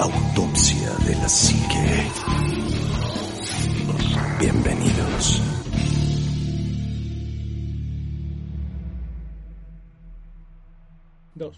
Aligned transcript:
Autopsia 0.00 0.96
de 1.06 1.14
la 1.14 1.28
psique. 1.28 2.10
Bienvenidos. 4.40 5.42
Dos. 11.34 11.54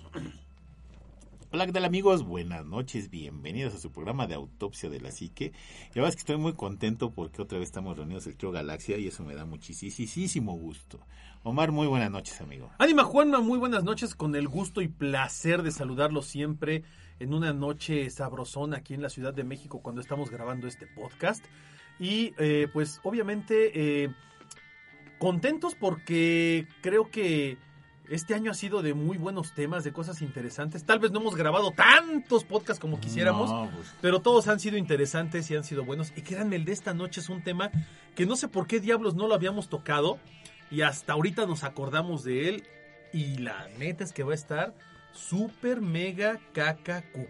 Hola, 1.52 1.66
¿qué 1.66 1.72
tal 1.72 1.84
amigos? 1.84 2.24
Buenas 2.24 2.66
noches, 2.66 3.10
bienvenidos 3.10 3.74
a 3.74 3.78
su 3.78 3.92
programa 3.92 4.26
de 4.26 4.34
Autopsia 4.34 4.90
de 4.90 5.00
la 5.00 5.12
Psique. 5.12 5.52
La 5.90 6.02
verdad 6.02 6.08
es 6.08 6.16
que 6.16 6.20
estoy 6.20 6.36
muy 6.38 6.54
contento 6.54 7.12
porque 7.12 7.42
otra 7.42 7.60
vez 7.60 7.68
estamos 7.68 7.96
reunidos 7.96 8.26
el 8.26 8.36
Trio 8.36 8.50
Galaxia 8.50 8.98
y 8.98 9.06
eso 9.06 9.22
me 9.22 9.36
da 9.36 9.44
muchísimo 9.44 10.54
gusto. 10.54 10.98
Omar, 11.44 11.70
muy 11.70 11.86
buenas 11.86 12.10
noches, 12.10 12.40
amigo. 12.40 12.72
Ánima 12.78 13.04
Juanma, 13.04 13.40
muy 13.40 13.58
buenas 13.58 13.84
noches, 13.84 14.16
con 14.16 14.34
el 14.34 14.48
gusto 14.48 14.80
y 14.80 14.88
placer 14.88 15.62
de 15.62 15.70
saludarlo 15.70 16.22
siempre 16.22 16.82
en 17.20 17.34
una 17.34 17.52
noche 17.52 18.08
sabrosona 18.10 18.78
aquí 18.78 18.94
en 18.94 19.02
la 19.02 19.08
Ciudad 19.08 19.34
de 19.34 19.44
México 19.44 19.80
cuando 19.80 20.00
estamos 20.00 20.30
grabando 20.30 20.66
este 20.66 20.86
podcast. 20.86 21.44
Y 21.98 22.34
eh, 22.38 22.68
pues 22.72 23.00
obviamente 23.04 24.04
eh, 24.04 24.10
contentos 25.18 25.74
porque 25.74 26.66
creo 26.80 27.10
que 27.10 27.58
este 28.08 28.34
año 28.34 28.50
ha 28.50 28.54
sido 28.54 28.82
de 28.82 28.94
muy 28.94 29.16
buenos 29.16 29.54
temas, 29.54 29.84
de 29.84 29.92
cosas 29.92 30.20
interesantes. 30.20 30.84
Tal 30.84 30.98
vez 30.98 31.12
no 31.12 31.20
hemos 31.20 31.36
grabado 31.36 31.70
tantos 31.70 32.44
podcasts 32.44 32.80
como 32.80 32.98
quisiéramos, 33.00 33.50
No, 33.50 33.70
pues. 33.74 33.94
pero 34.00 34.20
todos 34.20 34.48
han 34.48 34.58
sido 34.60 34.76
interesantes 34.76 35.50
y 35.50 35.56
han 35.56 35.64
sido 35.64 35.84
buenos. 35.84 36.12
Y 36.16 36.22
créanme, 36.22 36.56
el 36.56 36.64
de 36.64 36.72
esta 36.72 36.92
noche 36.92 37.20
es 37.20 37.28
un 37.28 37.42
tema 37.42 37.70
que 38.14 38.26
no 38.26 38.36
sé 38.36 38.48
por 38.48 38.66
qué 38.66 38.80
diablos 38.80 39.14
no 39.14 39.28
lo 39.28 39.34
habíamos 39.34 39.68
tocado 39.68 40.18
y 40.70 40.82
hasta 40.82 41.12
ahorita 41.12 41.46
nos 41.46 41.64
acordamos 41.64 42.24
de 42.24 42.48
él. 42.48 42.64
Y 43.12 43.36
la 43.38 43.68
neta 43.78 44.04
es 44.04 44.12
que 44.12 44.24
va 44.24 44.32
a 44.32 44.34
estar 44.34 44.74
súper 45.12 45.80
mega 45.80 46.38
caca 46.52 47.02
cucu. 47.12 47.28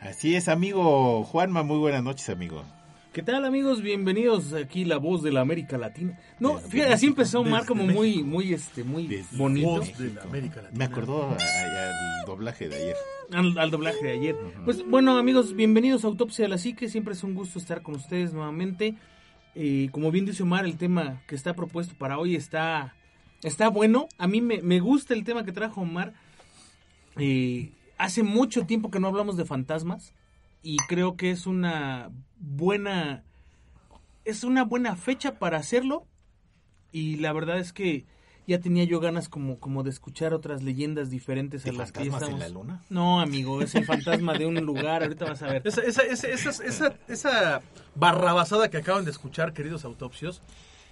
Así 0.00 0.34
es, 0.34 0.48
amigo 0.48 1.24
Juanma, 1.24 1.62
muy 1.62 1.78
buenas 1.78 2.02
noches, 2.02 2.28
amigo. 2.30 2.64
¿Qué 3.12 3.22
tal 3.22 3.44
amigos? 3.44 3.82
Bienvenidos 3.82 4.52
aquí 4.52 4.84
la 4.84 4.96
voz 4.98 5.22
de 5.22 5.32
la 5.32 5.40
América 5.40 5.76
Latina. 5.76 6.18
No, 6.38 6.56
Desde- 6.56 6.68
fíjate, 6.70 6.92
así 6.92 7.06
empezó 7.06 7.40
Omar 7.40 7.66
como 7.66 7.82
México. 7.84 8.00
muy, 8.00 8.22
muy, 8.22 8.54
este, 8.54 8.84
muy 8.84 9.08
Desde 9.08 9.36
bonito. 9.36 9.68
Voz 9.68 9.98
de 9.98 10.14
la 10.14 10.22
América 10.22 10.62
Latina. 10.62 10.78
Me 10.78 10.84
acordó 10.84 11.24
a- 11.24 11.32
a- 11.34 12.20
al 12.20 12.26
doblaje 12.26 12.68
de 12.68 12.76
ayer. 12.76 12.96
Al, 13.32 13.58
al 13.58 13.70
doblaje 13.70 14.04
de 14.04 14.12
ayer. 14.12 14.36
Pues 14.64 14.86
bueno 14.88 15.18
amigos, 15.18 15.54
bienvenidos 15.56 16.04
a 16.04 16.06
Autopsia 16.08 16.44
de 16.44 16.50
la 16.50 16.58
Psique. 16.58 16.88
Siempre 16.88 17.14
es 17.14 17.24
un 17.24 17.34
gusto 17.34 17.58
estar 17.58 17.82
con 17.82 17.96
ustedes 17.96 18.32
nuevamente. 18.32 18.94
Eh, 19.56 19.88
como 19.90 20.12
bien 20.12 20.24
dice 20.24 20.44
Omar, 20.44 20.64
el 20.64 20.76
tema 20.78 21.20
que 21.26 21.34
está 21.34 21.54
propuesto 21.54 21.94
para 21.98 22.16
hoy 22.18 22.36
está, 22.36 22.94
está 23.42 23.68
bueno. 23.68 24.06
A 24.18 24.28
mí 24.28 24.40
me, 24.40 24.62
me 24.62 24.78
gusta 24.78 25.14
el 25.14 25.24
tema 25.24 25.44
que 25.44 25.50
trajo 25.52 25.80
Omar. 25.80 26.12
Eh, 27.20 27.72
hace 27.98 28.22
mucho 28.22 28.64
tiempo 28.66 28.90
que 28.90 28.98
no 29.00 29.08
hablamos 29.08 29.36
de 29.36 29.44
fantasmas 29.44 30.14
y 30.62 30.76
creo 30.88 31.16
que 31.16 31.30
es 31.30 31.46
una 31.46 32.10
buena 32.38 33.22
es 34.24 34.42
una 34.44 34.64
buena 34.64 34.96
fecha 34.96 35.38
para 35.38 35.58
hacerlo 35.58 36.06
y 36.92 37.16
la 37.16 37.32
verdad 37.32 37.58
es 37.58 37.72
que 37.72 38.04
ya 38.46 38.58
tenía 38.58 38.84
yo 38.84 39.00
ganas 39.00 39.28
como, 39.28 39.58
como 39.60 39.82
de 39.82 39.90
escuchar 39.90 40.34
otras 40.34 40.62
leyendas 40.62 41.08
diferentes 41.10 41.62
¿De 41.62 41.70
a 41.70 41.72
las 41.74 41.92
que 41.92 42.04
ya 42.06 42.10
fantasmas 42.10 42.30
en 42.40 42.42
estamos. 42.46 42.66
la 42.66 42.74
luna? 42.74 42.84
No, 42.90 43.20
amigo, 43.20 43.62
es 43.62 43.74
el 43.76 43.84
fantasma 43.84 44.32
de 44.34 44.46
un 44.46 44.56
lugar, 44.64 45.02
ahorita 45.02 45.24
vas 45.26 45.42
a 45.42 45.46
ver. 45.46 45.62
Esa, 45.64 45.82
esa, 45.82 46.02
esa, 46.02 46.28
esa, 46.28 46.64
esa, 46.64 46.94
esa 47.06 47.62
barrabasada 47.94 48.68
que 48.68 48.78
acaban 48.78 49.04
de 49.04 49.10
escuchar, 49.12 49.52
queridos 49.52 49.84
autopsios, 49.84 50.42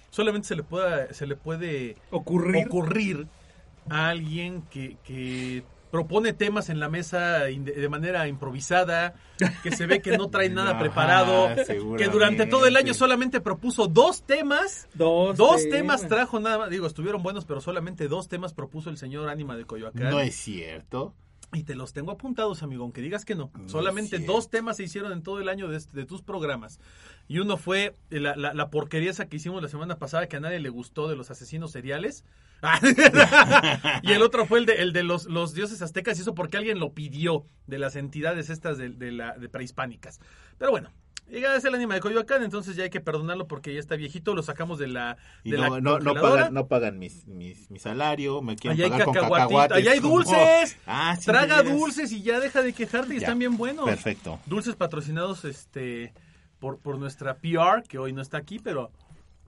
solamente 0.09 0.47
se 0.47 0.55
le 0.55 0.63
puede, 0.63 1.13
se 1.13 1.27
le 1.27 1.35
puede 1.35 1.97
Ocurrir. 2.11 2.65
ocurrir 2.67 3.27
a 3.89 4.07
alguien 4.09 4.61
que, 4.69 4.95
que 5.03 5.63
propone 5.91 6.33
temas 6.33 6.69
en 6.69 6.79
la 6.79 6.89
mesa 6.89 7.45
de 7.45 7.89
manera 7.89 8.27
improvisada, 8.27 9.15
que 9.63 9.71
se 9.71 9.85
ve 9.85 10.01
que 10.01 10.17
no 10.17 10.29
trae 10.29 10.49
nada 10.49 10.71
Ajá, 10.71 10.79
preparado, 10.79 11.49
que 11.97 12.07
durante 12.07 12.45
todo 12.45 12.65
el 12.67 12.75
año 12.75 12.93
solamente 12.93 13.41
propuso 13.41 13.87
dos 13.87 14.23
temas. 14.23 14.87
Dos, 14.93 15.37
Dos 15.37 15.63
temas. 15.63 16.01
temas 16.01 16.07
trajo 16.07 16.39
nada 16.39 16.57
más, 16.59 16.69
digo, 16.69 16.85
estuvieron 16.87 17.23
buenos, 17.23 17.45
pero 17.45 17.61
solamente 17.61 18.07
dos 18.07 18.27
temas 18.27 18.53
propuso 18.53 18.89
el 18.89 18.97
señor 18.97 19.29
Ánima 19.29 19.55
de 19.57 19.65
Coyoacán. 19.65 20.09
No 20.09 20.19
es 20.19 20.35
cierto. 20.35 21.13
Y 21.51 21.63
te 21.63 21.73
los 21.73 21.93
tengo 21.93 22.11
apuntados, 22.11 22.61
amigo, 22.61 22.83
aunque 22.83 23.01
digas 23.01 23.25
que 23.25 23.33
no. 23.33 23.49
No 23.57 23.67
Solamente 23.69 24.19
dos 24.19 24.51
temas 24.51 24.77
se 24.77 24.83
hicieron 24.83 25.11
en 25.11 25.23
todo 25.23 25.39
el 25.41 25.49
año 25.49 25.67
de, 25.67 25.77
este- 25.77 25.97
de 25.97 26.05
tus 26.05 26.21
programas. 26.21 26.79
Y 27.27 27.39
uno 27.39 27.57
fue 27.57 27.95
la, 28.11 28.35
la, 28.35 28.53
la 28.53 28.69
porquería 28.69 29.09
esa 29.09 29.27
que 29.27 29.37
hicimos 29.37 29.61
la 29.61 29.67
semana 29.67 29.97
pasada 29.97 30.27
que 30.27 30.35
a 30.37 30.39
nadie 30.39 30.59
le 30.59 30.69
gustó 30.69 31.07
de 31.07 31.15
los 31.15 31.31
asesinos 31.31 31.71
seriales. 31.71 32.23
y 34.03 34.11
el 34.11 34.21
otro 34.21 34.45
fue 34.45 34.59
el 34.59 34.65
de, 34.65 34.75
el 34.81 34.93
de 34.93 35.03
los, 35.03 35.25
los 35.25 35.53
dioses 35.53 35.81
aztecas 35.81 36.17
y 36.17 36.21
eso 36.21 36.35
porque 36.35 36.57
alguien 36.57 36.79
lo 36.79 36.93
pidió 36.93 37.45
de 37.67 37.79
las 37.79 37.95
entidades 37.95 38.49
estas 38.49 38.77
de, 38.77 38.89
de 38.89 39.11
la, 39.11 39.37
de 39.37 39.49
prehispánicas. 39.49 40.19
Pero 40.57 40.71
bueno, 40.71 40.91
llega 41.29 41.55
es 41.55 41.63
el 41.65 41.73
ánima 41.75 41.93
de 41.95 41.99
Coyoacán, 41.99 42.43
entonces 42.43 42.75
ya 42.75 42.83
hay 42.83 42.89
que 42.89 42.99
perdonarlo 43.01 43.47
porque 43.47 43.73
ya 43.73 43.79
está 43.79 43.95
viejito, 43.95 44.33
lo 44.35 44.43
sacamos 44.43 44.79
de 44.79 44.87
la, 44.87 45.17
Y 45.43 45.51
de 45.51 45.57
no, 45.57 45.63
la 45.63 45.81
no, 45.81 45.99
no 45.99 46.13
pagan, 46.13 46.53
no 46.53 46.67
pagan 46.67 46.99
mis, 46.99 47.25
mis, 47.27 47.69
mi 47.71 47.79
salario, 47.79 48.41
me 48.41 48.55
quieren 48.55 48.77
Allá 48.77 48.85
hay 48.85 48.91
pagar 48.91 49.05
con 49.05 49.13
cacahuatita, 49.13 49.43
cacahuates. 49.47 49.77
allá 49.77 49.91
hay 49.91 49.99
como- 49.99 50.15
dulces. 50.15 50.77
Ah, 50.87 51.15
sí, 51.19 51.25
Traga 51.25 51.63
dulces 51.63 52.11
y 52.11 52.21
ya 52.23 52.39
deja 52.39 52.61
de 52.61 52.73
quejarte 52.73 53.13
y 53.13 53.19
Ya, 53.19 53.25
están 53.27 53.39
bien 53.39 53.57
buenos. 53.57 53.85
Perfecto. 53.85 54.39
Dulces 54.45 54.75
patrocinados 54.75 55.45
este 55.45 56.13
por, 56.59 56.79
por 56.79 56.97
nuestra 56.97 57.35
PR, 57.37 57.83
que 57.87 57.97
hoy 57.97 58.11
no 58.13 58.21
está 58.21 58.37
aquí, 58.37 58.59
pero 58.59 58.91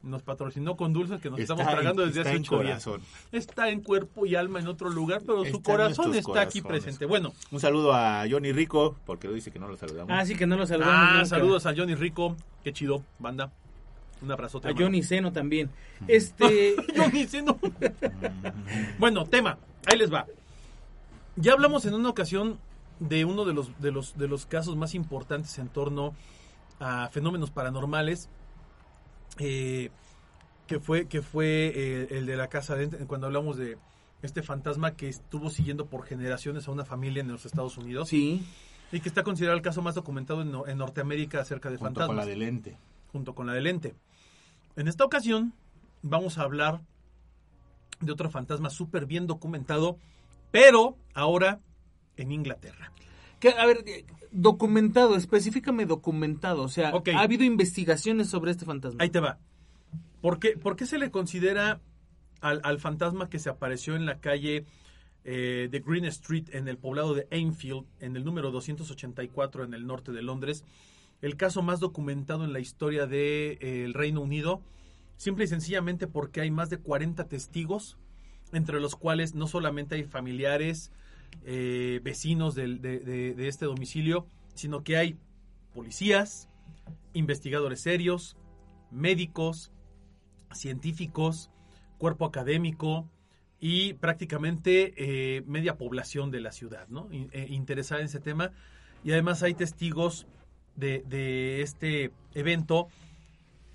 nos 0.03 0.23
patrocinó 0.23 0.75
con 0.75 0.93
dulces 0.93 1.21
que 1.21 1.29
nos 1.29 1.39
Está 1.39 1.53
estamos 1.53 1.73
tragando 1.73 2.05
desde 2.05 2.21
hace 2.21 2.35
ocho 2.37 2.59
días. 2.61 2.83
corazón. 2.83 3.01
Está 3.31 3.69
en 3.69 3.81
cuerpo 3.81 4.25
y 4.25 4.35
alma 4.35 4.59
en 4.59 4.67
otro 4.67 4.89
lugar, 4.89 5.21
pero 5.25 5.43
Está 5.43 5.51
su 5.57 5.61
corazón 5.63 6.15
está 6.15 6.41
aquí 6.41 6.61
presente. 6.61 7.05
Bueno, 7.05 7.33
Un 7.51 7.59
saludo 7.59 7.93
a 7.93 8.23
Johnny 8.29 8.51
Rico, 8.51 8.97
porque 9.05 9.27
lo 9.27 9.33
dice 9.33 9.51
que 9.51 9.59
no 9.59 9.67
lo 9.67 9.77
saludamos. 9.77 10.11
Ah, 10.11 10.25
sí 10.25 10.35
que 10.35 10.47
no 10.47 10.57
lo 10.57 10.65
saludamos. 10.65 10.95
ah, 10.97 11.13
nunca. 11.13 11.25
saludos 11.25 11.65
a 11.65 11.75
Johnny 11.75 11.95
Rico, 11.95 12.35
qué 12.63 12.73
chido, 12.73 13.03
banda. 13.19 13.51
Un 14.21 14.31
abrazote. 14.31 14.67
A 14.67 14.69
hermano. 14.71 14.85
Johnny 14.87 15.03
Seno 15.03 15.31
también. 15.31 15.69
Este. 16.07 16.75
Johnny 16.95 17.25
Seno. 17.25 17.57
bueno, 18.99 19.25
tema, 19.25 19.57
ahí 19.85 19.97
les 19.97 20.13
va. 20.13 20.25
Ya 21.35 21.53
hablamos 21.53 21.85
en 21.85 21.93
una 21.93 22.09
ocasión 22.09 22.59
de 22.99 23.25
uno 23.25 23.45
de 23.45 23.53
los, 23.53 23.79
de 23.81 23.91
los, 23.91 24.17
de 24.17 24.27
los 24.27 24.45
casos 24.45 24.75
más 24.75 24.93
importantes 24.93 25.57
en 25.57 25.69
torno 25.69 26.13
a 26.79 27.09
fenómenos 27.09 27.49
paranormales, 27.51 28.29
eh, 29.39 29.89
que 30.67 30.79
fue, 30.79 31.07
que 31.07 31.21
fue 31.21 31.71
eh, 31.75 32.07
el 32.11 32.25
de 32.25 32.35
la 32.35 32.47
casa 32.47 32.75
de 32.75 32.87
cuando 33.05 33.27
hablamos 33.27 33.57
de 33.57 33.77
este 34.21 34.43
fantasma 34.43 34.95
que 34.95 35.09
estuvo 35.09 35.49
siguiendo 35.49 35.87
por 35.87 36.05
generaciones 36.05 36.67
a 36.67 36.71
una 36.71 36.85
familia 36.85 37.21
en 37.21 37.31
los 37.31 37.45
Estados 37.45 37.77
Unidos 37.77 38.09
sí. 38.09 38.45
y 38.91 38.99
que 38.99 39.09
está 39.09 39.23
considerado 39.23 39.57
el 39.57 39.63
caso 39.63 39.81
más 39.81 39.95
documentado 39.95 40.41
en, 40.41 40.53
en 40.69 40.77
Norteamérica 40.77 41.41
acerca 41.41 41.69
de 41.69 41.77
junto 41.77 41.99
fantasmas 41.99 42.07
con 42.07 42.17
la 42.17 42.25
de 42.25 42.35
lente. 42.35 42.77
junto 43.11 43.33
con 43.35 43.47
la 43.47 43.53
de 43.53 43.61
lente. 43.61 43.95
En 44.75 44.87
esta 44.87 45.03
ocasión 45.03 45.53
vamos 46.01 46.37
a 46.37 46.43
hablar 46.43 46.81
de 47.99 48.11
otro 48.11 48.29
fantasma 48.29 48.69
súper 48.69 49.05
bien 49.05 49.27
documentado, 49.27 49.97
pero 50.51 50.95
ahora 51.13 51.59
en 52.17 52.31
Inglaterra. 52.31 52.91
Que, 53.41 53.49
a 53.49 53.65
ver, 53.65 53.83
eh, 53.85 54.05
documentado, 54.31 55.17
específicame 55.17 55.85
documentado. 55.85 56.61
O 56.63 56.69
sea, 56.69 56.93
Ok. 56.95 57.09
ha 57.09 57.19
habido 57.21 57.43
investigaciones 57.43 58.29
sobre 58.29 58.51
este 58.51 58.63
fantasma. 58.65 59.03
Ahí 59.03 59.09
te 59.09 59.19
va. 59.19 59.39
¿Por 60.21 60.39
qué, 60.39 60.51
por 60.55 60.75
qué 60.77 60.85
se 60.85 60.97
le 60.97 61.11
considera 61.11 61.81
al, 62.39 62.61
al 62.63 62.79
fantasma 62.79 63.29
que 63.29 63.39
se 63.39 63.49
apareció 63.49 63.95
en 63.95 64.05
la 64.05 64.19
calle 64.19 64.65
eh, 65.23 65.67
de 65.69 65.79
Green 65.79 66.05
Street 66.05 66.45
en 66.53 66.67
el 66.67 66.77
poblado 66.77 67.13
de 67.13 67.27
Enfield, 67.31 67.85
en 67.99 68.15
el 68.15 68.23
número 68.23 68.51
284 68.51 69.63
en 69.63 69.73
el 69.73 69.85
norte 69.85 70.11
de 70.11 70.21
Londres, 70.21 70.63
el 71.21 71.35
caso 71.35 71.61
más 71.61 71.79
documentado 71.79 72.43
en 72.43 72.53
la 72.53 72.59
historia 72.59 73.05
del 73.07 73.93
Reino 73.93 74.21
Unido? 74.21 74.61
Simple 75.17 75.45
y 75.45 75.47
sencillamente 75.47 76.07
porque 76.07 76.41
hay 76.41 76.49
más 76.49 76.69
de 76.71 76.77
40 76.77 77.27
testigos, 77.27 77.97
entre 78.53 78.79
los 78.79 78.95
cuales 78.95 79.35
no 79.35 79.47
solamente 79.47 79.95
hay 79.95 80.03
familiares, 80.03 80.91
eh, 81.43 81.99
vecinos 82.03 82.55
de, 82.55 83.35
este 83.37 83.65
domicilio, 83.65 84.27
sino 84.53 84.83
que 84.83 84.97
hay 84.97 85.17
policías, 85.73 86.49
investigadores 87.13 87.81
serios, 87.81 88.37
médicos, 88.91 89.71
científicos, 90.53 91.49
cuerpo 91.97 92.25
académico, 92.25 93.09
y 93.59 93.93
prácticamente 93.93 94.93
eh, 94.97 95.43
media 95.45 95.77
población 95.77 96.31
de 96.31 96.41
la 96.41 96.51
ciudad, 96.51 96.87
eh, 97.11 97.45
interesada 97.49 98.01
en 98.01 98.05
ese 98.05 98.19
tema. 98.19 98.51
Y 99.03 99.11
además 99.11 99.43
hay 99.43 99.53
testigos 99.53 100.25
de 100.75 101.61
este 101.61 102.11
evento. 102.33 102.87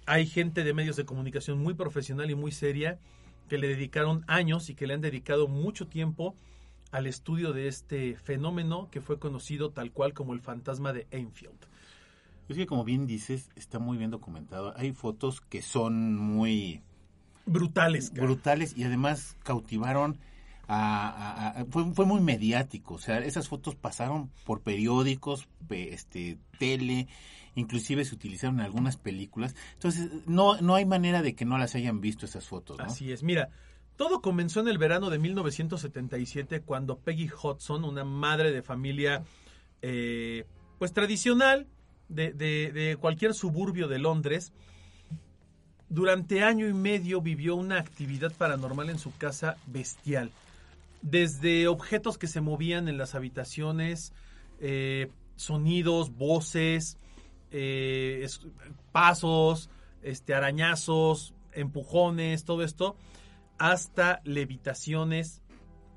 Hay 0.07 0.27
gente 0.27 0.65
de 0.65 0.75
medios 0.75 0.97
de 0.97 1.05
comunicación 1.05 1.59
muy 1.59 1.75
profesional 1.75 2.31
y 2.31 2.35
muy 2.35 2.51
seria 2.51 2.99
que 3.49 3.59
le 3.59 3.69
dedicaron 3.69 4.25
años 4.27 4.71
y 4.71 4.75
que 4.75 4.87
le 4.87 4.95
han 4.95 5.01
dedicado 5.01 5.49
mucho 5.49 5.87
tiempo 5.87 6.35
al 6.93 7.07
estudio 7.07 7.53
de 7.53 7.69
este 7.69 8.17
fenómeno 8.17 8.89
que 8.91 9.01
fue 9.01 9.19
conocido 9.19 9.71
tal 9.71 9.93
cual 9.93 10.13
como 10.15 10.33
el 10.33 10.41
fantasma 10.41 10.93
de 10.93 11.07
Enfield. 11.11 11.59
Es 12.49 12.57
que 12.57 12.67
como 12.67 12.85
bien 12.85 13.07
dices, 13.07 13.51
está 13.57 13.79
muy 13.79 13.99
bien 13.99 14.11
documentado. 14.11 14.73
Hay 14.77 14.93
fotos 14.93 15.41
que 15.41 15.63
son 15.63 16.17
muy 16.17 16.81
Brutales. 17.45 18.11
cara. 18.11 18.23
brutales 18.25 18.77
y 18.77 18.85
además 18.85 19.37
cautivaron 19.43 20.19
a, 20.69 21.09
a- 21.09 21.61
a- 21.61 21.65
fue, 21.67 21.93
fue 21.95 22.07
muy 22.07 22.21
mediático, 22.21 22.95
o 22.95 22.99
sea, 22.99 23.19
esas 23.19 23.47
fotos 23.49 23.77
pasaron 23.77 24.31
por 24.45 24.63
periódicos, 24.63 25.47
pe- 25.69 25.93
este, 25.95 26.39
tele, 26.59 27.07
inclusive 27.55 28.05
se 28.05 28.15
utilizaron 28.17 28.57
en 28.59 28.65
algunas 28.67 28.97
películas. 28.97 29.55
Entonces, 29.75 30.11
no, 30.27 30.61
no 30.61 30.75
hay 30.75 30.85
manera 30.85 31.23
de 31.23 31.35
que 31.37 31.45
no 31.45 31.57
las 31.59 31.75
hayan 31.77 32.01
visto 32.01 32.27
esas 32.27 32.47
fotos, 32.49 32.79
¿no? 32.79 32.85
Así 32.85 33.13
es. 33.13 33.23
Mira, 33.23 33.51
todo 33.97 34.21
comenzó 34.21 34.61
en 34.61 34.69
el 34.69 34.79
verano 34.79 35.11
de 35.11 35.19
1977 35.19 36.61
cuando 36.61 36.99
Peggy 36.99 37.31
Hudson, 37.31 37.85
una 37.85 38.05
madre 38.05 38.53
de 38.53 38.63
familia 38.63 39.25
eh, 39.83 40.45
pues 40.79 40.93
tradicional 40.93 41.67
de, 42.09 42.97
cualquier 43.01 43.35
suburbio 43.35 43.89
de 43.89 43.99
Londres, 43.99 44.53
durante 45.89 46.43
año 46.43 46.69
y 46.69 46.75
medio 46.75 47.21
vivió 47.21 47.57
una 47.57 47.79
actividad 47.79 48.33
paranormal 48.33 48.91
en 48.91 48.99
su 48.99 49.17
casa 49.17 49.57
bestial. 49.67 50.31
Desde 51.03 51.69
objetos 51.69 52.19
que 52.19 52.27
se 52.27 52.41
movían 52.41 52.89
en 52.89 52.99
las 52.99 53.15
habitaciones, 53.15 54.13
eh, 54.61 55.11
sonidos, 55.37 56.15
voces, 56.17 56.99
eh, 57.51 58.27
pasos, 58.93 59.71
este, 60.03 60.35
arañazos, 60.35 61.35
empujones, 61.53 62.45
todo 62.45 62.63
esto, 62.63 62.97
hasta 63.59 64.21
levitaciones, 64.25 65.43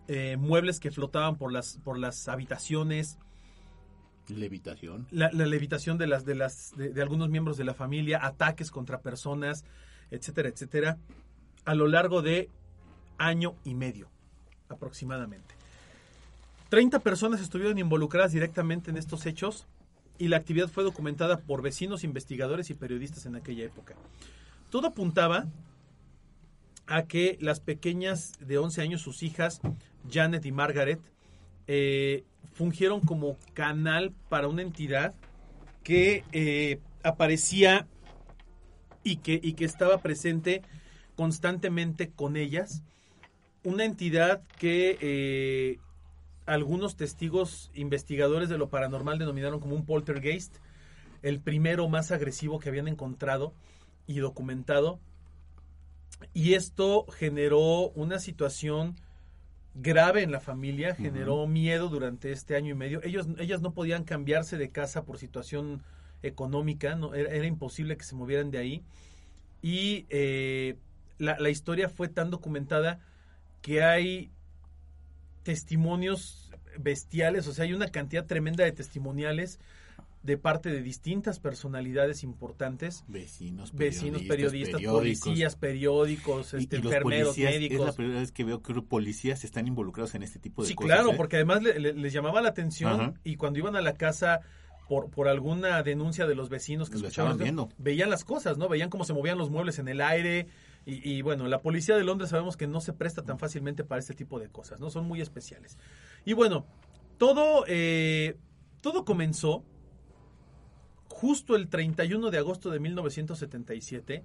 eh, 0.08 0.38
muebles 0.38 0.80
que 0.80 0.92
flotaban 0.92 1.38
por 1.38 1.52
las, 1.52 1.78
por 1.84 1.98
las 1.98 2.28
habitaciones, 2.28 3.18
Levitación. 4.28 5.08
la, 5.10 5.32
la 5.32 5.48
levitación 5.48 5.98
de 5.98 6.06
las 6.06 6.24
de 6.24 6.36
las 6.36 6.72
de, 6.78 6.90
de 6.90 7.02
algunos 7.02 7.30
miembros 7.30 7.58
de 7.58 7.64
la 7.64 7.74
familia, 7.74 8.20
ataques 8.24 8.70
contra 8.70 9.02
personas, 9.02 9.66
etcétera, 10.12 10.50
etcétera, 10.50 10.98
a 11.66 11.74
lo 11.74 11.88
largo 11.88 12.22
de 12.22 12.50
año 13.18 13.56
y 13.64 13.74
medio 13.74 14.10
aproximadamente. 14.70 15.56
30 16.70 17.00
personas 17.00 17.42
estuvieron 17.42 17.80
involucradas 17.80 18.32
directamente 18.32 18.92
en 18.92 18.98
estos 18.98 19.26
hechos 19.26 19.66
y 20.20 20.28
la 20.28 20.38
actividad 20.38 20.68
fue 20.68 20.84
documentada 20.84 21.40
por 21.40 21.64
vecinos, 21.64 22.04
investigadores 22.04 22.70
y 22.70 22.76
periodistas 22.76 23.26
en 23.26 23.36
aquella 23.36 23.66
época. 23.66 23.96
Todo 24.70 24.88
apuntaba 24.88 25.48
a 26.90 27.04
que 27.04 27.38
las 27.40 27.60
pequeñas 27.60 28.34
de 28.40 28.58
11 28.58 28.82
años, 28.82 29.02
sus 29.02 29.24
hijas, 29.24 29.62
Janet 30.12 30.46
y 30.46 30.52
Margaret, 30.52 31.00
eh, 31.68 32.24
fungieron 32.54 33.00
como 33.00 33.38
canal 33.54 34.12
para 34.28 34.48
una 34.48 34.64
entidad 34.64 35.14
que 35.84 36.24
eh, 36.32 36.80
aparecía 37.04 37.88
y 39.04 39.18
que, 39.18 39.40
y 39.42 39.54
que 39.54 39.66
estaba 39.66 40.00
presente 40.00 40.64
constantemente 41.16 42.10
con 42.10 42.36
ellas. 42.36 42.84
Una 43.64 43.86
entidad 43.86 44.42
que 44.58 44.98
eh, 45.00 45.78
algunos 46.48 46.96
testigos 46.96 47.70
investigadores 47.76 48.50
de 48.50 48.58
lo 48.58 48.70
paranormal 48.70 49.20
denominaron 49.20 49.60
como 49.60 49.76
un 49.76 49.86
poltergeist, 49.86 50.58
el 51.22 51.40
primero 51.40 51.88
más 51.88 52.12
agresivo 52.12 52.60
que 52.60 52.70
habían 52.70 52.88
encontrado 52.88 53.54
y 54.08 54.20
documentado. 54.20 55.00
Y 56.34 56.54
esto 56.54 57.06
generó 57.08 57.90
una 57.90 58.20
situación 58.20 58.96
grave 59.76 60.24
en 60.24 60.32
la 60.32 60.40
familia, 60.40 60.96
generó 60.96 61.48
miedo 61.48 61.90
durante 61.90 62.32
este 62.32 62.56
año 62.56 62.72
y 62.72 62.76
medio. 62.76 63.02
Ellos, 63.04 63.28
ellas 63.38 63.62
no 63.62 63.74
podían 63.74 64.04
cambiarse 64.04 64.58
de 64.58 64.70
casa 64.70 65.06
por 65.06 65.18
situación 65.18 65.84
económica, 66.22 66.96
no, 66.96 67.14
era, 67.14 67.32
era 67.34 67.46
imposible 67.46 67.98
que 67.98 68.04
se 68.04 68.16
movieran 68.16 68.52
de 68.52 68.58
ahí. 68.58 68.84
Y 69.62 70.06
eh, 70.10 70.78
la, 71.18 71.40
la 71.40 71.50
historia 71.50 71.90
fue 71.90 72.08
tan 72.08 72.30
documentada 72.30 73.00
que 73.62 73.84
hay 73.84 74.32
testimonios 75.44 76.52
bestiales, 76.78 77.48
o 77.48 77.54
sea, 77.54 77.66
hay 77.66 77.74
una 77.74 77.88
cantidad 77.88 78.26
tremenda 78.26 78.64
de 78.64 78.72
testimoniales 78.72 79.60
de 80.22 80.38
parte 80.38 80.70
de 80.70 80.82
distintas 80.82 81.40
personalidades 81.40 82.24
importantes, 82.24 83.06
Vecinos, 83.08 83.74
vecinos, 83.74 84.22
periodistas, 84.24 84.82
policías, 84.82 85.56
periódicos, 85.56 86.54
este, 86.54 86.76
y 86.76 86.80
enfermeros, 86.80 87.30
policías, 87.30 87.54
Es 87.54 87.60
médicos. 87.62 87.86
la 87.86 87.94
primera 87.94 88.20
vez 88.20 88.32
que 88.34 88.44
veo 88.44 88.62
que 88.62 88.74
policías 88.82 89.44
están 89.46 89.68
involucrados 89.68 90.16
en 90.16 90.24
este 90.24 90.38
tipo 90.40 90.62
de 90.64 90.68
Sí, 90.68 90.76
cosas. 90.76 90.92
claro, 90.98 91.12
¿eh? 91.12 91.16
porque 91.16 91.38
además 91.38 91.64
le- 91.64 91.80
le- 91.80 91.94
les 91.94 92.12
llamaba 92.14 92.42
la 92.42 92.50
atención 92.50 92.92
Ajá. 93.00 93.14
y 93.24 93.38
cuando 93.38 93.60
iban 93.60 93.76
a 93.78 93.82
la 93.82 93.94
casa 93.94 94.42
por, 94.90 95.10
por 95.10 95.28
alguna 95.30 95.84
denuncia 95.84 96.26
de 96.28 96.36
los 96.36 96.50
vecinos 96.50 96.90
que 96.90 96.98
Lo 96.98 97.08
escuchaban, 97.08 97.38
viendo. 97.38 97.70
veían 97.78 98.10
las 98.10 98.26
cosas, 98.26 98.58
¿no? 98.58 98.68
Veían 98.68 98.90
cómo 98.90 99.04
se 99.06 99.14
movían 99.14 99.38
los 99.38 99.50
muebles 99.52 99.80
en 99.80 99.88
el 99.88 100.02
aire 100.02 100.48
y, 100.86 101.08
y, 101.10 101.22
bueno, 101.22 101.48
la 101.48 101.62
policía 101.62 101.96
de 101.96 102.04
Londres 102.04 102.32
sabemos 102.32 102.58
que 102.58 102.66
no 102.68 102.82
se 102.82 102.92
presta 102.94 103.22
tan 103.24 103.38
fácilmente 103.40 103.84
para 103.84 104.00
este 104.00 104.16
tipo 104.16 104.40
de 104.40 104.50
cosas, 104.50 104.80
¿no? 104.82 104.90
Son 104.90 105.06
muy 105.08 105.22
especiales. 105.22 105.78
Y 106.26 106.34
bueno, 106.34 106.66
todo, 107.20 107.64
eh, 107.68 108.36
todo 108.82 109.06
comenzó 109.06 109.64
justo 111.10 111.56
el 111.56 111.68
31 111.68 112.32
de 112.32 112.38
agosto 112.38 112.70
de 112.70 112.80
1977, 112.80 114.24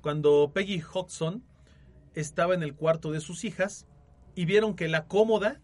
cuando 0.00 0.50
Peggy 0.52 0.82
Hodgson 0.82 1.42
estaba 2.14 2.54
en 2.54 2.62
el 2.62 2.74
cuarto 2.74 3.12
de 3.12 3.20
sus 3.20 3.44
hijas 3.44 3.86
y 4.34 4.44
vieron 4.44 4.74
que 4.74 4.88
la 4.88 5.06
cómoda 5.06 5.60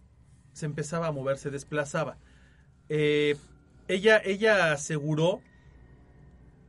se 0.53 0.67
empezaba 0.67 1.09
a 1.09 1.13
mover, 1.13 1.39
se 1.39 1.51
desplazaba. 1.51 2.19
Eh, 2.89 3.37
ella, 3.89 4.21
ella 4.25 4.73
aseguró 4.73 5.41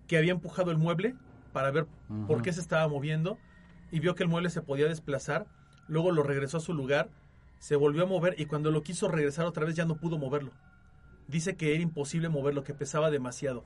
que 0.08 0.18
había 0.18 0.32
empujado 0.32 0.72
el 0.72 0.78
mueble 0.78 1.16
para 1.54 1.72
ver 1.72 1.88
por 2.28 2.42
qué 2.42 2.52
se 2.52 2.62
estaba 2.62 2.88
moviendo 2.88 3.38
y 3.92 4.00
vio 4.00 4.16
que 4.16 4.24
el 4.24 4.30
mueble 4.30 4.50
se 4.50 4.62
podía 4.62 4.88
desplazar, 4.88 5.48
luego 5.88 6.12
lo 6.12 6.24
regresó 6.24 6.58
a 6.58 6.62
su 6.62 6.74
lugar, 6.74 7.10
se 7.60 7.76
volvió 7.76 8.04
a 8.04 8.08
mover 8.08 8.36
y 8.38 8.46
cuando 8.46 8.72
lo 8.72 8.84
quiso 8.84 9.08
regresar 9.08 9.46
otra 9.46 9.66
vez 9.66 9.76
ya 9.76 9.86
no 9.86 9.96
pudo 9.96 10.18
moverlo. 10.18 10.52
Dice 11.28 11.56
que 11.56 11.74
era 11.74 11.84
imposible 11.84 12.28
moverlo, 12.28 12.64
que 12.64 12.74
pesaba 12.74 13.10
demasiado. 13.10 13.64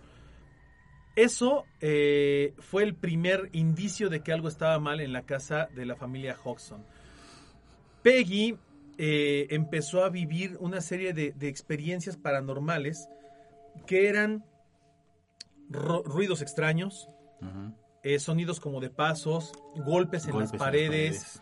Eso 1.16 1.64
eh, 1.80 2.54
fue 2.60 2.84
el 2.84 2.94
primer 2.94 3.50
indicio 3.54 4.10
de 4.10 4.22
que 4.22 4.34
algo 4.34 4.50
estaba 4.50 4.80
mal 4.80 5.00
en 5.00 5.14
la 5.14 5.22
casa 5.22 5.70
de 5.74 5.86
la 5.86 5.96
familia 5.96 6.38
Hodgson. 6.44 6.84
Peggy 8.02 8.58
eh, 8.98 9.48
empezó 9.50 10.04
a 10.04 10.10
vivir 10.10 10.58
una 10.60 10.82
serie 10.82 11.14
de, 11.14 11.32
de 11.32 11.48
experiencias 11.48 12.18
paranormales 12.18 13.08
que 13.88 14.10
eran 14.10 14.46
ruidos 15.70 16.42
extraños, 16.42 17.10
eh, 18.04 18.20
sonidos 18.20 18.60
como 18.60 18.82
de 18.82 18.90
pasos, 18.90 19.54
golpes 19.76 20.26
en 20.26 20.34
Golpes 20.34 20.52
las 20.52 20.60
paredes, 20.60 21.42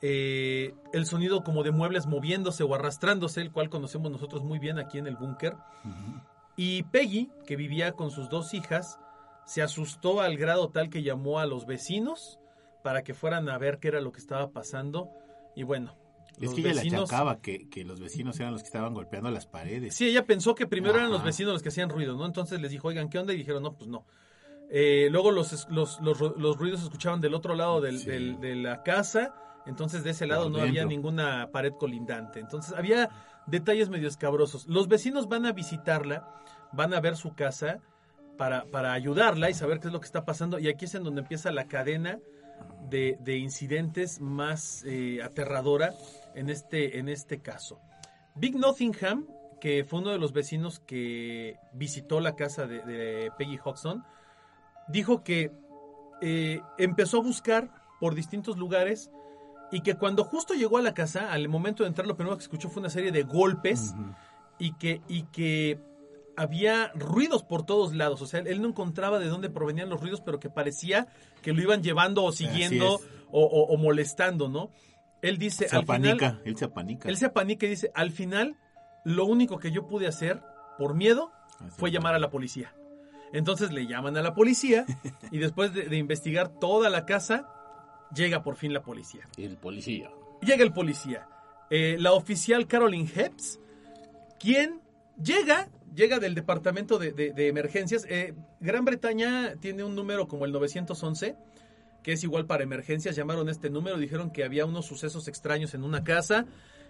el 0.00 1.06
sonido 1.06 1.44
como 1.44 1.62
de 1.62 1.70
muebles 1.70 2.06
moviéndose 2.06 2.64
o 2.64 2.74
arrastrándose, 2.74 3.40
el 3.42 3.52
cual 3.52 3.70
conocemos 3.70 4.10
nosotros 4.10 4.42
muy 4.42 4.58
bien 4.58 4.78
aquí 4.78 4.98
en 4.98 5.06
el 5.06 5.16
búnker. 5.16 5.54
Y 6.56 6.82
Peggy, 6.84 7.30
que 7.46 7.56
vivía 7.56 7.92
con 7.92 8.10
sus 8.10 8.28
dos 8.28 8.52
hijas, 8.54 8.98
se 9.46 9.62
asustó 9.62 10.20
al 10.20 10.36
grado 10.36 10.70
tal 10.70 10.90
que 10.90 11.02
llamó 11.02 11.38
a 11.40 11.46
los 11.46 11.66
vecinos 11.66 12.38
para 12.82 13.02
que 13.02 13.14
fueran 13.14 13.48
a 13.48 13.58
ver 13.58 13.78
qué 13.78 13.88
era 13.88 14.00
lo 14.00 14.12
que 14.12 14.20
estaba 14.20 14.50
pasando. 14.50 15.10
Y 15.56 15.64
bueno, 15.64 15.96
Es 16.36 16.44
los 16.44 16.54
que 16.54 16.60
ella 16.60 16.70
le 16.70 16.74
vecinos... 16.76 17.02
achacaba 17.10 17.40
que, 17.40 17.68
que 17.68 17.84
los 17.84 18.00
vecinos 18.00 18.38
eran 18.40 18.52
los 18.52 18.62
que 18.62 18.68
estaban 18.68 18.94
golpeando 18.94 19.30
las 19.30 19.46
paredes. 19.46 19.94
Sí, 19.94 20.08
ella 20.08 20.24
pensó 20.24 20.54
que 20.54 20.66
primero 20.66 20.94
eran 20.96 21.10
los 21.10 21.22
vecinos 21.24 21.52
los 21.52 21.62
que 21.62 21.68
hacían 21.70 21.90
ruido, 21.90 22.16
¿no? 22.16 22.24
Entonces 22.26 22.60
les 22.60 22.70
dijo, 22.70 22.88
oigan, 22.88 23.08
¿qué 23.10 23.18
onda? 23.18 23.32
Y 23.34 23.36
dijeron, 23.36 23.62
no, 23.62 23.74
pues 23.76 23.88
no. 23.88 24.06
Eh, 24.70 25.08
luego 25.10 25.32
los, 25.32 25.68
los, 25.68 26.00
los, 26.00 26.20
los 26.20 26.56
ruidos 26.56 26.78
se 26.80 26.84
escuchaban 26.86 27.20
del 27.20 27.34
otro 27.34 27.54
lado 27.56 27.80
del- 27.80 27.98
Sí. 27.98 28.08
del- 28.08 28.38
de 28.40 28.54
la 28.54 28.82
casa, 28.84 29.34
entonces 29.66 30.04
de 30.04 30.10
ese 30.10 30.26
lado 30.26 30.44
Por 30.44 30.52
no 30.52 30.60
había 30.62 30.84
ninguna 30.84 31.50
pared 31.52 31.72
colindante. 31.78 32.38
Entonces 32.38 32.72
había 32.74 33.10
detalles 33.48 33.88
medio 33.90 34.06
escabrosos. 34.06 34.66
Los 34.68 34.86
vecinos 34.86 35.28
van 35.28 35.44
a 35.44 35.52
visitarla, 35.52 36.32
van 36.72 36.94
a 36.94 37.00
ver 37.00 37.16
su 37.16 37.34
casa 37.34 37.80
para, 38.40 38.64
para 38.64 38.94
ayudarla 38.94 39.50
y 39.50 39.54
saber 39.54 39.80
qué 39.80 39.88
es 39.88 39.92
lo 39.92 40.00
que 40.00 40.06
está 40.06 40.24
pasando. 40.24 40.58
Y 40.58 40.68
aquí 40.68 40.86
es 40.86 40.94
en 40.94 41.04
donde 41.04 41.20
empieza 41.20 41.52
la 41.52 41.68
cadena 41.68 42.18
de, 42.88 43.18
de 43.20 43.36
incidentes 43.36 44.18
más 44.18 44.82
eh, 44.86 45.22
aterradora 45.22 45.92
en 46.34 46.48
este, 46.48 46.98
en 46.98 47.10
este 47.10 47.42
caso. 47.42 47.82
Big 48.34 48.56
Nottingham, 48.56 49.26
que 49.60 49.84
fue 49.84 49.98
uno 49.98 50.08
de 50.08 50.18
los 50.18 50.32
vecinos 50.32 50.80
que 50.80 51.58
visitó 51.74 52.18
la 52.20 52.34
casa 52.34 52.66
de, 52.66 52.80
de 52.80 53.30
Peggy 53.36 53.58
Hodgson, 53.62 54.04
dijo 54.88 55.22
que 55.22 55.52
eh, 56.22 56.62
empezó 56.78 57.18
a 57.18 57.22
buscar 57.22 57.68
por 58.00 58.14
distintos 58.14 58.56
lugares 58.56 59.10
y 59.70 59.82
que 59.82 59.96
cuando 59.96 60.24
justo 60.24 60.54
llegó 60.54 60.78
a 60.78 60.82
la 60.82 60.94
casa, 60.94 61.30
al 61.30 61.46
momento 61.50 61.82
de 61.82 61.90
entrar, 61.90 62.06
lo 62.06 62.16
primero 62.16 62.38
que 62.38 62.44
escuchó 62.44 62.70
fue 62.70 62.80
una 62.80 62.88
serie 62.88 63.12
de 63.12 63.22
golpes 63.22 63.94
y, 64.58 64.72
que, 64.78 65.02
y 65.08 65.24
que 65.24 65.78
había 66.40 66.88
ruidos 66.94 67.42
por 67.42 67.64
todos 67.66 67.94
lados. 67.94 68.22
O 68.22 68.26
sea, 68.26 68.40
él 68.40 68.62
no 68.62 68.68
encontraba 68.68 69.18
de 69.18 69.26
dónde 69.28 69.50
provenían 69.50 69.88
los 69.90 70.00
ruidos, 70.00 70.20
pero 70.20 70.40
que 70.40 70.48
parecía 70.50 71.06
que 71.42 71.52
lo 71.52 71.60
iban 71.62 71.82
llevando 71.82 72.24
o 72.24 72.32
siguiendo 72.32 72.94
o, 73.30 73.44
o- 73.44 73.66
o 73.72 73.76
molestando, 73.76 74.48
¿no? 74.48 74.70
Él 75.22 75.36
dice, 75.38 75.68
Se 75.68 75.76
al 75.76 75.82
final, 75.82 76.12
apanica, 76.18 76.40
él 76.44 76.56
se 76.56 76.64
apanica. 76.64 77.08
él 77.08 77.16
se 77.16 77.26
apanica 77.26 77.66
y 77.66 77.68
dice, 77.70 77.90
al 77.94 78.10
final, 78.10 78.56
lo 79.04 79.26
único 79.26 79.58
que 79.58 79.70
yo 79.70 79.86
pude 79.86 80.06
hacer 80.06 80.42
por 80.78 80.94
miedo 80.94 81.30
Así 81.60 81.70
fue 81.76 81.90
llamar 81.90 82.14
a 82.14 82.18
la 82.18 82.30
policía. 82.30 82.74
Entonces 83.32 83.70
le 83.70 83.86
llaman 83.86 84.16
a 84.16 84.22
la 84.22 84.34
policía 84.34 84.86
y 85.30 85.38
después 85.38 85.72
de, 85.74 85.82
de 85.88 85.96
investigar 85.98 86.48
toda 86.48 86.88
la 86.90 87.04
casa, 87.04 87.46
llega 88.14 88.42
por 88.42 88.56
fin 88.56 88.72
la 88.72 88.82
policía. 88.82 89.28
El 89.36 89.56
policía. 89.58 90.10
Llega 90.42 90.64
el 90.64 90.72
policía. 90.72 91.28
Eh, 91.68 91.96
la 92.00 92.12
oficial 92.12 92.66
Carolyn 92.66 93.08
Hepps, 93.14 93.60
quien 94.40 94.80
llega, 95.22 95.68
llega 95.94 96.18
del 96.18 96.34
departamento 96.34 96.98
de, 96.98 97.12
de- 97.12 97.48
emergencias. 97.48 98.04
Eh, 98.08 98.34
Gran 98.60 98.84
Bretaña 98.84 99.54
tiene 99.60 99.84
un 99.84 99.94
número 99.94 100.28
como 100.28 100.44
el 100.44 100.52
911, 100.52 101.36
que 102.02 102.12
es 102.12 102.24
igual 102.24 102.46
para 102.46 102.62
emergencias. 102.62 103.16
Llamaron 103.16 103.48
este 103.48 103.70
número, 103.70 103.98
dijeron 103.98 104.30
que 104.30 104.44
había 104.44 104.66
unos 104.66 104.86
sucesos 104.86 105.28
extraños 105.28 105.74
en 105.74 105.84
una 105.84 106.04
casa 106.04 106.46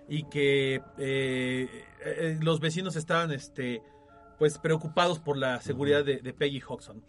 y 0.09 0.25
que 0.25 0.83
eh, 0.99 1.69
eh, 2.04 2.38
los 2.40 2.61
vecinos 2.61 2.97
estaban 2.97 3.30
este, 3.33 3.83
pues, 4.38 4.59
preocupados 4.59 5.19
por 5.19 5.37
la 5.37 5.61
seguridad 5.61 6.04
de, 6.04 6.19
Peggy 6.33 6.61
Hodgson. 6.66 7.02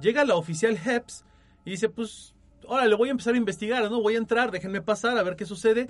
Llega 0.00 0.24
la 0.24 0.34
oficial 0.34 0.78
Hepps 0.84 1.24
y 1.64 1.70
dice, 1.72 1.88
pues, 1.88 2.34
órale, 2.66 2.94
voy 2.96 3.08
a 3.08 3.12
empezar 3.12 3.34
a 3.34 3.36
investigar, 3.38 3.90
¿no? 3.90 4.00
Voy 4.00 4.14
a 4.14 4.18
entrar, 4.18 4.50
déjenme 4.50 4.80
pasar 4.82 5.16
a 5.18 5.22
ver 5.22 5.36
qué 5.36 5.44
sucede. 5.44 5.88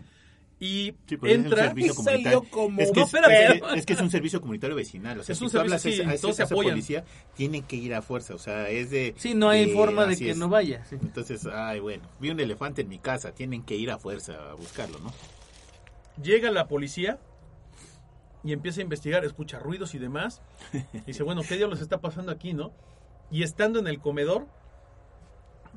Y 0.62 0.94
Sí, 1.06 1.16
entra... 1.22 1.72
y 1.74 1.88
salió 1.88 2.42
como- 2.42 2.82
es, 2.82 2.92
que 2.92 3.00
No, 3.00 3.06
es, 3.06 3.14
espérate. 3.14 3.56
es- 3.56 3.78
es 3.78 3.86
que 3.86 3.92
es 3.94 4.00
un 4.02 4.10
servicio 4.10 4.42
comunitario 4.42 4.76
vecinal. 4.76 5.18
O 5.18 5.22
sea, 5.22 5.32
Es 5.32 5.38
si 5.38 5.44
un 5.46 5.50
tú 5.50 5.58
hablas 5.58 5.80
servicio, 5.80 6.04
sí, 6.04 6.10
a, 6.10 6.18
se 6.18 6.26
a 6.26 6.30
esa 6.44 6.54
policía, 6.54 7.04
tienen 7.34 7.62
que 7.62 7.76
ir 7.76 7.94
a 7.94 8.02
fuerza. 8.02 8.34
O 8.34 8.38
sea, 8.38 8.68
es 8.68 8.90
de. 8.90 9.14
Sí, 9.16 9.34
no 9.34 9.48
hay 9.48 9.66
de- 9.70 9.72
forma 9.74 10.04
de 10.04 10.18
que 10.18 10.34
no 10.34 10.50
vaya. 10.50 10.84
sí. 10.84 10.96
Entonces, 11.00 11.46
ay, 11.46 11.80
bueno, 11.80 12.02
vi 12.20 12.28
un 12.28 12.38
elefante 12.40 12.82
en 12.82 12.90
mi 12.90 12.98
casa, 12.98 13.32
tienen 13.32 13.62
que 13.62 13.74
ir 13.76 13.90
a 13.90 13.98
fuerza 13.98 14.50
a 14.50 14.54
buscarlo, 14.54 14.98
¿no? 14.98 15.12
Llega 16.22 16.50
la 16.50 16.68
policía 16.68 17.18
y 18.44 18.52
empieza 18.52 18.80
a 18.80 18.82
investigar, 18.82 19.24
escucha 19.24 19.58
ruidos 19.60 19.94
y 19.94 19.98
demás. 19.98 20.42
Y 20.92 21.00
dice, 21.06 21.22
bueno, 21.22 21.40
¿qué 21.48 21.56
diablos 21.56 21.80
está 21.80 22.02
pasando 22.02 22.32
aquí, 22.32 22.52
no? 22.52 22.70
Y 23.30 23.44
estando 23.44 23.78
en 23.78 23.86
el 23.86 23.98
comedor, 23.98 24.46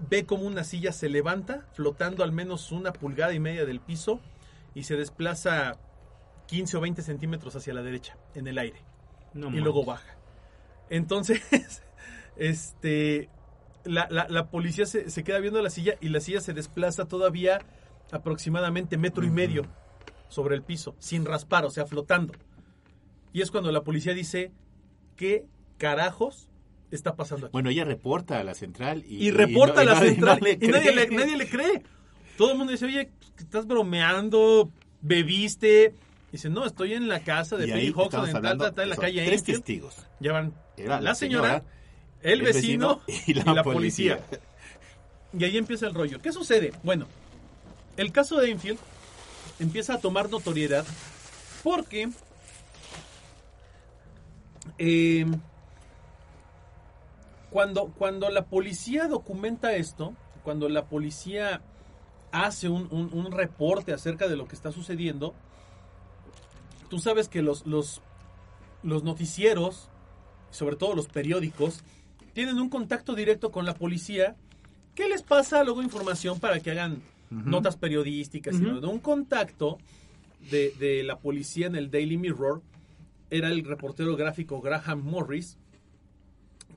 ve 0.09 0.25
como 0.25 0.43
una 0.43 0.63
silla 0.65 0.91
se 0.91 1.07
levanta, 1.07 1.65
flotando 1.73 2.23
al 2.23 2.31
menos 2.33 2.71
una 2.73 2.91
pulgada 2.91 3.33
y 3.33 3.39
media 3.39 3.65
del 3.65 3.79
piso, 3.79 4.19
y 4.75 4.83
se 4.83 4.95
desplaza 4.95 5.79
15 6.47 6.77
o 6.77 6.81
20 6.81 7.01
centímetros 7.01 7.55
hacia 7.55 7.73
la 7.73 7.81
derecha, 7.83 8.17
en 8.35 8.47
el 8.47 8.57
aire. 8.57 8.81
No 9.33 9.41
y 9.47 9.49
manches. 9.49 9.63
luego 9.63 9.85
baja. 9.85 10.17
Entonces, 10.89 11.41
este, 12.37 13.29
la, 13.85 14.07
la- 14.09 14.27
la 14.29 14.49
policía 14.49 14.85
se, 14.85 15.09
se 15.09 15.23
queda 15.23 15.39
viendo 15.39 15.61
la 15.61 15.69
silla 15.69 15.95
y 16.01 16.09
la 16.09 16.19
silla 16.19 16.41
se 16.41 16.53
desplaza 16.53 17.05
todavía 17.05 17.59
aproximadamente 18.11 18.97
metro 18.97 19.23
y 19.25 19.29
medio 19.29 19.63
sobre 20.29 20.55
el 20.55 20.63
piso, 20.63 20.95
sin 20.99 21.25
raspar, 21.25 21.65
o 21.65 21.69
sea, 21.69 21.85
flotando. 21.85 22.33
Y 23.31 23.41
es 23.41 23.51
cuando 23.51 23.71
la 23.71 23.81
policía 23.83 24.13
dice, 24.13 24.51
¿qué 25.15 25.45
carajos 25.77 26.49
está 26.91 27.15
pasando 27.15 27.47
aquí? 27.47 27.53
Bueno, 27.53 27.69
ella 27.69 27.83
reporta 27.85 28.39
a 28.39 28.43
la 28.43 28.53
central 28.53 29.03
y, 29.07 29.27
y 29.27 29.31
reporta 29.31 29.81
a 29.81 29.85
no- 29.85 29.91
la 29.91 29.99
nadie- 29.99 30.09
central 30.11 30.39
no 30.39 30.45
le 30.45 30.51
y 30.61 30.67
nadie 30.67 30.95
le, 30.95 31.07
nadie 31.09 31.37
le 31.37 31.47
cree. 31.49 31.83
Todo 32.37 32.51
el 32.51 32.57
mundo 32.57 32.71
dice, 32.71 32.85
oye, 32.85 33.11
estás 33.37 33.67
bromeando, 33.67 34.71
bebiste. 35.01 35.93
Dice, 36.31 36.49
no, 36.49 36.65
estoy 36.65 36.93
en 36.93 37.07
la 37.07 37.19
casa 37.19 37.57
de 37.57 37.67
Peggy 37.67 37.87
estamos 37.89 38.13
en 38.13 38.33
tal, 38.33 38.35
hablando, 38.37 38.63
tal, 38.65 38.73
tal, 38.73 38.83
en 38.85 38.89
la 38.89 38.95
calle 38.95 39.25
tres 39.25 39.41
Enfield. 39.41 39.59
testigos. 39.59 39.95
Llevan 40.19 40.53
Era 40.77 40.99
la, 40.99 41.13
señora, 41.13 41.63
el, 42.21 42.41
vecino, 42.41 43.01
y 43.27 43.35
la, 43.35 43.63
policía. 43.63 44.19
Y 45.37 45.43
ahí 45.43 45.57
empieza 45.57 45.85
el 45.85 45.93
rollo. 45.93 46.19
¿Qué 46.21 46.31
sucede? 46.31 46.73
Bueno, 46.81 47.07
el 47.97 48.11
caso 48.11 48.39
de 48.39 48.49
Enfield 48.49 48.79
empieza 49.59 49.95
a 49.95 49.97
tomar 49.99 50.29
notoriedad 50.29 50.85
porque 51.63 52.09
eh, 54.79 55.25
cuando, 57.51 57.93
cuando 57.97 58.29
la 58.29 58.45
policía 58.45 59.07
documenta 59.07 59.75
esto, 59.75 60.15
cuando 60.43 60.67
la 60.69 60.85
policía 60.85 61.61
hace 62.33 62.67
un, 62.67 62.87
un- 62.91 63.09
un 63.13 63.31
reporte 63.31 63.93
acerca 63.93 64.27
de 64.27 64.35
lo 64.35 64.47
que 64.47 64.55
está 64.55 64.71
sucediendo, 64.71 65.33
tú 66.89 66.99
sabes 66.99 67.29
que 67.29 67.41
los, 67.41 67.65
los, 67.65 68.01
los 68.83 69.03
noticieros, 69.03 69.89
sobre 70.51 70.75
todo 70.75 70.95
los 70.95 71.07
periódicos, 71.07 71.81
tienen 72.33 72.59
un 72.59 72.69
contacto 72.69 73.15
directo 73.15 73.51
con 73.51 73.65
la 73.65 73.75
policía 73.75 74.35
que 74.95 75.07
les 75.07 75.21
pasa 75.23 75.63
luego 75.63 75.81
información 75.81 76.39
para 76.39 76.59
que 76.59 76.71
hagan 76.71 77.01
notas 77.29 77.77
periodísticas. 77.77 78.55
y 78.55 78.65
Ujú. 78.65 78.79
todo. 78.79 78.89
Un 78.89 78.99
contacto 78.99 79.77
de, 80.51 80.71
de 80.79 81.03
la 81.03 81.17
policía 81.19 81.67
en 81.67 81.75
el 81.75 81.89
Daily 81.89 82.17
Mirror 82.17 82.61
era 83.29 83.49
el 83.49 83.63
reportero 83.63 84.15
gráfico 84.15 84.61
Graham 84.61 85.01
Morris, 85.03 85.57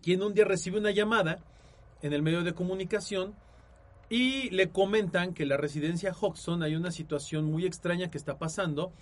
quien 0.03 0.23
un 0.23 0.33
día 0.35 0.45
recibe 0.45 0.79
una 0.79 0.91
llamada 0.93 1.39
en 2.03 2.13
el 2.13 2.23
medio 2.23 2.43
de 2.43 2.55
comunicación 2.55 3.35
y 4.09 4.51
le 4.51 4.69
comentan 4.71 5.35
que 5.35 5.43
en 5.45 5.49
la 5.51 5.57
residencia 5.57 6.13
Hodgson 6.19 6.63
hay 6.63 6.77
una 6.77 6.91
situación 6.93 7.45
muy 7.51 7.67
extraña 7.67 8.11
que 8.11 8.19
está 8.19 8.39
pasando. 8.39 8.93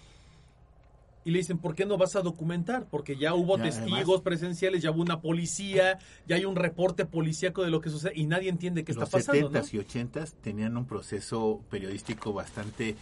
Y 1.26 1.30
le 1.30 1.38
dicen, 1.38 1.56
¿por 1.56 1.74
qué 1.74 1.86
no 1.86 1.96
vas 1.96 2.16
a 2.16 2.20
documentar? 2.20 2.84
Porque 2.90 3.16
ya 3.16 3.32
hubo 3.32 3.56
Ya, 3.56 3.64
testigos 3.64 3.92
además- 4.02 4.20
presenciales, 4.20 4.82
ya 4.82 4.90
hubo 4.90 5.00
una 5.00 5.22
policía, 5.22 5.98
ya 6.26 6.36
hay 6.36 6.44
un 6.44 6.54
reporte 6.54 7.06
policíaco 7.06 7.62
de 7.62 7.70
lo 7.70 7.80
que 7.80 7.88
sucede 7.88 8.12
y 8.14 8.26
nadie 8.26 8.50
entiende 8.50 8.84
qué 8.84 8.92
está 8.92 9.04
Los 9.04 9.10
pasando. 9.10 9.48
¿no? 9.48 9.58
70s 9.58 9.72
y 9.72 9.78
80s 9.78 10.32
tenían 10.42 10.76
un 10.76 10.84
proceso 10.86 11.62
periodístico 11.70 12.34
bastante 12.34 12.96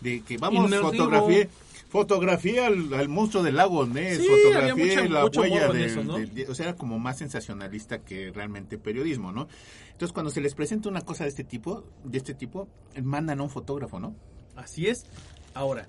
de 0.00 0.22
que 0.22 0.36
vamos 0.38 0.64
Inmersivo. 0.64 1.38
Fotografía 1.90 2.66
al, 2.68 2.94
al 2.94 3.08
monstruo 3.08 3.42
del 3.42 3.56
lago 3.56 3.84
Ness, 3.84 4.18
Sí, 4.18 4.26
fotografía 4.28 5.02
mucha- 5.02 5.08
la 5.08 5.24
huella 5.26 5.84
eso, 5.84 6.02
¿no? 6.04 6.16
del- 6.18 6.46
o 6.48 6.54
sea, 6.54 6.68
era 6.68 6.76
como 6.76 6.98
más 6.98 7.18
sensacionalista 7.18 7.98
que 7.98 8.30
realmente 8.30 8.78
periodismo, 8.78 9.32
¿no? 9.32 9.48
Entonces, 9.92 10.12
cuando 10.12 10.30
se 10.30 10.40
les 10.40 10.54
presenta 10.54 10.88
una 10.88 11.00
cosa 11.02 11.24
de 11.24 11.30
este 11.30 11.44
tipo, 11.44 11.84
de 12.04 12.16
este 12.18 12.32
tipo, 12.34 12.68
mandan 13.02 13.40
a 13.40 13.42
un 13.42 13.50
fotógrafo, 13.50 14.00
¿no? 14.00 14.14
Así 14.56 14.86
es. 14.86 15.04
Ahora, 15.52 15.88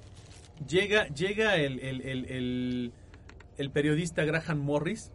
llega, 0.67 1.07
llega 1.09 1.55
el, 1.55 1.79
el- 1.79 2.91
el- 3.57 3.71
periodista 3.71 4.25
Graham 4.25 4.59
Morris 4.59 5.11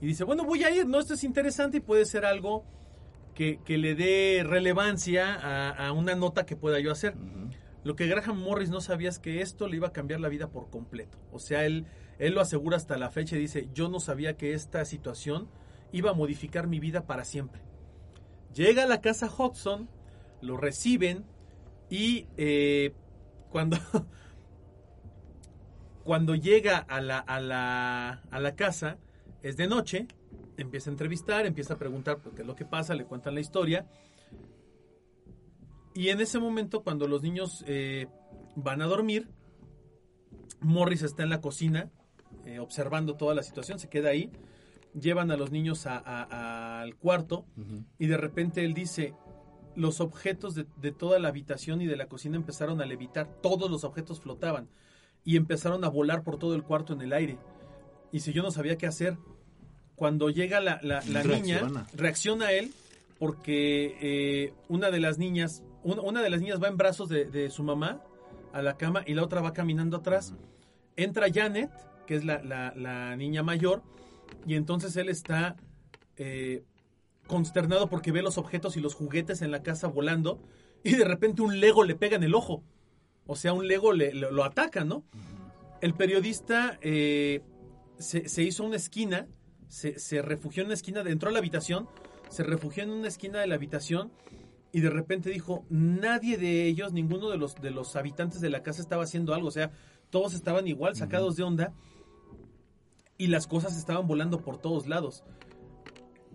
y 0.00 0.06
dice, 0.06 0.24
bueno, 0.24 0.44
voy 0.44 0.64
a 0.64 0.74
ir, 0.74 0.86
¿no? 0.86 0.98
Esto 0.98 1.12
es 1.14 1.24
interesante 1.24 1.76
y 1.76 1.80
puede 1.80 2.06
ser 2.06 2.24
algo 2.24 2.64
que, 3.34 3.58
que 3.66 3.76
le 3.78 3.94
dé 3.94 4.42
relevancia 4.46 5.34
a, 5.34 5.70
a 5.88 5.92
una 5.92 6.14
nota 6.14 6.46
que 6.46 6.56
pueda 6.56 6.80
yo 6.80 6.90
hacer. 6.90 7.14
Lo 7.84 7.96
que 7.96 8.06
Graham 8.06 8.38
Morris 8.38 8.70
no 8.70 8.80
sabía 8.80 9.08
es 9.08 9.18
que 9.18 9.40
esto 9.40 9.66
le 9.66 9.76
iba 9.76 9.88
a 9.88 9.92
cambiar 9.92 10.20
la 10.20 10.28
vida 10.28 10.48
por 10.48 10.70
completo. 10.70 11.18
O 11.32 11.38
sea, 11.38 11.64
él, 11.64 11.86
él 12.18 12.34
lo 12.34 12.40
asegura 12.40 12.76
hasta 12.76 12.96
la 12.96 13.10
fecha 13.10 13.36
y 13.36 13.40
dice, 13.40 13.68
yo 13.74 13.88
no 13.88 13.98
sabía 13.98 14.36
que 14.36 14.54
esta 14.54 14.84
situación 14.84 15.48
iba 15.90 16.10
a 16.10 16.14
modificar 16.14 16.66
mi 16.66 16.78
vida 16.78 17.06
para 17.06 17.24
siempre. 17.24 17.60
Llega 18.54 18.84
a 18.84 18.86
la 18.86 19.00
casa 19.00 19.30
Hudson, 19.30 19.88
lo 20.40 20.56
reciben 20.56 21.24
y 21.90 22.26
eh, 22.36 22.94
cuando, 23.50 23.78
cuando 26.04 26.34
llega 26.34 26.78
a 26.78 27.00
la, 27.00 27.18
a, 27.18 27.40
la, 27.40 28.22
a 28.30 28.40
la 28.40 28.54
casa, 28.54 28.98
es 29.42 29.56
de 29.56 29.66
noche, 29.66 30.06
empieza 30.56 30.90
a 30.90 30.92
entrevistar, 30.92 31.46
empieza 31.46 31.74
a 31.74 31.78
preguntar 31.78 32.18
por 32.18 32.34
qué 32.34 32.42
es 32.42 32.46
lo 32.46 32.54
que 32.54 32.64
pasa, 32.64 32.94
le 32.94 33.04
cuentan 33.04 33.34
la 33.34 33.40
historia. 33.40 33.86
Y 35.94 36.08
en 36.08 36.20
ese 36.20 36.38
momento, 36.38 36.82
cuando 36.82 37.06
los 37.06 37.22
niños 37.22 37.64
eh, 37.66 38.06
van 38.56 38.80
a 38.82 38.86
dormir, 38.86 39.28
Morris 40.60 41.02
está 41.02 41.22
en 41.22 41.30
la 41.30 41.40
cocina 41.40 41.90
eh, 42.46 42.58
observando 42.58 43.14
toda 43.16 43.34
la 43.34 43.42
situación, 43.42 43.78
se 43.78 43.88
queda 43.88 44.10
ahí, 44.10 44.30
llevan 44.98 45.30
a 45.30 45.36
los 45.36 45.50
niños 45.52 45.86
a- 45.86 45.98
a- 45.98 46.80
al 46.80 46.96
cuarto 46.96 47.44
y 47.98 48.06
de 48.06 48.16
repente 48.16 48.64
él 48.64 48.74
dice, 48.74 49.14
los 49.76 50.00
objetos 50.00 50.54
de, 50.54 50.66
de 50.76 50.92
toda 50.92 51.18
la 51.18 51.28
habitación 51.28 51.80
y 51.82 51.86
de 51.86 51.96
la 51.96 52.06
cocina 52.06 52.36
empezaron 52.36 52.80
a 52.80 52.86
levitar, 52.86 53.28
todos 53.42 53.70
los 53.70 53.84
objetos 53.84 54.20
flotaban 54.20 54.68
y 55.24 55.36
empezaron 55.36 55.84
a 55.84 55.88
volar 55.88 56.22
por 56.24 56.38
todo 56.38 56.54
el 56.54 56.62
cuarto 56.62 56.92
en 56.94 57.02
el 57.02 57.12
aire. 57.12 57.38
Y 58.12 58.20
si 58.20 58.32
yo 58.32 58.42
no 58.42 58.50
sabía 58.50 58.76
qué 58.76 58.86
hacer, 58.86 59.16
cuando 59.94 60.30
llega 60.30 60.60
la, 60.60 60.80
la- 60.82 61.02
la 61.04 61.22
niña, 61.22 61.60
Reacciona. 61.94 62.50
él 62.52 62.72
porque 63.18 63.96
eh, 64.00 64.52
una 64.68 64.90
de 64.90 64.98
las 65.00 65.16
niñas, 65.18 65.62
una 65.84 66.22
de 66.22 66.30
las 66.30 66.40
niñas 66.40 66.62
va 66.62 66.68
en 66.68 66.76
brazos 66.76 67.08
de, 67.08 67.24
de 67.24 67.50
su 67.50 67.62
mamá 67.62 68.02
a 68.52 68.62
la 68.62 68.76
cama 68.76 69.02
y 69.06 69.14
la 69.14 69.22
otra 69.24 69.40
va 69.40 69.52
caminando 69.52 69.96
atrás. 69.96 70.34
Entra 70.96 71.26
Janet, 71.32 71.70
que 72.06 72.14
es 72.16 72.24
la, 72.24 72.42
la- 72.42 72.72
la 72.76 73.16
niña 73.16 73.42
mayor, 73.42 73.82
y 74.46 74.54
entonces 74.54 74.96
él 74.96 75.08
está 75.08 75.56
eh, 76.16 76.62
consternado 77.26 77.88
porque 77.88 78.12
ve 78.12 78.22
los 78.22 78.38
objetos 78.38 78.76
y 78.76 78.80
los 78.80 78.94
juguetes 78.94 79.42
en 79.42 79.50
la 79.50 79.62
casa 79.62 79.88
volando 79.88 80.40
y 80.84 80.94
de 80.96 81.04
repente 81.04 81.42
un 81.42 81.60
Lego 81.60 81.84
le 81.84 81.94
pega 81.94 82.16
en 82.16 82.22
el 82.24 82.34
ojo. 82.34 82.62
O 83.26 83.36
sea, 83.36 83.52
un 83.52 83.66
Lego 83.68 83.92
le, 83.92 84.12
lo, 84.14 84.30
lo 84.30 84.44
ataca, 84.44 84.84
¿no? 84.84 85.04
El 85.80 85.94
periodista 85.94 86.78
eh, 86.82 87.40
se, 87.98 88.28
se 88.28 88.42
hizo 88.42 88.64
una 88.64 88.76
esquina, 88.76 89.26
se, 89.68 89.98
se 89.98 90.22
refugió 90.22 90.62
en 90.62 90.66
una 90.66 90.74
esquina, 90.74 91.00
entró 91.06 91.28
a 91.30 91.32
la 91.32 91.38
habitación, 91.38 91.88
se 92.28 92.42
refugió 92.42 92.82
en 92.82 92.90
una 92.90 93.08
esquina 93.08 93.40
de 93.40 93.46
la 93.46 93.54
habitación 93.54 94.12
y 94.72 94.80
de 94.80 94.90
repente 94.90 95.30
dijo, 95.30 95.64
nadie 95.68 96.38
de 96.38 96.66
ellos, 96.66 96.92
ninguno 96.92 97.28
de 97.28 97.36
los, 97.36 97.54
de 97.56 97.70
los 97.70 97.94
habitantes 97.94 98.40
de 98.40 98.50
la 98.50 98.62
casa 98.62 98.80
estaba 98.80 99.04
haciendo 99.04 99.34
algo, 99.34 99.48
o 99.48 99.52
sea, 99.52 99.70
todos 100.10 100.34
estaban 100.34 100.66
igual, 100.66 100.96
sacados 100.96 101.36
de 101.36 101.42
onda 101.42 101.72
y 103.18 103.26
las 103.28 103.46
cosas 103.46 103.76
estaban 103.76 104.06
volando 104.06 104.40
por 104.40 104.58
todos 104.58 104.86
lados. 104.86 105.24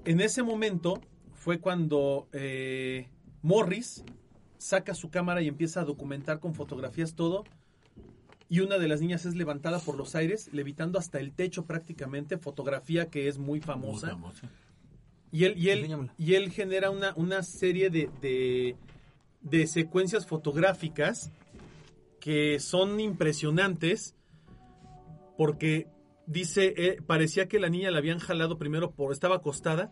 En 0.06 0.22
ese 0.22 0.44
momento 0.44 1.02
fue 1.34 1.60
cuando 1.60 2.30
eh, 2.32 3.10
Morris 3.42 4.04
saca 4.58 4.94
su 4.94 5.10
cámara 5.10 5.42
y 5.42 5.48
empieza 5.48 5.82
a 5.82 5.86
documentar 5.86 6.40
con 6.40 6.54
fotografías 6.54 7.16
todo. 7.16 7.44
Y 8.50 8.62
una 8.62 8.78
de 8.78 8.88
las 8.88 9.02
niñas 9.02 9.26
es 9.26 9.36
levantada 9.36 9.80
por 9.80 9.98
los 9.98 10.16
aires, 10.16 10.50
levitando 10.54 10.98
hasta 10.98 11.20
el 11.20 11.34
techo 11.34 11.66
prácticamente, 11.66 12.38
fotografía 12.38 13.10
que 13.10 13.28
es 13.28 13.38
muy 13.38 13.60
famosa. 13.60 14.08
Muy 14.08 14.32
famosa. 14.32 14.50
Y 15.32 15.44
él, 15.46 15.58
y 15.58 15.70
él, 15.70 16.10
y 16.18 16.36
él 16.36 16.52
genera 16.52 16.90
una, 16.90 17.14
una 17.16 17.44
serie 17.44 17.90
de, 17.90 18.10
de, 18.22 18.76
de 19.42 19.68
secuencias 19.68 20.26
fotográficas 20.26 21.32
que 22.20 22.60
son 22.60 23.00
impresionantes 23.00 24.16
porque 25.38 25.88
dice, 26.26 26.74
eh, 26.78 27.02
parecía 27.06 27.48
que 27.48 27.60
la 27.60 27.70
niña 27.70 27.92
la 27.92 28.00
habían 28.00 28.20
jalado 28.20 28.58
primero 28.58 28.92
por, 28.92 29.12
estaba 29.12 29.38
acostada, 29.38 29.92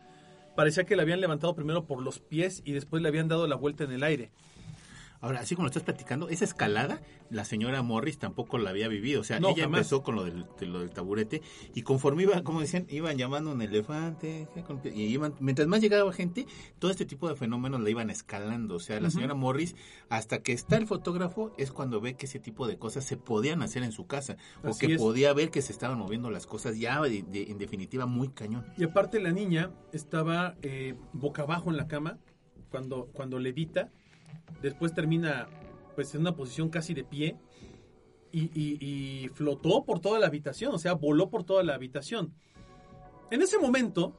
parecía 0.56 0.86
que 0.86 0.96
la 0.96 1.04
habían 1.04 1.22
levantado 1.22 1.56
primero 1.56 1.86
por 1.86 2.02
los 2.02 2.20
pies 2.20 2.62
y 2.66 2.74
después 2.74 3.02
le 3.02 3.10
habían 3.10 3.28
dado 3.28 3.48
la 3.48 3.56
vuelta 3.56 3.84
en 3.84 3.92
el 3.92 4.04
aire. 4.04 4.32
Ahora, 5.26 5.40
así 5.40 5.56
como 5.56 5.66
lo 5.66 5.70
estás 5.70 5.82
platicando, 5.82 6.30
esa 6.30 6.46
escalada, 6.46 7.02
la 7.32 7.46
señora 7.46 7.82
Morris 7.82 8.20
tampoco 8.20 8.60
la 8.60 8.70
había 8.70 8.88
vivido. 8.88 9.22
O 9.22 9.24
sea, 9.24 9.40
No, 9.40 9.50
ella 9.50 9.64
jamás. 9.64 9.80
empezó 9.80 10.04
con 10.04 10.16
lo 10.16 10.24
del, 10.24 10.46
de 10.60 10.68
lo 10.68 10.80
del 10.82 10.92
taburete 10.92 11.42
y 11.74 11.82
conforme 11.82 12.22
iba, 12.24 12.44
como 12.44 12.62
decían, 12.62 12.86
iban 12.90 13.18
llamando 13.18 13.52
un 13.52 13.62
elefante, 13.64 14.48
y 14.94 15.02
iban, 15.02 15.34
mientras 15.40 15.68
más 15.68 15.82
llegaba 15.82 16.14
gente, 16.14 16.46
todo 16.78 16.92
este 16.92 17.06
tipo 17.06 17.28
de 17.28 17.36
fenómenos 17.36 17.82
la 17.82 17.90
iban 17.90 18.12
escalando. 18.12 18.76
O 18.76 18.80
sea, 18.80 19.00
la 19.02 19.10
señora 19.10 19.34
Morris, 19.34 19.76
hasta 20.10 20.44
que 20.44 20.52
está 20.52 20.78
el 20.78 20.86
fotógrafo, 20.86 21.54
es 21.58 21.72
cuando 21.72 22.00
ve 22.02 22.14
que 22.14 22.28
ese 22.28 22.40
tipo 22.40 22.68
de 22.68 22.78
cosas 22.78 23.04
se 23.04 23.18
podían 23.18 23.64
hacer 23.64 23.82
en 23.82 23.92
su 23.92 24.06
casa. 24.06 24.38
o 24.64 24.70
Así 24.70 24.86
que 24.86 24.94
es. 24.94 25.02
podía 25.02 25.34
ver 25.34 25.50
que 25.50 25.64
se 25.64 25.72
estaban 25.72 25.98
moviendo 25.98 26.30
las 26.30 26.46
cosas 26.46 26.78
ya, 26.78 27.02
de- 27.02 27.24
de- 27.24 27.50
en 27.50 27.58
definitiva, 27.58 28.06
muy 28.06 28.30
cañón. 28.30 28.64
Y 28.78 28.84
aparte 28.84 29.20
la 29.20 29.32
niña 29.32 29.72
estaba 29.92 30.56
eh, 30.62 30.94
boca 31.14 31.42
abajo 31.42 31.72
en 31.72 31.78
la 31.78 31.88
cama 31.88 32.20
cuando, 32.70 33.08
cuando 33.14 33.40
levita, 33.40 33.92
después 34.62 34.94
termina 34.94 35.48
pues 35.96 36.14
en 36.16 36.22
una 36.22 36.36
posición 36.36 36.70
casi 36.70 36.94
de 36.94 37.04
pie 37.04 37.38
y, 38.32 38.44
y- 38.54 38.78
y 39.26 39.28
flotó 39.30 39.86
por 39.86 40.00
toda 40.02 40.20
la 40.20 40.28
habitación, 40.28 40.74
o 40.74 40.78
sea, 40.78 40.94
voló 40.94 41.30
por 41.30 41.44
toda 41.46 41.64
la 41.64 41.76
habitación. 41.76 42.34
En 43.32 43.42
ese 43.42 43.58
momento, 43.58 44.14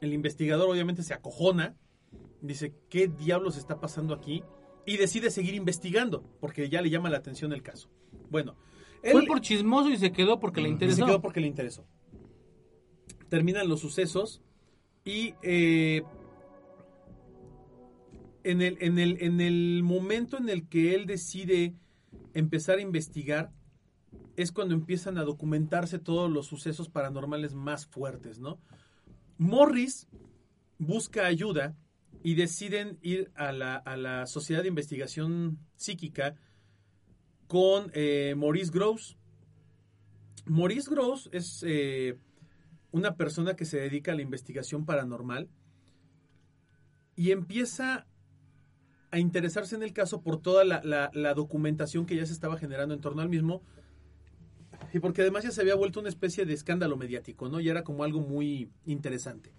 el 0.00 0.12
investigador 0.12 0.68
obviamente 0.70 1.02
se 1.02 1.14
acojona, 1.14 1.74
dice, 2.40 2.74
¿qué 2.88 3.08
diablos 3.08 3.56
está 3.56 3.80
pasando 3.80 4.14
aquí? 4.14 4.44
Y 4.84 4.98
decide 4.98 5.30
seguir 5.30 5.54
investigando, 5.54 6.22
porque 6.40 6.68
ya 6.68 6.80
le 6.80 6.90
llama 6.90 7.10
la 7.10 7.18
atención 7.18 7.52
el 7.52 7.62
caso. 7.62 7.88
Bueno, 8.30 8.54
Fue 9.02 9.26
por 9.26 9.40
chismoso 9.40 9.88
y 9.90 9.96
se 9.96 10.12
quedó 10.12 10.38
porque 10.38 10.60
le 10.60 10.68
y 10.68 10.72
interesó. 10.72 10.98
Se 10.98 11.06
quedó 11.06 11.20
porque 11.20 11.40
le 11.40 11.48
interesó. 11.48 11.84
Terminan 13.28 13.68
los 13.68 13.80
sucesos 13.80 14.42
y 15.04 15.34
eh, 15.42 16.02
en, 18.50 18.62
el, 18.62 18.78
en, 18.80 18.98
el, 18.98 19.16
en 19.20 19.40
el 19.40 19.82
momento 19.82 20.36
en 20.38 20.48
el 20.48 20.68
que 20.68 20.94
él 20.94 21.06
decide 21.06 21.74
empezar 22.34 22.78
a 22.78 22.82
investigar 22.82 23.52
es 24.36 24.52
cuando 24.52 24.74
empiezan 24.74 25.18
a 25.18 25.24
documentarse 25.24 25.98
todos 25.98 26.30
los 26.30 26.46
sucesos 26.46 26.88
paranormales 26.88 27.54
más 27.54 27.86
fuertes, 27.86 28.38
¿no? 28.38 28.58
Morris 29.38 30.08
busca 30.78 31.26
ayuda 31.26 31.74
y 32.22 32.34
deciden 32.34 32.98
ir 33.02 33.30
a 33.34 33.52
la, 33.52 33.76
a 33.76 33.96
la 33.96 34.26
Sociedad 34.26 34.62
de 34.62 34.68
Investigación 34.68 35.58
Psíquica 35.76 36.34
con 37.46 37.90
eh, 37.94 38.34
Maurice 38.36 38.72
Gross, 38.72 39.16
Maurice 40.46 40.88
Gross 40.88 41.28
es 41.32 41.64
eh, 41.66 42.18
una 42.92 43.16
persona 43.16 43.56
que 43.56 43.64
se 43.64 43.78
dedica 43.80 44.12
a 44.12 44.14
la 44.14 44.22
investigación 44.22 44.86
paranormal 44.86 45.48
y 47.16 47.32
empieza 47.32 48.06
a 49.10 49.18
interesarse 49.18 49.74
en 49.76 49.82
el 49.82 49.92
caso 49.92 50.20
por 50.22 50.40
toda 50.40 50.64
la, 50.64 50.80
la- 50.82 51.34
documentación 51.34 52.06
que 52.06 52.16
ya 52.16 52.26
se 52.26 52.32
estaba 52.32 52.58
generando 52.58 52.94
en 52.94 53.00
torno 53.00 53.22
al 53.22 53.28
mismo 53.28 53.62
y 54.92 54.98
porque 54.98 55.22
además 55.22 55.44
ya 55.44 55.50
se 55.50 55.60
había 55.60 55.74
vuelto 55.74 56.00
una 56.00 56.08
especie 56.08 56.44
de 56.44 56.52
escándalo 56.54 56.96
mediático, 56.96 57.48
¿no? 57.48 57.60
Y 57.60 57.68
era 57.68 57.82
como 57.82 58.04
algo 58.04 58.20
muy 58.20 58.70
interesante. 58.84 59.52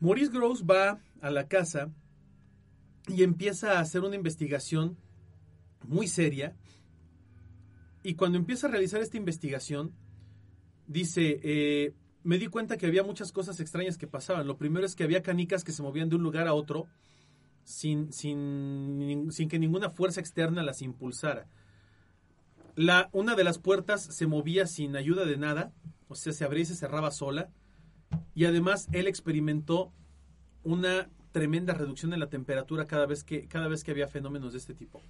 Maurice 0.00 0.30
Gross 0.32 0.64
va 0.64 1.00
a 1.20 1.30
la 1.30 1.48
casa 1.48 1.90
y 3.08 3.22
empieza 3.22 3.72
a 3.78 3.80
hacer 3.80 4.02
una 4.02 4.16
investigación 4.16 4.96
muy 5.86 6.08
seria 6.08 6.56
y 8.02 8.14
cuando 8.14 8.38
empieza 8.38 8.66
a 8.66 8.70
realizar 8.70 9.00
esta 9.00 9.16
investigación, 9.16 9.92
dice, 10.86 11.40
eh, 11.42 11.94
me 12.22 12.38
di 12.38 12.48
cuenta 12.48 12.76
que 12.76 12.86
había 12.86 13.02
muchas 13.02 13.32
cosas 13.32 13.60
extrañas 13.60 13.96
que 13.96 14.06
pasaban. 14.06 14.46
Lo 14.46 14.58
primero 14.58 14.84
es 14.84 14.94
que 14.94 15.04
había 15.04 15.22
canicas 15.22 15.64
que 15.64 15.72
se 15.72 15.82
movían 15.82 16.10
de 16.10 16.16
un 16.16 16.22
lugar 16.22 16.46
a 16.46 16.54
otro 16.54 16.86
sin, 17.64 18.12
sin, 18.12 19.28
sin 19.32 19.48
que 19.48 19.58
ninguna 19.58 19.90
fuerza 19.90 20.20
externa 20.20 20.62
las 20.62 20.82
impulsara. 20.82 21.46
La, 22.76 23.08
una 23.12 23.34
de 23.34 23.44
las 23.44 23.58
puertas 23.58 24.02
se 24.02 24.26
movía 24.26 24.66
sin 24.66 24.96
ayuda 24.96 25.24
de 25.24 25.36
nada, 25.36 25.72
o 26.08 26.14
sea, 26.14 26.32
se 26.32 26.44
abría 26.44 26.62
y 26.62 26.66
se 26.66 26.74
cerraba 26.74 27.10
sola. 27.10 27.50
Y 28.34 28.44
además 28.44 28.88
él 28.92 29.06
experimentó 29.06 29.92
una 30.62 31.08
tremenda 31.32 31.74
reducción 31.74 32.12
en 32.12 32.20
la 32.20 32.28
temperatura 32.28 32.86
cada 32.86 33.06
vez 33.06 33.24
que, 33.24 33.46
cada 33.48 33.68
vez 33.68 33.82
que 33.82 33.90
había 33.90 34.08
fenómenos 34.08 34.52
de 34.52 34.58
este 34.58 34.74
tipo. 34.74 35.02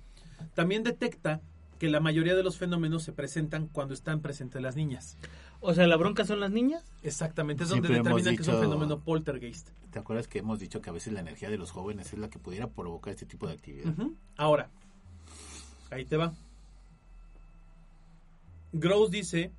También 0.55 0.83
detecta 0.83 1.43
que 1.79 1.89
la 1.89 2.01
mayoría 2.01 2.35
de 2.35 2.43
los 2.43 2.57
fenómenos 2.57 3.03
se 3.03 3.13
presentan 3.13 3.67
cuando 3.69 3.95
están 3.95 4.21
presentes 4.21 4.63
las 4.63 4.77
niñas. 4.77 5.17
O 5.61 5.75
sea, 5.75 5.87
la 5.87 5.97
bronca 5.97 6.25
son 6.25 6.41
las 6.41 6.51
niñas. 6.51 6.85
Exactamente, 7.03 7.63
es 7.65 7.71
Siempre 7.71 7.95
donde 7.97 8.09
hemos 8.11 8.23
determinan 8.23 8.37
que 8.37 8.43
es 8.43 8.49
un 8.49 8.55
dicho- 8.55 8.63
fenómeno 8.71 9.01
poltergeist. 9.01 9.71
¿Te 9.91 9.99
acuerdas 9.99 10.29
que 10.29 10.39
hemos 10.39 10.59
dicho 10.59 10.81
que 10.81 10.91
a 10.91 10.93
veces 10.93 11.13
la 11.13 11.21
energía 11.21 11.49
de 11.51 11.57
los 11.59 11.71
jóvenes 11.71 12.13
es 12.13 12.19
la 12.19 12.29
que 12.29 12.39
pudiera 12.39 12.69
provocar 12.69 13.13
este 13.13 13.27
tipo 13.27 13.47
de 13.47 13.55
actividad? 13.55 13.93
Ahora, 14.37 14.69
ahí 15.91 16.05
te 16.05 16.17
va. 16.17 16.33
Gross 18.73 19.11
dice, 19.11 19.53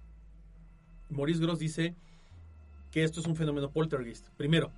Maurice 1.09 1.39
Gross 1.41 1.59
dice 1.59 1.95
que 2.91 3.03
esto 3.03 3.19
es 3.19 3.27
un 3.27 3.35
fenómeno 3.35 3.71
poltergeist. 3.71 4.27
Primero, 4.37 4.71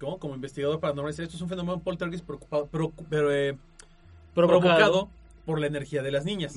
¿cómo? 0.00 0.18
como 0.18 0.34
investigador 0.34 0.80
paranormal, 0.80 1.12
dice, 1.12 1.22
esto 1.24 1.36
es 1.36 1.42
un 1.42 1.48
fenómeno 1.48 1.80
poltergeist 1.80 2.24
preocupado- 2.26 2.68
preocu- 2.70 3.06
pero, 3.08 3.32
eh, 3.32 3.56
provocado 4.34 5.08
por 5.44 5.60
la 5.60 5.66
energía 5.66 6.02
de 6.02 6.10
las 6.10 6.24
niñas. 6.24 6.54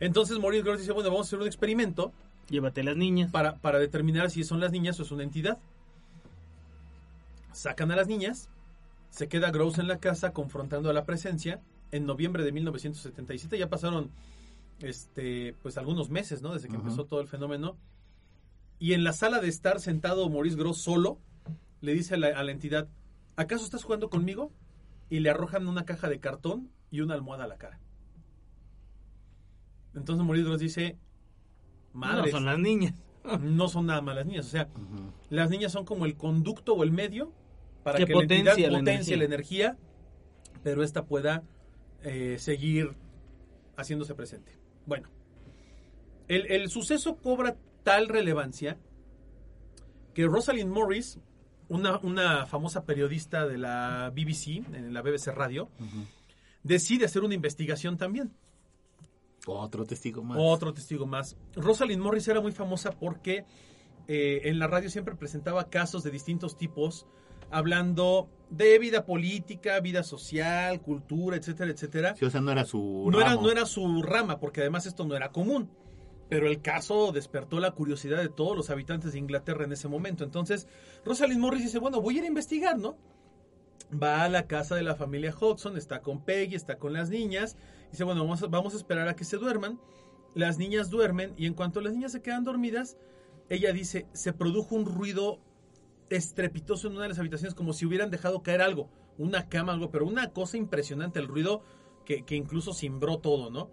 Entonces 0.00 0.38
Maurice 0.38 0.62
Gross 0.62 0.80
dice, 0.80 0.92
bueno, 0.92 1.10
vamos 1.10 1.26
a 1.26 1.28
hacer 1.28 1.38
un 1.40 1.46
experimento 1.46 2.12
Llévate 2.48 2.82
las 2.82 2.96
niñas. 2.96 3.30
para, 3.30 3.56
para 3.56 3.78
determinar 3.78 4.30
si 4.30 4.44
son 4.44 4.60
las 4.60 4.72
niñas 4.72 4.98
o 5.00 5.02
es 5.02 5.10
una 5.10 5.22
entidad. 5.22 5.58
Sacan 7.52 7.90
a 7.90 7.96
las 7.96 8.08
niñas, 8.08 8.48
se 9.10 9.28
queda 9.28 9.50
Gross 9.50 9.78
en 9.78 9.88
la 9.88 9.98
casa 9.98 10.32
confrontando 10.32 10.90
a 10.90 10.92
la 10.92 11.04
presencia. 11.04 11.60
En 11.92 12.06
noviembre 12.06 12.42
de 12.44 12.52
1977 12.52 13.58
ya 13.58 13.68
pasaron 13.68 14.10
este, 14.80 15.54
pues 15.62 15.78
algunos 15.78 16.10
meses, 16.10 16.42
¿no? 16.42 16.52
Desde 16.52 16.68
que 16.68 16.76
empezó 16.76 17.04
todo 17.04 17.20
el 17.20 17.28
fenómeno. 17.28 17.76
Y 18.80 18.92
en 18.92 19.04
la 19.04 19.12
sala 19.12 19.40
de 19.40 19.48
estar 19.48 19.80
sentado 19.80 20.28
Maurice 20.28 20.56
Gross 20.56 20.78
solo, 20.78 21.18
le 21.80 21.94
dice 21.94 22.14
a 22.14 22.18
la, 22.18 22.28
a 22.28 22.42
la 22.42 22.50
entidad, 22.50 22.88
¿acaso 23.36 23.64
estás 23.64 23.84
jugando 23.84 24.10
conmigo? 24.10 24.50
Y 25.08 25.20
le 25.20 25.30
arrojan 25.30 25.68
una 25.68 25.84
caja 25.84 26.08
de 26.08 26.18
cartón 26.18 26.70
y 26.94 27.00
una 27.00 27.14
almohada 27.14 27.44
a 27.44 27.48
la 27.48 27.58
cara. 27.58 27.80
Entonces 29.94 30.24
Maurice 30.24 30.46
Gross 30.46 30.60
dice, 30.60 30.96
No 31.92 32.00
madres, 32.00 32.30
son 32.30 32.44
las 32.44 32.58
niñas. 32.58 32.94
no 33.40 33.68
son 33.68 33.86
nada 33.86 34.00
más 34.00 34.14
las 34.14 34.26
niñas. 34.26 34.46
O 34.46 34.50
sea, 34.50 34.68
las 35.28 35.50
niñas 35.50 35.72
son 35.72 35.84
como 35.84 36.04
el 36.04 36.16
conducto 36.16 36.74
o 36.74 36.84
el 36.84 36.92
medio 36.92 37.32
para 37.82 37.98
Que 37.98 38.06
que, 38.06 38.14
la 38.14 38.20
entidad 38.22 38.52
potencia 38.52 38.70
la 38.70 38.78
potencie 38.78 39.14
energía. 39.14 39.16
la 39.16 39.24
energía, 39.24 39.78
pero 40.62 40.82
esta 40.84 41.04
pueda 41.04 41.42
eh, 42.02 42.36
seguir 42.38 42.94
haciéndose 43.76 44.14
presente. 44.14 44.56
Bueno, 44.86 45.08
el, 46.28 46.46
el 46.46 46.68
suceso 46.70 47.16
cobra 47.16 47.56
tal 47.82 48.08
relevancia 48.08 48.78
que 50.14 50.26
Rosalind 50.26 50.70
Morris, 50.70 51.18
una, 51.68 51.98
una 51.98 52.46
famosa 52.46 52.84
periodista 52.84 53.46
de 53.48 53.58
la 53.58 54.10
BBC, 54.14 54.64
en 54.72 54.94
la 54.94 55.02
BBC 55.02 55.28
Radio. 55.34 55.68
Decide 56.64 57.04
hacer 57.04 57.22
una 57.22 57.34
investigación 57.34 57.96
también. 57.96 58.32
Otro 59.46 59.84
testigo 59.84 60.24
más. 60.24 60.38
Otro 60.40 60.72
testigo 60.74 61.06
más. 61.06 61.36
Rosalind 61.54 62.02
Morris 62.02 62.26
era 62.28 62.40
muy 62.40 62.50
famosa 62.52 62.90
porque 62.90 63.44
eh, 64.08 64.40
en 64.44 64.58
la 64.58 64.66
radio 64.66 64.88
siempre 64.90 65.14
presentaba 65.14 65.68
casos 65.68 66.02
de 66.02 66.10
distintos 66.10 66.56
tipos 66.56 67.06
hablando 67.50 68.28
de 68.50 68.78
vida 68.78 69.04
política, 69.04 69.78
vida 69.80 70.02
social, 70.02 70.80
cultura, 70.80 71.36
etcétera, 71.36 71.70
etcétera. 71.70 72.14
Sí, 72.16 72.24
o 72.24 72.30
sea, 72.30 72.40
no 72.40 72.50
era 72.50 72.64
su 72.64 73.08
No 73.10 73.20
era, 73.20 73.30
ramo. 73.30 73.42
no 73.42 73.50
era 73.52 73.66
su 73.66 74.02
rama, 74.02 74.40
porque 74.40 74.60
además 74.62 74.86
esto 74.86 75.04
no 75.04 75.14
era 75.14 75.30
común. 75.30 75.70
Pero 76.30 76.46
el 76.48 76.62
caso 76.62 77.12
despertó 77.12 77.60
la 77.60 77.72
curiosidad 77.72 78.18
de 78.22 78.30
todos 78.30 78.56
los 78.56 78.70
habitantes 78.70 79.12
de 79.12 79.18
Inglaterra 79.18 79.64
en 79.64 79.72
ese 79.72 79.88
momento. 79.88 80.24
Entonces, 80.24 80.66
Rosalind 81.04 81.38
Morris 81.40 81.64
dice, 81.64 81.78
bueno, 81.78 82.00
voy 82.00 82.16
a 82.16 82.18
ir 82.20 82.24
a 82.24 82.28
investigar, 82.28 82.78
¿no? 82.78 82.96
Va 84.02 84.24
a 84.24 84.28
la 84.28 84.46
casa 84.46 84.74
de 84.74 84.82
la 84.82 84.96
familia 84.96 85.34
Hodgson, 85.38 85.76
está 85.76 86.00
con 86.00 86.24
Peggy, 86.24 86.54
está 86.54 86.78
con 86.78 86.92
las 86.92 87.10
niñas. 87.10 87.56
Dice, 87.90 88.04
bueno, 88.04 88.22
vamos 88.22 88.42
a, 88.42 88.46
vamos 88.46 88.74
a 88.74 88.76
esperar 88.76 89.08
a 89.08 89.16
que 89.16 89.24
se 89.24 89.36
duerman. 89.36 89.78
Las 90.34 90.58
niñas 90.58 90.90
duermen 90.90 91.32
y 91.36 91.46
en 91.46 91.54
cuanto 91.54 91.80
las 91.80 91.92
niñas 91.92 92.12
se 92.12 92.22
quedan 92.22 92.44
dormidas, 92.44 92.96
ella 93.48 93.72
dice, 93.72 94.06
se 94.12 94.32
produjo 94.32 94.74
un 94.74 94.84
ruido 94.84 95.38
estrepitoso 96.10 96.88
en 96.88 96.94
una 96.94 97.02
de 97.02 97.10
las 97.10 97.18
habitaciones, 97.18 97.54
como 97.54 97.72
si 97.72 97.86
hubieran 97.86 98.10
dejado 98.10 98.42
caer 98.42 98.60
algo, 98.60 98.88
una 99.16 99.48
cama, 99.48 99.72
algo, 99.72 99.90
pero 99.90 100.06
una 100.06 100.32
cosa 100.32 100.56
impresionante, 100.56 101.18
el 101.18 101.28
ruido 101.28 101.62
que, 102.04 102.24
que 102.24 102.34
incluso 102.36 102.72
cimbró 102.72 103.18
todo, 103.18 103.50
¿no? 103.50 103.70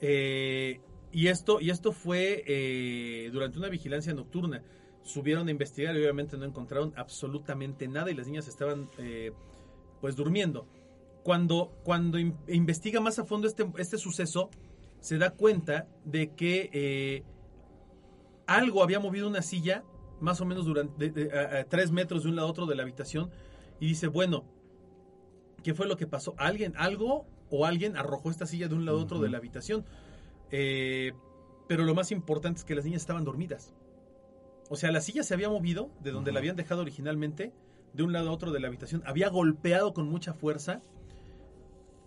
Eh, 0.00 0.80
y, 1.12 1.28
esto, 1.28 1.60
y 1.60 1.70
esto 1.70 1.92
fue 1.92 2.42
eh, 2.46 3.30
durante 3.32 3.58
una 3.58 3.68
vigilancia 3.68 4.12
nocturna. 4.14 4.62
Subieron 5.02 5.48
a 5.48 5.50
investigar 5.50 5.94
y 5.96 5.98
obviamente 6.00 6.36
no 6.36 6.44
encontraron 6.44 6.92
absolutamente 6.96 7.88
nada 7.88 8.10
y 8.10 8.14
las 8.14 8.26
niñas 8.26 8.46
estaban 8.48 8.88
eh, 8.98 9.32
pues 10.00 10.14
durmiendo. 10.16 10.66
Cuando, 11.24 11.72
cuando 11.84 12.18
in- 12.18 12.36
investiga 12.48 13.00
más 13.00 13.18
a 13.18 13.24
fondo 13.24 13.46
este, 13.48 13.66
este 13.78 13.98
suceso, 13.98 14.50
se 15.00 15.18
da 15.18 15.30
cuenta 15.30 15.88
de 16.04 16.34
que 16.34 16.70
eh, 16.72 17.24
algo 18.46 18.82
había 18.82 19.00
movido 19.00 19.28
una 19.28 19.42
silla 19.42 19.84
más 20.20 20.40
o 20.40 20.44
menos 20.44 20.66
durante 20.66 21.10
de- 21.10 21.24
de- 21.26 21.38
a, 21.38 21.60
a 21.60 21.64
tres 21.64 21.90
metros 21.90 22.22
de 22.22 22.28
un 22.30 22.36
lado 22.36 22.48
a 22.48 22.50
otro 22.50 22.66
de 22.66 22.74
la 22.76 22.82
habitación 22.82 23.30
y 23.80 23.86
dice, 23.88 24.06
bueno, 24.06 24.44
¿qué 25.64 25.74
fue 25.74 25.86
lo 25.88 25.96
que 25.96 26.06
pasó? 26.06 26.34
¿Alguien, 26.38 26.74
algo 26.76 27.26
o 27.50 27.66
alguien 27.66 27.96
arrojó 27.96 28.30
esta 28.30 28.46
silla 28.46 28.68
de 28.68 28.74
un 28.74 28.84
lado 28.84 28.98
a 28.98 29.02
otro 29.02 29.18
de 29.20 29.28
la 29.28 29.38
habitación? 29.38 29.84
Eh, 30.50 31.12
pero 31.68 31.84
lo 31.84 31.94
más 31.94 32.12
importante 32.12 32.58
es 32.58 32.64
que 32.64 32.74
las 32.74 32.84
niñas 32.84 33.02
estaban 33.02 33.24
dormidas. 33.24 33.74
O 34.72 34.76
sea, 34.76 34.90
la 34.90 35.02
silla 35.02 35.22
se 35.22 35.34
había 35.34 35.50
movido 35.50 35.90
de 36.00 36.12
donde 36.12 36.32
la 36.32 36.38
habían 36.38 36.56
dejado 36.56 36.80
originalmente, 36.80 37.52
de 37.92 38.02
un 38.02 38.14
lado 38.14 38.30
a 38.30 38.32
otro 38.32 38.52
de 38.52 38.58
la 38.58 38.68
habitación, 38.68 39.02
había 39.04 39.28
golpeado 39.28 39.92
con 39.92 40.08
mucha 40.08 40.32
fuerza 40.32 40.80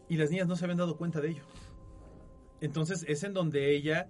y 0.09 0.17
las 0.17 0.31
niñas 0.31 0.47
no 0.47 0.55
se 0.55 0.65
habían 0.65 0.79
dado 0.79 0.97
cuenta 0.97 1.21
de 1.21 1.29
ello. 1.29 1.43
Entonces 2.61 3.05
es 3.07 3.23
en 3.23 3.35
donde 3.35 3.75
ella 3.75 4.09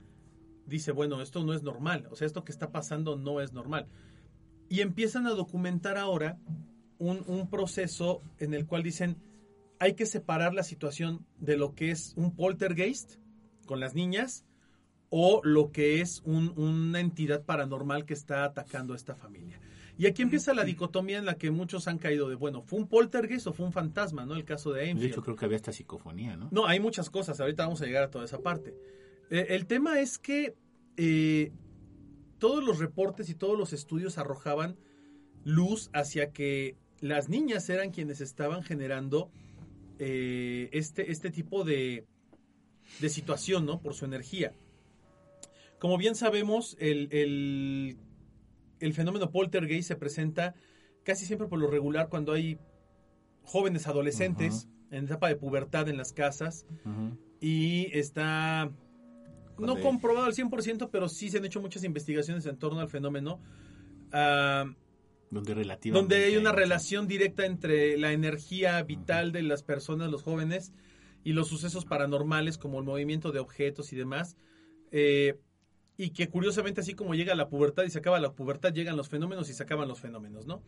dice, 0.68 0.94
bueno, 0.94 1.22
esto 1.22 1.44
no 1.44 1.54
es 1.54 1.64
normal, 1.64 2.08
o 2.12 2.16
sea, 2.16 2.28
esto 2.28 2.46
que 2.46 2.54
está 2.54 2.72
pasando 2.72 3.18
no 3.18 3.42
es 3.42 3.52
normal. 3.52 3.90
Y 4.70 4.80
empiezan 4.80 5.28
a 5.28 5.32
documentar 5.32 5.98
ahora 5.98 6.40
un, 6.98 7.26
un 7.28 7.50
proceso 7.50 8.22
en 8.40 8.54
el 8.54 8.66
cual 8.66 8.84
dicen, 8.84 9.18
hay 9.80 9.96
que 9.96 10.06
separar 10.06 10.54
la 10.54 10.64
situación 10.64 11.26
de 11.40 11.58
lo 11.58 11.76
que 11.76 11.92
es 11.92 12.14
un 12.16 12.34
poltergeist 12.34 13.16
con 13.66 13.82
las 13.82 13.96
niñas 13.96 14.46
o 15.10 15.42
lo 15.44 15.72
que 15.72 16.02
es 16.02 16.22
un- 16.26 16.54
una 16.58 17.00
entidad 17.00 17.44
paranormal 17.44 18.06
que 18.06 18.14
está 18.14 18.44
atacando 18.44 18.94
a 18.94 18.96
esta 18.96 19.16
familia. 19.16 19.60
Y 19.98 20.08
aquí 20.08 20.22
empieza 20.24 20.54
la 20.54 20.66
dicotomía 20.66 21.18
en 21.20 21.26
la 21.26 21.36
que 21.36 21.52
muchos 21.52 21.88
han 21.88 22.00
caído 22.00 22.28
de, 22.28 22.36
bueno, 22.36 22.62
¿fue 22.64 22.80
un 22.80 22.88
poltergeist 22.88 23.48
o 23.48 23.54
fue 23.54 23.66
un 23.66 23.72
fantasma? 23.72 24.26
¿no? 24.26 24.36
El 24.36 24.44
caso 24.44 24.74
de 24.74 24.82
De 24.82 24.90
Enfield. 24.90 25.12
hecho, 25.14 25.22
creo 25.22 25.36
que 25.38 25.46
había 25.46 25.56
esta 25.56 25.72
psicofonía, 25.72 26.36
¿no? 26.36 26.50
No, 26.52 26.66
hay 26.68 26.80
muchas 26.82 27.10
cosas. 27.10 27.40
Ahorita 27.40 27.64
vamos 27.64 27.82
a 27.82 27.86
llegar 27.86 28.04
a 28.04 28.12
toda 28.12 28.26
esa 28.26 28.40
parte. 28.40 28.76
Eh, 29.30 29.46
el 29.50 29.68
tema 29.68 30.00
es 30.02 30.18
que 30.18 30.54
eh, 30.98 31.52
todos 32.40 32.62
los 32.64 32.80
reportes 32.80 33.30
y 33.30 33.36
todos 33.36 33.58
los 33.58 33.72
estudios 33.72 34.18
arrojaban 34.18 34.76
luz 35.46 35.90
hacia 35.94 36.32
que 36.32 36.76
las 37.00 37.30
niñas 37.30 37.70
eran 37.70 37.92
quienes 37.92 38.20
estaban 38.20 38.64
generando 38.64 39.30
eh, 40.00 40.68
este, 40.74 41.10
este 41.12 41.32
tipo 41.32 41.64
de, 41.64 42.06
de 43.00 43.10
situación, 43.10 43.66
¿no? 43.66 43.80
Por 43.80 43.94
su 43.94 44.04
energía. 44.04 44.52
Como 45.80 45.98
bien 45.98 46.16
sabemos, 46.16 46.76
el, 46.80 47.10
el, 47.12 47.98
el 48.80 48.94
fenómeno 48.94 49.32
poltergeist 49.32 49.88
se 49.88 49.96
presenta 49.96 50.56
casi 51.04 51.26
siempre 51.26 51.48
por 51.48 51.60
lo 51.60 51.68
regular 51.68 52.10
cuando 52.10 52.34
hay 52.34 52.58
jóvenes 53.44 53.88
adolescentes 53.88 54.68
en 54.92 55.06
etapa 55.06 55.28
de 55.28 55.36
pubertad 55.36 55.88
en 55.90 55.98
las 55.98 56.14
casas 56.14 56.66
y 57.40 57.90
está 57.98 58.72
no 59.58 59.80
comprobado 59.80 60.26
al 60.26 60.34
100%, 60.34 60.90
pero 60.92 61.08
sí 61.10 61.30
se 61.30 61.38
han 61.38 61.46
hecho 61.46 61.62
muchas 61.62 61.84
investigaciones 61.84 62.46
en 62.46 62.58
torno 62.58 62.80
al 62.80 62.90
fenómeno. 62.90 63.40
ah, 64.12 64.66
Donde 65.30 65.54
relativamente... 65.54 66.16
donde 66.16 66.28
hay 66.28 66.38
una 66.38 66.52
relación 66.52 67.08
directa 67.08 67.46
entre 67.46 67.98
la 67.98 68.12
energía 68.12 68.82
vital 68.84 69.32
de 69.32 69.44
las 69.44 69.64
personas, 69.64 70.10
los 70.10 70.24
jóvenes, 70.24 70.74
y 71.24 71.34
los 71.34 71.48
sucesos 71.48 71.86
paranormales 71.86 72.58
como 72.58 72.80
el 72.80 72.86
movimiento 72.86 73.32
de 73.32 73.40
objetos 73.40 73.94
y 73.94 73.96
demás. 73.96 74.38
eh, 74.92 75.40
y 75.98 76.10
que 76.10 76.30
curiosamente 76.30 76.82
así 76.82 76.94
como 76.94 77.16
llega 77.16 77.36
la 77.36 77.50
pubertad 77.50 77.84
y 77.84 77.90
se 77.90 78.00
acaba 78.00 78.20
la 78.20 78.34
pubertad, 78.34 78.74
llegan 78.74 78.98
los 78.98 79.10
fenómenos 79.10 79.50
y 79.50 79.54
se 79.54 79.64
acaban 79.64 79.88
los 79.88 80.00
fenómenos, 80.00 80.46
¿no? 80.46 80.62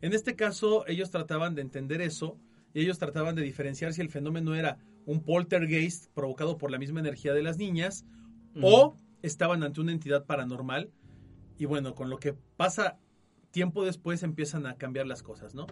En 0.00 0.12
este 0.12 0.36
caso, 0.36 0.86
ellos 0.86 1.10
trataban 1.10 1.54
de 1.54 1.62
entender 1.62 2.00
eso 2.00 2.38
y 2.74 2.82
ellos 2.82 2.98
trataban 2.98 3.34
de 3.34 3.42
diferenciar 3.42 3.92
si 3.92 4.00
el 4.00 4.10
fenómeno 4.10 4.54
era 4.54 4.78
un 5.06 5.22
poltergeist 5.22 6.12
provocado 6.12 6.58
por 6.58 6.70
la 6.70 6.78
misma 6.78 7.00
energía 7.00 7.32
de 7.32 7.42
las 7.42 7.56
niñas 7.56 8.04
o 8.62 8.94
estaban 9.22 9.62
ante 9.62 9.80
una 9.80 9.92
entidad 9.92 10.26
paranormal. 10.26 10.90
Y 11.58 11.64
bueno, 11.64 11.94
con 11.94 12.10
lo 12.10 12.18
que 12.18 12.34
pasa 12.56 12.98
tiempo 13.50 13.84
después 13.84 14.22
empiezan 14.22 14.66
a 14.66 14.74
cambiar 14.74 15.06
las 15.06 15.22
cosas, 15.22 15.54
¿no? 15.54 15.66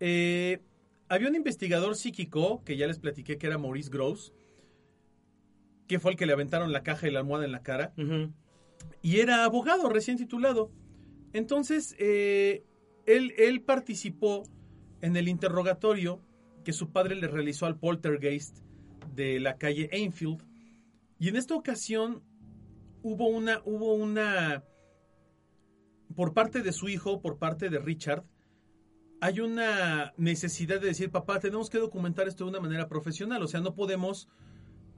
Eh, 0.00 0.60
había 1.08 1.28
un 1.28 1.34
investigador 1.34 1.96
psíquico 1.96 2.62
que 2.64 2.76
ya 2.76 2.86
les 2.86 2.98
platiqué 2.98 3.38
que 3.38 3.46
era 3.46 3.58
Maurice 3.58 3.90
Gross, 3.90 4.32
que 5.90 5.98
fue 5.98 6.12
el 6.12 6.16
que 6.16 6.24
le 6.24 6.32
aventaron 6.32 6.70
la 6.70 6.84
caja 6.84 7.08
y 7.08 7.10
la 7.10 7.18
almohada 7.18 7.44
en 7.44 7.50
la 7.50 7.64
cara 7.64 7.92
y 9.02 9.18
era 9.18 9.44
abogado 9.44 9.88
recién 9.88 10.16
titulado. 10.16 10.70
Entonces, 11.32 11.96
eh, 11.98 12.64
él, 13.06 13.34
él 13.36 13.62
participó 13.62 14.44
en 15.00 15.16
el 15.16 15.26
interrogatorio 15.26 16.20
que 16.62 16.72
su 16.72 16.92
padre 16.92 17.16
le 17.16 17.26
realizó 17.26 17.66
al 17.66 17.76
poltergeist 17.76 18.58
de 19.16 19.40
la 19.40 19.56
calle 19.56 19.88
Enfield. 19.90 20.44
Y 21.18 21.28
en 21.28 21.34
esta 21.34 21.56
ocasión 21.56 22.22
hubo 23.02 23.26
una, 23.26 23.60
hubo 23.64 23.92
una, 23.94 24.62
por 26.14 26.34
parte 26.34 26.62
de 26.62 26.70
su 26.70 26.88
hijo, 26.88 27.20
por 27.20 27.38
parte 27.38 27.68
de 27.68 27.80
Richard, 27.80 28.22
hay 29.20 29.40
una 29.40 30.12
necesidad 30.16 30.80
de 30.80 30.86
decir, 30.86 31.10
papá, 31.10 31.40
tenemos 31.40 31.68
que 31.68 31.78
documentar 31.78 32.28
esto 32.28 32.44
de 32.44 32.50
una 32.50 32.60
manera 32.60 32.86
profesional. 32.86 33.42
O 33.42 33.48
sea, 33.48 33.60
no 33.60 33.74
podemos 33.74 34.28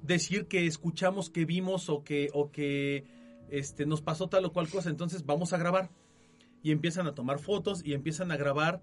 decir 0.03 0.47
que 0.47 0.67
escuchamos, 0.67 1.31
que 1.31 1.45
vimos 1.45 1.89
o 1.89 2.03
que, 2.05 2.29
o 2.35 2.51
que 2.51 3.05
este, 3.51 3.87
nos 3.87 4.03
pasó 4.03 4.29
tal 4.29 4.45
o 4.45 4.53
cual 4.53 4.69
cosa. 4.69 4.91
Entonces 4.91 5.25
vamos 5.25 5.53
a 5.53 5.59
grabar. 5.59 5.91
Y 6.63 6.71
empiezan 6.71 7.07
a 7.07 7.15
tomar 7.15 7.39
fotos 7.39 7.83
y 7.85 7.93
empiezan 7.95 8.31
a 8.31 8.37
grabar 8.37 8.83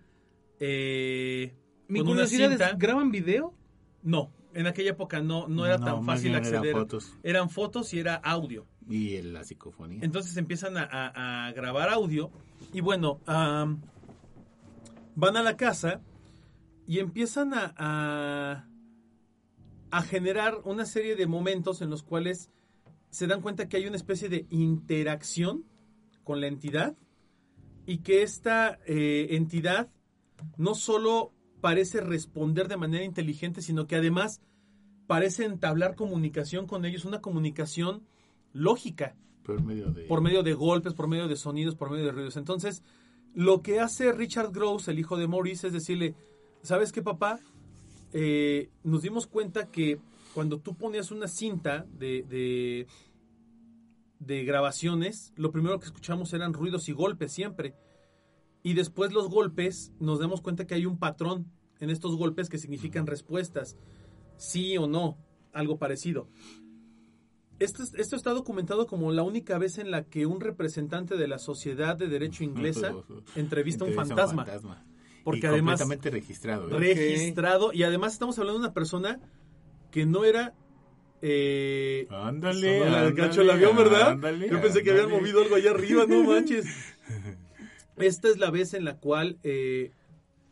eh, 0.59 1.55
Mi 1.87 1.99
con 1.99 2.07
una 2.09 2.15
curiosidad 2.23 2.49
cinta. 2.49 2.69
es, 2.71 2.77
¿graban 2.77 3.11
video? 3.11 3.53
No, 4.03 4.31
en 4.53 4.67
aquella 4.67 4.91
época 4.91 5.21
no, 5.21 5.47
no 5.47 5.65
era 5.65 5.77
No, 5.77 5.85
tan 5.85 6.05
fácil 6.05 6.31
bien 6.31 6.43
eran 6.43 6.55
acceder. 6.55 6.73
fotos. 6.75 7.17
Eran 7.23 7.49
fotos 7.49 7.93
y 7.93 7.99
era 7.99 8.15
audio. 8.15 8.65
Y 8.89 9.15
el- 9.15 9.33
la 9.33 9.43
psicofonía. 9.43 9.99
Entonces 10.01 10.35
empiezan 10.37 10.75
a, 10.77 10.83
a- 10.83 11.47
a 11.47 11.51
grabar 11.53 11.89
audio 11.89 12.31
y 12.73 12.81
bueno, 12.81 13.19
van 15.15 15.37
a 15.37 15.41
la 15.43 15.55
casa 15.57 16.01
y 16.87 16.99
empiezan 16.99 17.53
a, 17.53 17.73
a, 17.77 18.67
a 19.91 20.01
generar 20.01 20.61
una 20.65 20.85
serie 20.85 21.15
de 21.15 21.27
momentos 21.27 21.81
en 21.81 21.89
los 21.89 22.03
cuales 22.03 22.49
se 23.09 23.27
dan 23.27 23.41
cuenta 23.41 23.67
que 23.67 23.77
hay 23.77 23.87
una 23.87 23.95
especie 23.95 24.29
de 24.29 24.45
interacción 24.49 25.65
con 26.23 26.41
la 26.41 26.47
entidad 26.47 26.95
y 27.85 27.99
que 27.99 28.21
esta 28.21 28.79
eh, 28.85 29.27
entidad 29.31 29.89
no 30.57 30.75
solo 30.75 31.33
parece 31.59 32.01
responder 32.01 32.67
de 32.67 32.77
manera 32.77 33.03
inteligente, 33.03 33.61
sino 33.61 33.87
que 33.87 33.95
además 33.95 34.41
parece 35.07 35.45
entablar 35.45 35.95
comunicación 35.95 36.67
con 36.67 36.85
ellos, 36.85 37.03
una 37.03 37.19
comunicación 37.19 38.03
lógica 38.53 39.15
Por 39.43 39.63
medio 39.63 39.91
de... 39.91 40.03
por 40.03 40.21
medio 40.21 40.43
de 40.43 40.53
golpes, 40.53 40.93
por 40.93 41.07
medio 41.07 41.27
de 41.27 41.35
sonidos, 41.35 41.75
por 41.75 41.89
medio 41.89 42.05
de 42.05 42.11
ruidos. 42.11 42.37
Entonces, 42.37 42.83
lo 43.33 43.61
que 43.61 43.79
hace 43.79 44.11
Richard 44.11 44.51
Gross, 44.51 44.87
el 44.87 44.99
hijo 44.99 45.17
de 45.17 45.27
Maurice, 45.27 45.67
es 45.67 45.73
decirle, 45.73 46.15
¿sabes 46.61 46.91
qué, 46.91 47.01
papá? 47.01 47.39
Eh, 48.13 48.69
nos 48.83 49.01
dimos 49.01 49.27
cuenta 49.27 49.69
que 49.69 49.99
cuando 50.33 50.59
tú 50.59 50.75
ponías 50.75 51.11
una 51.11 51.27
cinta 51.27 51.85
de, 51.97 52.23
de, 52.23 52.87
de 54.19 54.43
grabaciones, 54.43 55.33
lo 55.35 55.51
primero 55.51 55.79
que 55.79 55.85
escuchamos 55.85 56.33
eran 56.33 56.53
ruidos 56.53 56.89
y 56.89 56.91
golpes 56.93 57.31
siempre. 57.31 57.75
Y 58.63 58.73
después 58.73 59.13
los 59.13 59.29
golpes, 59.29 59.91
nos 59.99 60.19
damos 60.19 60.41
cuenta 60.41 60.67
que 60.67 60.75
hay 60.75 60.85
un 60.85 60.97
patrón 60.99 61.51
en 61.79 61.89
estos 61.89 62.17
golpes 62.17 62.49
que 62.49 62.57
significan 62.57 63.07
respuestas, 63.07 63.77
sí 64.37 64.77
o 64.77 64.85
no, 64.87 65.17
algo 65.53 65.77
parecido. 65.77 66.27
Esto, 67.59 67.83
es- 67.83 67.93
esto 67.95 68.15
está 68.15 68.31
documentado 68.31 68.85
como 68.87 69.11
la 69.11 69.23
única 69.23 69.57
vez 69.57 69.77
en 69.77 69.91
la 69.91 70.03
que 70.03 70.25
un 70.25 70.39
representante 70.41 71.15
de 71.17 71.27
la 71.27 71.39
Sociedad 71.39 71.95
de 71.97 72.07
Derecho 72.07 72.43
Inglesa 72.43 72.91
entrevista 73.35 73.83
a 73.85 73.87
un 73.87 73.93
fantasma. 74.15 74.43
Porque 75.23 75.41
y 75.41 75.45
además 75.45 75.79
completamente 75.79 76.09
registrado. 76.09 76.69
¿eh? 76.69 76.79
registrado 76.79 77.71
y 77.73 77.83
además 77.83 78.13
estamos 78.13 78.37
hablando 78.39 78.59
de 78.59 78.65
una 78.65 78.73
persona 78.73 79.19
que 79.91 80.05
no 80.05 80.23
era 80.23 80.53
eh, 81.21 82.07
Ándale, 82.09 82.85
ándale, 82.85 83.11
gancho 83.13 83.41
del 83.41 83.49
avión, 83.49 83.75
¿verdad? 83.75 84.11
ándale, 84.11 84.49
Yo 84.49 84.61
pensé 84.61 84.83
que 84.83 84.91
habían 84.91 85.09
movido 85.09 85.41
algo 85.41 85.55
allá 85.55 85.71
arriba, 85.71 86.05
no 86.07 86.23
manches. 86.29 86.65
Esta 87.97 88.29
es 88.29 88.37
la 88.37 88.49
vez 88.51 88.73
en 88.73 88.85
la 88.85 88.97
cual 88.97 89.37
eh, 89.43 89.91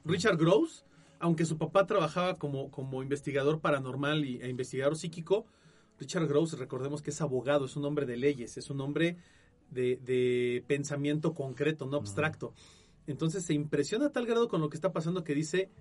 Richard 0.03 0.37
Gross, 0.37 0.85
aunque 1.19 1.45
su 1.45 1.57
papá 1.57 1.85
trabajaba 1.85 2.37
como, 2.37 2.69
como 2.69 3.01
investigador 3.01 3.61
paranormal 3.61 4.25
y, 4.25 4.41
e 4.41 4.49
investigador 4.49 4.97
psíquico, 4.97 5.45
Richard 5.99 6.27
Gross, 6.27 6.59
recordemos 6.59 7.01
que 7.01 7.11
es 7.11 7.21
abogado, 7.21 7.65
es 7.65 7.77
un 7.77 7.85
hombre 7.85 8.05
de 8.05 8.17
leyes, 8.17 8.57
es 8.57 8.69
un 8.69 8.81
hombre 8.81 9.17
de, 9.71 9.99
de 10.03 10.63
pensamiento 10.67 11.33
concreto, 11.33 11.85
no 11.85 11.97
abstracto. 11.97 12.53
Entonces 13.07 13.45
se 13.45 13.53
impresiona 13.53 14.07
a 14.07 14.11
tal 14.11 14.25
grado 14.25 14.47
con 14.47 14.61
lo 14.61 14.69
que 14.69 14.77
está 14.77 14.91
pasando 14.91 15.23
que 15.23 15.33
dice, 15.33 15.71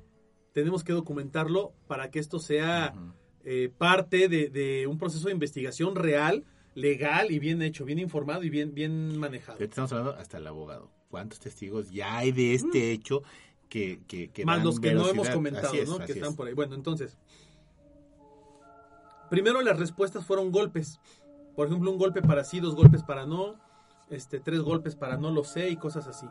tenemos 0.53 0.85
que 0.85 0.93
documentarlo 0.93 1.75
para 1.87 2.11
que 2.11 2.19
esto 2.19 2.39
sea 2.39 2.95
eh, 3.45 3.71
parte 3.77 4.29
de, 4.29 4.49
de 4.49 4.87
un 4.87 4.97
proceso 4.97 5.27
de 5.27 5.33
investigación 5.33 5.97
real, 5.97 6.45
legal 6.75 7.31
y 7.31 7.39
bien 7.39 7.61
hecho, 7.63 7.85
bien 7.85 7.99
informado 7.99 8.45
y 8.45 8.51
bien, 8.51 8.75
bien 8.75 9.19
manejado. 9.19 9.59
Estamos 9.59 9.93
hablando 9.93 10.15
hasta 10.17 10.39
el 10.39 10.47
abogado. 10.47 10.91
¿Cuántos 11.09 11.41
testigos 11.41 11.91
ya 11.91 12.19
hay 12.19 12.33
de 12.33 12.55
este 12.55 12.93
hecho 12.93 13.23
que, 13.69 14.01
que, 14.07 14.31
que 14.31 14.45
Mm. 14.45 14.47
Más 14.47 14.57
dan 14.59 14.67
los 14.67 14.81
que 14.81 14.95
no 14.95 15.09
hemos 15.09 15.29
comentado, 15.31 15.75
es, 15.75 15.89
¿no? 15.89 15.99
Que 15.99 16.05
es. 16.05 16.17
están 16.17 16.37
por 16.37 16.47
ahí. 16.47 16.55
Bueno, 16.55 16.75
entonces, 16.75 17.17
primero 19.31 19.61
las 19.63 19.79
respuestas 19.79 20.25
fueron 20.25 20.51
golpes. 20.51 21.01
Por 21.55 21.67
ejemplo, 21.67 21.91
un 21.91 21.99
golpe 21.99 22.23
para 22.23 22.45
sí, 22.45 22.61
dos 22.61 22.75
golpes 22.75 23.03
para 23.03 23.27
no, 23.27 23.59
este, 24.11 24.41
tres 24.41 24.61
golpes 24.61 24.95
para 24.95 25.17
no 25.17 25.31
lo 25.31 25.45
sé 25.45 25.71
y 25.71 25.77
cosas 25.77 26.07
así. 26.07 26.27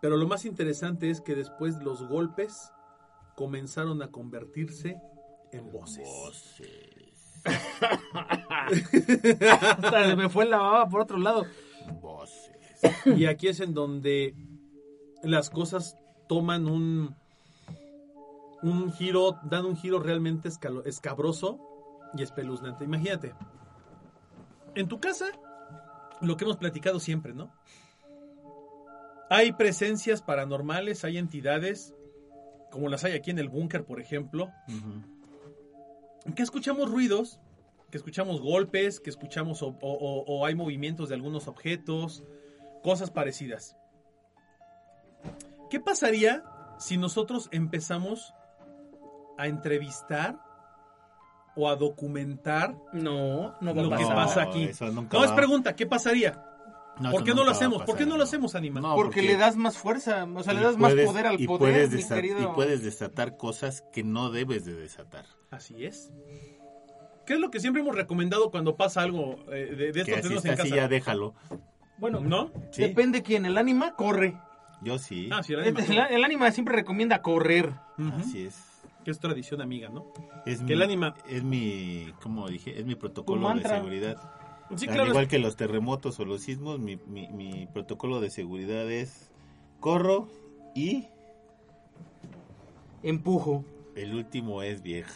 Pero 0.00 0.16
lo 0.16 0.26
más 0.26 0.44
interesante 0.44 1.10
es 1.10 1.20
que 1.20 1.34
después 1.34 1.76
los 1.82 2.06
golpes 2.08 2.72
comenzaron 3.36 4.02
a 4.02 4.10
convertirse 4.10 4.98
en 5.52 5.70
voces. 5.70 6.08
Voces. 6.08 7.40
Hasta 9.50 10.08
se 10.08 10.16
me 10.16 10.28
fue 10.28 10.46
la 10.46 10.58
baba 10.58 10.88
por 10.88 11.02
otro 11.02 11.18
lado. 11.18 11.44
Voces. 12.00 12.50
Y 13.04 13.26
aquí 13.26 13.48
es 13.48 13.60
en 13.60 13.74
donde 13.74 14.34
las 15.22 15.50
cosas 15.50 15.96
toman 16.28 16.66
un, 16.66 17.14
un 18.62 18.92
giro, 18.92 19.38
dan 19.44 19.66
un 19.66 19.76
giro 19.76 19.98
realmente 20.00 20.48
escalo- 20.48 20.84
escabroso 20.86 21.58
y 22.14 22.22
espeluznante. 22.22 22.84
Imagínate, 22.84 23.34
en 24.74 24.88
tu 24.88 25.00
casa, 25.00 25.26
lo 26.20 26.36
que 26.36 26.44
hemos 26.44 26.56
platicado 26.56 27.00
siempre, 27.00 27.34
¿no? 27.34 27.52
Hay 29.30 29.52
presencias 29.52 30.20
paranormales, 30.22 31.04
hay 31.04 31.16
entidades, 31.16 31.94
como 32.70 32.88
las 32.88 33.04
hay 33.04 33.12
aquí 33.12 33.30
en 33.30 33.38
el 33.38 33.48
búnker, 33.48 33.84
por 33.84 34.00
ejemplo, 34.00 34.50
que 36.34 36.42
escuchamos 36.42 36.90
ruidos, 36.90 37.38
que 37.90 37.96
escuchamos 37.96 38.40
golpes, 38.40 39.00
que 39.00 39.08
escuchamos 39.10 39.62
o, 39.62 39.68
o- 39.68 39.76
o- 39.80 40.24
o 40.26 40.46
hay 40.46 40.54
movimientos 40.54 41.08
de 41.08 41.14
algunos 41.14 41.48
objetos, 41.48 42.24
cosas 42.82 43.10
parecidas. 43.10 43.76
¿Qué 45.70 45.78
pasaría 45.80 46.42
si 46.78 46.96
nosotros 46.96 47.48
empezamos 47.52 48.34
a 49.38 49.46
entrevistar 49.46 50.40
o 51.56 51.68
a 51.68 51.76
documentar? 51.76 52.76
No, 52.92 53.54
no 53.60 53.74
va 53.74 53.80
a 53.80 53.84
Lo 53.84 53.90
que 53.90 53.96
pasar. 54.04 54.14
pasa 54.16 54.42
aquí. 54.42 54.64
eso 54.64 54.86
nunca 54.90 55.16
No, 55.16 55.24
es 55.24 55.30
pregunta, 55.32 55.76
¿qué 55.76 55.86
pasaría? 55.86 56.44
No, 57.00 57.10
¿Por 57.10 57.24
qué 57.24 57.34
no 57.34 57.44
lo 57.44 57.50
hacemos? 57.50 57.82
¿Por 57.82 57.96
qué 57.96 58.04
no 58.06 58.16
lo 58.16 58.24
hacemos, 58.24 58.54
Anima? 58.54 58.80
No, 58.80 58.94
Porque, 58.94 59.22
le 59.22 59.36
das 59.36 59.56
más 59.56 59.78
fuerza, 59.78 60.24
o 60.24 60.42
sea, 60.42 60.52
le 60.52 60.60
das 60.60 60.76
más 60.76 60.92
poder 60.94 61.26
al 61.26 61.40
y 61.40 61.46
poder, 61.46 61.88
puedes 61.88 62.10
mi 62.10 62.14
querido. 62.14 62.40
Y 62.42 62.46
puedes 62.54 62.82
desatar 62.82 63.36
cosas 63.36 63.82
que 63.92 64.04
no 64.04 64.30
debes 64.30 64.64
de 64.64 64.74
desatar. 64.74 65.24
Así 65.50 65.84
es. 65.84 66.12
¿Qué 67.26 67.34
es 67.34 67.40
lo 67.40 67.50
que 67.50 67.60
siempre 67.60 67.82
hemos 67.82 67.94
recomendado 67.96 68.50
cuando 68.50 68.76
pasa 68.76 69.02
algo 69.02 69.36
eh, 69.52 69.74
de, 69.76 69.92
de 69.92 70.04
Que 70.04 70.16
así 70.16 70.34
en 70.46 70.60
así 70.60 70.70
ya 70.70 70.88
déjalo. 70.88 71.34
Bueno, 71.98 72.20
¿No? 72.20 72.50
Sí. 72.72 72.82
depende 72.82 73.22
quién. 73.22 73.46
El 73.46 73.56
ánima 73.58 73.94
corre. 73.94 74.36
Yo 74.82 74.98
sí. 74.98 75.28
Ah, 75.32 75.42
sí, 75.42 75.52
el 75.52 75.60
ánima. 75.60 76.06
el 76.06 76.24
ánima 76.24 76.50
siempre 76.50 76.74
recomienda 76.74 77.22
correr. 77.22 77.72
Así 78.18 78.46
es. 78.46 78.58
Que 79.04 79.10
es 79.10 79.18
tradición 79.18 79.60
amiga, 79.62 79.88
¿no? 79.88 80.12
Es 80.44 80.58
Que 80.58 80.64
mi, 80.64 80.72
el 80.72 80.82
ánima- 80.82 81.14
Es 81.28 81.42
mi, 81.42 82.12
como 82.22 82.48
dije, 82.48 82.78
es 82.78 82.84
mi 82.84 82.94
protocolo 82.94 83.40
de 83.40 83.54
mantra. 83.54 83.76
seguridad. 83.76 84.16
Sí, 84.76 84.86
Al 84.88 84.94
claro. 84.94 85.10
igual 85.10 85.28
que 85.28 85.38
los 85.38 85.56
terremotos 85.56 86.20
o 86.20 86.24
los 86.24 86.42
sismos, 86.42 86.78
mi, 86.78 86.96
mi, 87.08 87.28
mi 87.28 87.66
protocolo 87.72 88.20
de 88.20 88.30
seguridad 88.30 88.90
es 88.90 89.30
corro 89.80 90.28
y 90.74 91.06
Empujo. 93.02 93.64
el 93.96 94.14
último 94.14 94.62
es 94.62 94.82
vieja. 94.82 95.12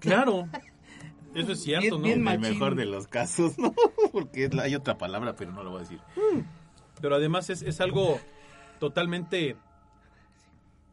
Claro. 0.00 0.48
Eso 1.34 1.52
es 1.52 1.62
cierto, 1.62 1.98
Bien- 1.98 2.00
¿no? 2.00 2.02
bien 2.02 2.12
En 2.12 2.28
el 2.28 2.38
machín. 2.40 2.58
mejor 2.58 2.74
de 2.74 2.84
los 2.84 3.06
casos, 3.06 3.58
¿no? 3.58 3.74
Porque 4.12 4.44
es 4.44 4.54
la- 4.54 4.64
hay 4.64 4.74
otra 4.74 4.98
palabra, 4.98 5.34
pero 5.36 5.52
no 5.52 5.62
lo 5.62 5.70
voy 5.70 5.78
a 5.78 5.82
decir. 5.82 6.00
Pero 7.00 7.14
además 7.16 7.48
es, 7.48 7.62
es 7.62 7.80
algo 7.80 8.18
totalmente 8.78 9.56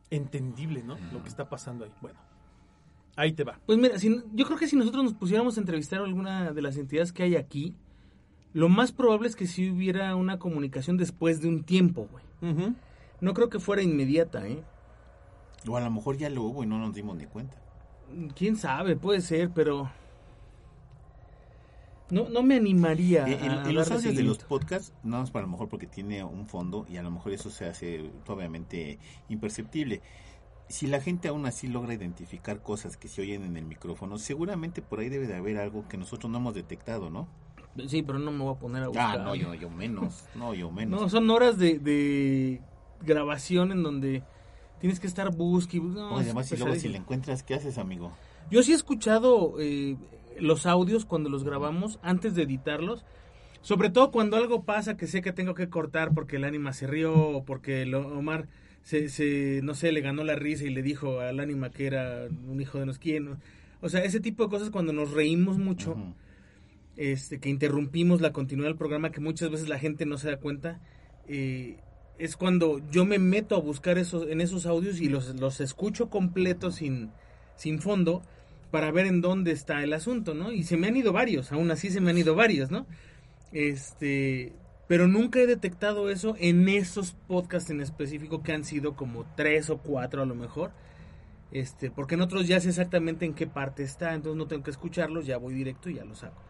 entendible, 0.10 0.82
¿no? 0.84 0.98
Lo 1.12 1.22
que 1.22 1.30
está 1.30 1.50
pasando 1.50 1.84
ahí. 1.86 1.92
Bueno, 2.02 2.18
ahí 3.18 3.34
te 3.34 3.44
va. 3.44 3.60
Pues 3.66 3.78
mira, 3.78 4.00
si- 4.00 4.24
yo 4.34 4.46
creo 4.46 4.58
que 4.58 4.68
si 4.68 4.76
nosotros 4.78 5.04
nos 5.04 5.14
pusiéramos 5.14 5.58
a 5.58 5.60
entrevistar 5.60 6.00
a 6.00 6.06
alguna 6.06 6.52
de 6.54 6.62
las 6.62 6.78
entidades 6.78 7.12
que 7.12 7.24
hay 7.24 7.36
aquí, 7.36 7.76
lo 8.54 8.70
más 8.70 8.92
probable 8.92 9.28
es 9.28 9.36
que 9.36 9.48
sí 9.48 9.70
hubiera 9.70 10.16
una 10.16 10.40
comunicación 10.40 10.98
después 10.98 11.42
de 11.42 11.48
un 11.48 11.64
tiempo, 11.64 12.08
güey. 12.12 12.76
No 13.22 13.34
creo 13.34 13.50
que 13.50 13.60
fuera 13.60 13.82
inmediata, 13.82 14.48
¿eh? 14.48 14.64
O 15.68 15.76
a 15.76 15.82
lo 15.82 15.92
mejor 15.92 16.18
ya 16.18 16.30
lo 16.30 16.44
hubo 16.44 16.64
y 16.64 16.68
no 16.68 16.80
nos 16.80 16.94
dimos 16.94 17.18
ni 17.18 17.26
cuenta. 17.26 17.58
Quién 18.36 18.56
sabe, 18.56 18.96
puede 18.96 19.22
ser, 19.22 19.52
pero 19.52 19.90
no, 22.10 22.28
no 22.30 22.42
me 22.42 22.56
animaría 22.56 23.28
Eh, 23.28 23.38
en, 23.42 23.52
a 23.52 23.70
en 23.70 23.76
los 23.76 23.92
audios 23.92 24.16
de 24.16 24.24
los 24.24 24.40
podcasts, 24.40 24.94
no 25.04 25.22
es 25.22 25.30
para 25.30 25.46
lo 25.46 25.52
mejor 25.52 25.70
porque 25.70 25.86
tiene 25.86 26.24
un 26.24 26.48
fondo 26.48 26.86
y 26.90 26.98
a 26.98 27.04
lo 27.04 27.12
mejor 27.12 27.34
eso 27.34 27.50
se 27.50 27.66
hace 27.66 28.10
obviamente 28.28 28.98
imperceptible. 29.28 30.02
Si 30.70 30.88
la 30.88 31.02
gente 31.02 31.28
aún 31.28 31.46
así 31.46 31.68
logra 31.68 31.94
identificar 31.94 32.62
cosas 32.62 32.98
que 32.98 33.08
se 33.08 33.22
oyen 33.22 33.44
en 33.44 33.58
el 33.58 33.66
micrófono, 33.66 34.18
seguramente 34.18 34.82
por 34.82 35.00
ahí 35.00 35.10
debe 35.10 35.28
de 35.28 35.36
haber 35.36 35.58
algo 35.58 35.88
que 35.88 35.98
nosotros 35.98 36.32
no 36.32 36.38
hemos 36.40 36.54
detectado, 36.54 37.10
¿no? 37.10 37.28
Sí, 37.88 38.02
pero 38.02 38.20
no 38.20 38.32
me 38.32 38.44
voy 38.44 38.56
a 38.56 38.60
poner 38.60 38.84
a 38.84 38.88
buscar. 38.88 39.20
Ah, 39.20 39.24
no, 39.24 39.36
yo, 39.36 39.54
yo 39.54 39.70
menos, 39.70 40.26
no, 40.36 40.54
yo 40.54 40.72
menos. 40.72 41.02
No, 41.02 41.10
son 41.10 41.30
horas 41.30 41.58
de, 41.58 41.80
de 41.80 42.62
grabación 43.06 43.72
en 43.72 43.84
donde 43.84 44.24
tienes 44.80 45.00
que 45.00 45.08
estar 45.08 45.34
busque. 45.36 45.78
y 45.78 45.80
bus- 45.80 45.94
no, 45.96 46.12
Oye, 46.14 46.22
es 46.22 46.26
además, 46.28 46.52
y 46.52 46.58
luego 46.58 46.76
si 46.76 46.90
le 46.90 46.98
encuentras, 46.98 47.44
¿qué 47.44 47.54
haces, 47.56 47.78
amigo? 47.78 48.12
Yo 48.52 48.64
sí 48.64 48.72
he 48.72 48.76
escuchado 48.76 49.56
eh, 49.60 49.96
los 50.40 50.66
audios 50.66 51.06
cuando 51.06 51.30
los 51.30 51.44
grabamos, 51.44 52.00
antes 52.02 52.36
de 52.36 52.44
editarlos. 52.44 53.06
Sobre 53.62 53.90
todo 53.90 54.10
cuando 54.12 54.38
algo 54.38 54.64
pasa 54.64 54.96
que 54.96 55.06
sé 55.06 55.22
que 55.22 55.34
tengo 55.34 55.54
que 55.54 55.70
cortar 55.70 56.14
porque 56.14 56.38
el 56.38 56.46
ánima 56.46 56.72
se 56.72 56.88
rió 56.88 57.14
o 57.14 57.44
porque 57.44 57.82
el 57.82 57.94
Omar 57.94 58.48
se, 58.84 59.10
se, 59.10 59.60
no 59.64 59.74
sé, 59.76 59.92
le 59.92 60.00
ganó 60.00 60.24
la 60.24 60.36
risa 60.36 60.64
y 60.64 60.70
le 60.70 60.82
dijo 60.82 61.20
al 61.20 61.42
ánima 61.42 61.70
que 61.70 61.86
era 61.88 62.28
un 62.48 62.62
hijo 62.62 62.80
de 62.80 62.86
nos 62.86 63.00
quién. 63.00 63.38
O 63.82 63.90
sea, 63.90 64.02
ese 64.04 64.22
tipo 64.22 64.44
de 64.46 64.50
cosas 64.50 64.70
cuando 64.70 64.94
nos 64.94 65.12
reímos 65.12 65.58
mucho, 65.58 65.92
Ujú. 65.92 66.14
Este, 67.00 67.40
que 67.40 67.48
interrumpimos 67.48 68.20
la 68.20 68.34
continuidad 68.34 68.72
del 68.72 68.78
programa, 68.78 69.10
que 69.10 69.22
muchas 69.22 69.50
veces 69.50 69.70
la 69.70 69.80
gente 69.80 70.06
no 70.06 70.18
se 70.18 70.32
da 70.32 70.38
cuenta, 70.38 70.82
eh, 71.30 71.78
es 72.18 72.36
cuando 72.36 72.82
yo 72.92 73.06
me 73.06 73.20
meto 73.20 73.56
a 73.56 73.62
buscar 73.62 73.98
esos, 73.98 74.28
en 74.28 74.42
esos 74.42 74.66
audios 74.66 75.00
y 75.00 75.08
los, 75.08 75.34
los 75.40 75.62
escucho 75.62 76.10
completos 76.10 76.76
sin, 76.76 77.12
sin 77.56 77.80
fondo 77.80 78.22
para 78.70 78.92
ver 78.92 79.06
en 79.06 79.22
dónde 79.22 79.54
está 79.54 79.82
el 79.82 79.94
asunto, 79.94 80.34
¿no? 80.34 80.52
Y 80.52 80.64
se 80.64 80.76
me 80.76 80.88
han 80.88 80.98
ido 80.98 81.14
varios, 81.14 81.54
aún 81.54 81.72
así 81.72 81.90
se 81.90 82.02
me 82.02 82.12
han 82.12 82.18
ido 82.18 82.36
varios, 82.36 82.70
¿no? 82.70 82.86
Este, 83.54 84.52
pero 84.90 85.08
nunca 85.08 85.40
he 85.40 85.48
detectado 85.48 86.10
eso 86.10 86.36
en 86.38 86.68
esos 86.68 87.14
podcasts 87.30 87.70
en 87.70 87.80
específico 87.80 88.44
que 88.44 88.52
han 88.52 88.66
sido 88.66 88.98
como 88.98 89.26
tres 89.38 89.70
o 89.70 89.78
cuatro 89.78 90.22
a 90.22 90.26
lo 90.26 90.36
mejor. 90.36 90.72
Este, 91.54 91.92
porque 91.92 92.16
en 92.16 92.22
otros 92.22 92.46
ya 92.46 92.60
sé 92.60 92.68
exactamente 92.68 93.26
en 93.26 93.36
qué 93.36 93.48
parte 93.48 93.84
está, 93.84 94.14
entonces 94.14 94.38
no 94.38 94.48
tengo 94.48 94.64
que 94.64 94.72
escucharlos, 94.72 95.26
ya 95.26 95.38
voy 95.38 95.54
directo 95.54 95.90
y 95.90 95.96
ya 95.96 96.04
los 96.04 96.26
hago. 96.26 96.49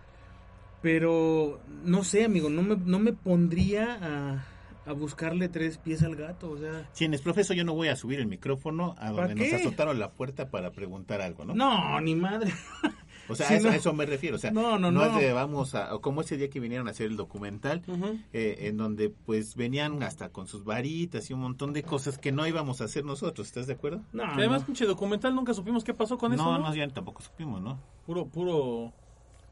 Pero 0.82 1.60
no 1.84 2.04
sé, 2.04 2.24
amigo, 2.26 2.50
no 2.50 2.62
me, 2.62 2.76
no 2.78 3.00
me 3.00 3.13
pondría 3.13 3.98
a, 4.02 4.46
a 4.89 4.94
buscarle 4.94 5.50
tres 5.50 5.78
pies 5.78 6.04
al 6.04 6.15
gato, 6.15 6.50
o 6.52 6.58
sea... 6.58 6.89
Profesor 7.24 7.56
yo 7.56 7.63
no 7.63 7.74
voy 7.74 7.89
a 7.89 7.96
subir 7.96 8.20
el 8.20 8.28
micrófono 8.28 8.96
a 8.98 9.12
¿Para 9.13 9.28
donde 9.28 9.52
nos 9.52 9.62
azotaron 9.62 10.00
la 10.00 10.12
puerta 10.12 10.50
para 10.50 10.72
preguntar 10.72 11.22
algo, 11.22 11.46
¿no? 11.46 11.54
No, 11.54 12.00
ni 12.02 12.15
madre. 12.15 12.54
O 13.28 13.36
sea, 13.36 13.48
Sí, 13.48 13.54
a, 13.54 13.58
eso, 13.58 13.68
no. 13.68 13.74
a 13.74 13.76
eso 13.76 13.94
me 13.94 14.06
refiero. 14.08 14.38
O 14.38 14.39
sea, 14.39 14.50
No, 14.52 14.80
no, 14.80 14.89
no, 14.92 15.06
no. 15.06 15.06
es 15.06 15.22
de 15.24 15.34
vamos 15.34 15.76
a. 15.76 15.89
Como 16.00 16.22
ese 16.22 16.36
día 16.38 16.50
que 16.50 16.60
vinieron 16.60 16.88
a 16.88 16.92
hacer 16.92 17.06
el 17.08 17.15
documental, 17.18 17.84
eh, 18.34 18.56
en 18.62 18.78
donde 18.78 19.10
pues 19.10 19.56
venían 19.56 20.02
hasta 20.02 20.30
con 20.30 20.48
sus 20.48 20.63
varitas 20.63 21.30
y 21.30 21.34
un 21.34 21.42
montón 21.42 21.72
de 21.74 21.84
cosas 21.84 22.18
que 22.18 22.32
no 22.32 22.48
íbamos 22.48 22.82
a 22.82 22.86
hacer 22.86 23.06
nosotros. 23.06 23.46
¿Estás 23.46 23.68
de 23.68 23.74
acuerdo? 23.74 24.02
No, 24.13 24.24
Que 24.24 24.30
además, 24.39 24.62
no. 24.62 24.65
pinche 24.68 24.86
documental, 24.86 25.36
nunca 25.36 25.54
supimos 25.54 25.84
qué 25.84 25.94
pasó 25.94 26.18
con 26.18 26.34
eso. 26.34 26.44
no, 26.44 26.58
¿no? 26.58 26.70
no, 26.70 26.76
ya 26.76 26.88
tampoco 26.88 27.22
supimos, 27.22 27.62
¿no? 27.62 27.80
Puro, 28.08 28.26
puro 28.26 28.94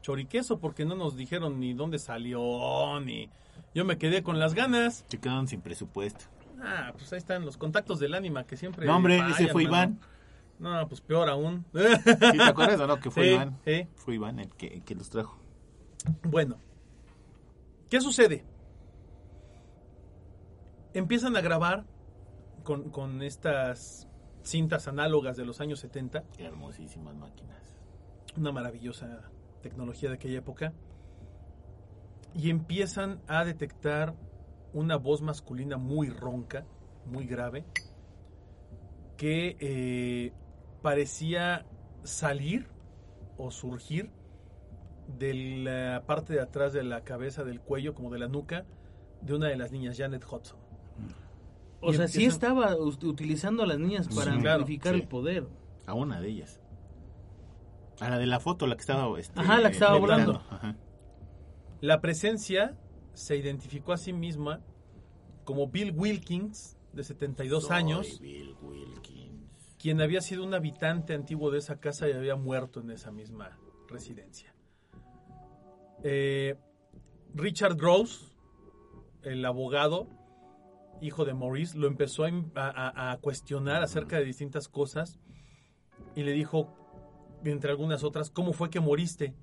choriqueso, 0.00 0.58
porque 0.58 0.84
no 0.84 0.94
nos 0.94 1.16
dijeron 1.16 1.60
ni 1.60 1.74
dónde 1.74 1.98
salió, 1.98 2.98
ni... 3.00 3.28
Yo 3.74 3.84
me 3.84 3.98
quedé 3.98 4.22
con 4.22 4.38
las 4.38 4.54
ganas. 4.54 5.04
Se 5.08 5.18
quedaron 5.18 5.46
sin 5.48 5.60
presupuesto. 5.60 6.24
Ah, 6.60 6.92
pues 6.96 7.12
ahí 7.12 7.18
están 7.18 7.44
los 7.44 7.56
contactos 7.56 7.98
del 8.00 8.14
ánima 8.14 8.44
que 8.44 8.56
siempre. 8.56 8.86
No, 8.86 8.96
hombre, 8.96 9.18
ese 9.30 9.48
fue 9.48 9.64
mano. 9.64 9.74
Iván. 9.74 10.00
No, 10.58 10.88
pues 10.88 11.00
peor 11.00 11.28
aún. 11.28 11.64
¿Sí 11.72 12.38
te 12.38 12.42
acuerdas 12.42 12.80
o 12.80 12.86
no? 12.86 12.98
Que 12.98 13.10
fue 13.10 13.24
Sí, 13.26 13.30
Iván. 13.30 13.58
sí. 13.64 13.86
Fue 13.94 14.14
Iván 14.14 14.38
el 14.40 14.48
que, 14.54 14.80
que 14.80 14.94
los 14.94 15.08
trajo. 15.10 15.38
Bueno, 16.24 16.56
¿qué 17.90 18.00
sucede? 18.00 18.44
Empiezan 20.94 21.36
a 21.36 21.40
grabar 21.40 21.84
con, 22.64 22.90
con 22.90 23.22
estas 23.22 24.08
cintas 24.42 24.88
análogas 24.88 25.36
de 25.36 25.44
los 25.44 25.60
años 25.60 25.80
70, 25.80 26.24
Qué 26.36 26.44
hermosísimas 26.44 27.14
máquinas. 27.14 27.62
una 28.36 28.50
maravillosa 28.52 29.30
tecnología 29.60 30.08
de 30.08 30.16
aquella 30.16 30.38
época, 30.38 30.72
y 32.34 32.50
empiezan 32.50 33.20
a 33.26 33.44
detectar 33.44 34.14
una 34.72 34.96
voz 34.96 35.22
masculina 35.22 35.76
muy 35.76 36.08
ronca, 36.10 36.66
muy 37.06 37.26
grave, 37.26 37.64
que 39.16 39.56
eh, 39.60 40.32
parecía 40.82 41.66
salir 42.04 42.68
o 43.36 43.50
surgir 43.50 44.10
de 45.18 45.34
la 45.64 46.04
parte 46.06 46.34
de 46.34 46.40
atrás 46.40 46.72
de 46.72 46.82
la 46.84 47.02
cabeza, 47.02 47.44
del 47.44 47.60
cuello, 47.60 47.94
como 47.94 48.10
de 48.10 48.18
la 48.18 48.28
nuca, 48.28 48.66
de 49.22 49.34
una 49.34 49.48
de 49.48 49.56
las 49.56 49.72
niñas, 49.72 49.96
Janet 49.96 50.24
Hudson. 50.24 50.58
O 51.80 51.90
Y 51.90 51.94
sea, 51.94 52.08
sí 52.08 52.24
estaba 52.24 52.76
utilizando 52.76 53.62
a 53.62 53.66
las 53.66 53.78
niñas 53.78 54.08
para 54.08 54.34
Sí, 54.34 54.40
claro, 54.40 54.60
amplificar 54.60 54.94
sí. 54.94 55.00
el 55.00 55.08
poder. 55.08 55.48
A 55.86 55.94
una 55.94 56.20
de 56.20 56.28
ellas. 56.28 56.60
A 58.00 58.10
la 58.10 58.18
de 58.18 58.26
la 58.26 58.40
foto, 58.40 58.66
la 58.66 58.74
que 58.76 58.80
estaba. 58.82 59.18
este, 59.18 59.40
Ajá, 59.40 59.58
la 59.60 59.68
que 59.70 59.74
estaba 59.74 59.98
volando. 59.98 60.42
Ajá. 60.50 60.76
La 61.80 62.00
presencia 62.00 62.76
se 63.14 63.36
identificó 63.36 63.92
a 63.92 63.96
sí 63.96 64.12
misma 64.12 64.60
como 65.44 65.68
Bill 65.68 65.92
Wilkins, 65.96 66.76
de 66.92 67.04
72 67.04 67.64
Soy 67.66 67.76
años, 67.76 68.20
Bill 68.20 68.54
Wilkins. 68.62 69.76
quien 69.78 70.00
había 70.00 70.20
sido 70.20 70.44
un 70.44 70.54
habitante 70.54 71.14
antiguo 71.14 71.50
de 71.50 71.58
esa 71.58 71.78
casa 71.80 72.08
y 72.08 72.12
había 72.12 72.36
muerto 72.36 72.80
en 72.80 72.90
esa 72.90 73.10
misma 73.10 73.58
residencia. 73.88 74.54
Eh, 76.02 76.56
Richard 77.34 77.76
Gross, 77.76 78.32
el 79.22 79.44
abogado, 79.44 80.08
hijo 81.00 81.24
de 81.24 81.34
Maurice, 81.34 81.76
lo 81.78 81.86
empezó 81.86 82.24
a, 82.24 82.28
a- 82.54 83.12
a 83.12 83.16
cuestionar 83.18 83.82
acerca 83.82 84.16
de 84.18 84.24
distintas 84.24 84.68
cosas 84.68 85.18
y 86.14 86.22
le 86.22 86.32
dijo, 86.32 86.74
entre 87.44 87.70
algunas 87.70 88.02
otras, 88.04 88.30
¿cómo 88.30 88.52
fue 88.52 88.70
que 88.70 88.80
moriste? 88.80 89.34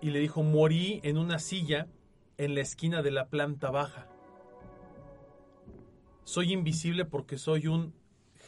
Y 0.00 0.10
le 0.10 0.20
dijo, 0.20 0.42
morí 0.42 1.00
en 1.04 1.18
una 1.18 1.38
silla 1.38 1.86
en 2.38 2.54
la 2.54 2.60
esquina 2.60 3.02
de 3.02 3.10
la 3.10 3.28
planta 3.28 3.70
baja. 3.70 4.08
Soy 6.24 6.52
invisible 6.52 7.04
porque 7.04 7.38
soy 7.38 7.66
un 7.68 7.94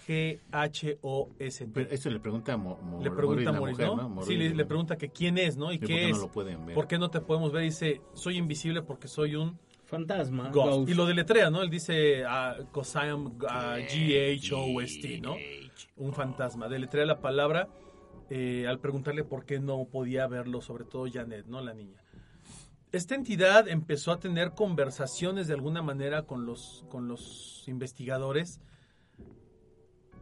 G-H-O-S-T. 0.06 1.70
Pero 1.72 1.90
eso 1.90 2.10
le 2.10 2.18
pregunta 2.20 2.54
a 2.54 2.56
Mo- 2.56 2.78
Mo- 2.82 3.02
Le 3.02 3.10
pregunta 3.10 3.52
Maurice, 3.52 3.82
mujer, 3.86 3.96
¿no? 3.96 4.08
Maurice, 4.08 4.32
Sí, 4.32 4.38
le, 4.38 4.54
le 4.54 4.64
pregunta 4.64 4.96
que 4.96 5.10
quién 5.10 5.38
es, 5.38 5.56
¿no? 5.56 5.70
Y 5.72 5.76
¿Y 5.76 5.78
por 5.78 5.88
qué 5.88 5.94
qué 5.94 6.04
es. 6.10 6.16
no 6.16 6.22
lo 6.22 6.32
pueden 6.32 6.66
ver? 6.66 6.74
¿Por 6.74 6.86
qué 6.88 6.98
no 6.98 7.10
te 7.10 7.20
podemos 7.20 7.52
ver? 7.52 7.62
Dice, 7.62 8.00
soy 8.14 8.36
invisible 8.36 8.82
porque 8.82 9.06
soy 9.08 9.36
un 9.36 9.58
Fantasma. 9.84 10.50
ghost. 10.50 10.78
ghost. 10.78 10.88
Y 10.90 10.94
lo 10.94 11.06
deletrea, 11.06 11.50
¿no? 11.50 11.62
Él 11.62 11.70
dice, 11.70 12.24
ah, 12.26 12.56
cause 12.72 12.98
I 12.98 13.08
am 13.08 13.32
ah, 13.48 13.76
G-H-O-S-T, 13.78 15.20
¿no? 15.20 15.36
Un 15.96 16.12
fantasma. 16.12 16.68
Deletrea 16.68 17.06
la 17.06 17.20
palabra 17.20 17.68
eh, 18.30 18.66
al 18.68 18.80
preguntarle 18.80 19.24
por 19.24 19.44
qué 19.44 19.60
no 19.60 19.84
podía 19.86 20.26
verlo, 20.26 20.60
sobre 20.60 20.84
todo 20.84 21.06
Janet, 21.10 21.46
¿no? 21.46 21.60
La 21.60 21.74
niña. 21.74 22.02
Esta 22.90 23.14
entidad 23.14 23.68
empezó 23.68 24.12
a 24.12 24.18
tener 24.18 24.52
conversaciones 24.52 25.46
de 25.46 25.54
alguna 25.54 25.82
manera 25.82 26.22
con 26.22 26.46
los, 26.46 26.84
con 26.88 27.06
los 27.06 27.64
investigadores 27.68 28.60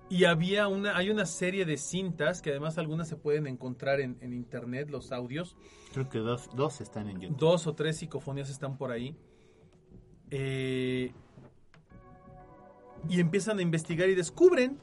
y 0.09 0.25
había 0.25 0.69
una, 0.69 0.97
hay 0.97 1.11
una 1.11 1.27
serie 1.27 1.65
de 1.65 1.77
cintas 1.77 2.43
que 2.43 2.51
además 2.51 2.79
algunas 2.79 3.09
se 3.09 3.17
pueden 3.17 3.47
encontrar 3.47 4.01
en, 4.01 4.17
en 4.21 4.33
internet, 4.33 4.89
los 4.91 5.13
audios, 5.13 5.57
Creo 5.93 6.09
que 6.09 6.19
dos, 6.19 6.51
dos 6.55 6.81
están 6.81 7.09
en 7.09 7.21
YouTube. 7.21 7.39
dos 7.39 7.67
o 7.67 7.75
tres 7.75 7.97
psicofonías 7.97 8.51
están 8.51 8.77
por 8.77 8.91
ahí. 8.91 9.17
Eh, 10.31 11.13
y 13.09 13.21
empiezan 13.21 13.59
a 13.59 13.63
investigar 13.63 14.09
y 14.09 14.15
descubren 14.15 14.79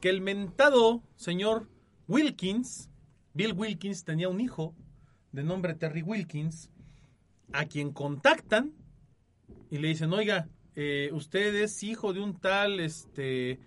que 0.00 0.08
el 0.08 0.20
mentado 0.20 1.02
señor 1.16 1.68
Wilkins, 2.08 2.90
Bill 3.34 3.52
Wilkins, 3.52 4.04
tenía 4.04 4.28
un 4.28 4.40
hijo 4.40 4.74
de 5.30 5.44
nombre 5.44 5.74
Terry 5.74 6.02
Wilkins, 6.02 6.70
a 7.52 7.66
quien 7.66 7.92
contactan 7.92 8.72
y 9.70 9.78
le 9.78 9.88
dicen, 9.88 10.12
oiga, 10.12 10.48
eh, 10.74 11.10
usted 11.12 11.54
es 11.54 11.82
hijo 11.82 12.12
de 12.12 12.20
un 12.20 12.40
tal 12.40 12.80
este 12.80 13.60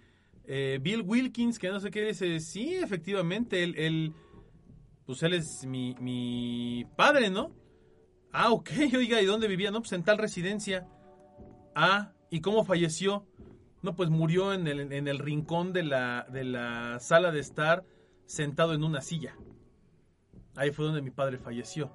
eh, 0.45 0.79
Bill 0.81 1.01
Wilkins, 1.01 1.59
que 1.59 1.69
no 1.69 1.79
sé 1.79 1.91
qué, 1.91 2.07
dice, 2.07 2.39
sí, 2.39 2.73
efectivamente, 2.73 3.63
él, 3.63 3.75
él 3.77 4.13
pues 5.05 5.23
él 5.23 5.33
es 5.33 5.65
mi, 5.65 5.95
mi 5.99 6.85
padre, 6.95 7.29
¿no? 7.29 7.55
Ah, 8.31 8.51
ok, 8.51 8.69
oiga, 8.95 9.21
¿y 9.21 9.25
dónde 9.25 9.47
vivía? 9.47 9.71
No, 9.71 9.81
pues 9.81 9.91
en 9.93 10.03
tal 10.03 10.17
residencia. 10.17 10.87
Ah, 11.75 12.13
¿y 12.29 12.41
cómo 12.41 12.63
falleció? 12.63 13.27
No, 13.81 13.95
pues 13.95 14.09
murió 14.09 14.53
en 14.53 14.67
el, 14.67 14.91
en 14.91 15.07
el 15.07 15.19
rincón 15.19 15.73
de 15.73 15.83
la, 15.83 16.25
de 16.31 16.43
la 16.43 16.99
sala 16.99 17.31
de 17.31 17.39
estar, 17.39 17.83
sentado 18.25 18.73
en 18.73 18.83
una 18.83 19.01
silla. 19.01 19.35
Ahí 20.55 20.71
fue 20.71 20.85
donde 20.85 21.01
mi 21.01 21.11
padre 21.11 21.37
falleció. 21.37 21.91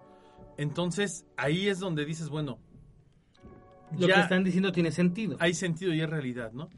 Entonces, 0.57 1.27
ahí 1.37 1.69
es 1.69 1.79
donde 1.79 2.05
dices, 2.05 2.29
bueno, 2.29 2.59
Lo 3.99 4.09
ya 4.09 4.15
que 4.17 4.21
están 4.23 4.45
diciendo 4.45 4.73
tiene 4.73 4.91
sentido. 4.91 5.37
hay 5.41 5.55
sentido 5.55 5.93
y 5.95 6.01
es 6.01 6.09
realidad, 6.09 6.53
¿no? 6.53 6.69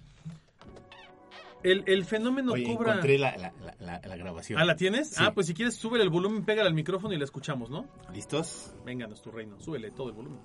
El, 1.64 1.82
el 1.86 2.04
fenómeno 2.04 2.52
Oye, 2.52 2.64
cobra... 2.64 2.92
encontré 2.92 3.18
la, 3.18 3.36
la, 3.36 3.52
la, 3.60 3.74
la- 3.80 4.00
la 4.06 4.16
grabación. 4.16 4.60
¿Ah, 4.60 4.64
la 4.64 4.76
tienes? 4.76 5.10
Sí. 5.10 5.16
Ah, 5.18 5.32
pues 5.34 5.48
si 5.48 5.54
quieres, 5.54 5.74
súbele 5.74 6.04
el 6.04 6.10
volumen, 6.10 6.44
pégale 6.44 6.68
al 6.68 6.74
micrófono 6.74 7.12
y 7.14 7.18
la 7.18 7.24
escuchamos, 7.24 7.68
¿no? 7.68 7.84
¿Listos? 8.12 8.74
Vénganos, 8.84 9.20
tu 9.22 9.30
reino, 9.32 9.58
súbele 9.60 9.90
todo 9.90 10.08
el 10.08 10.14
volumen. 10.14 10.38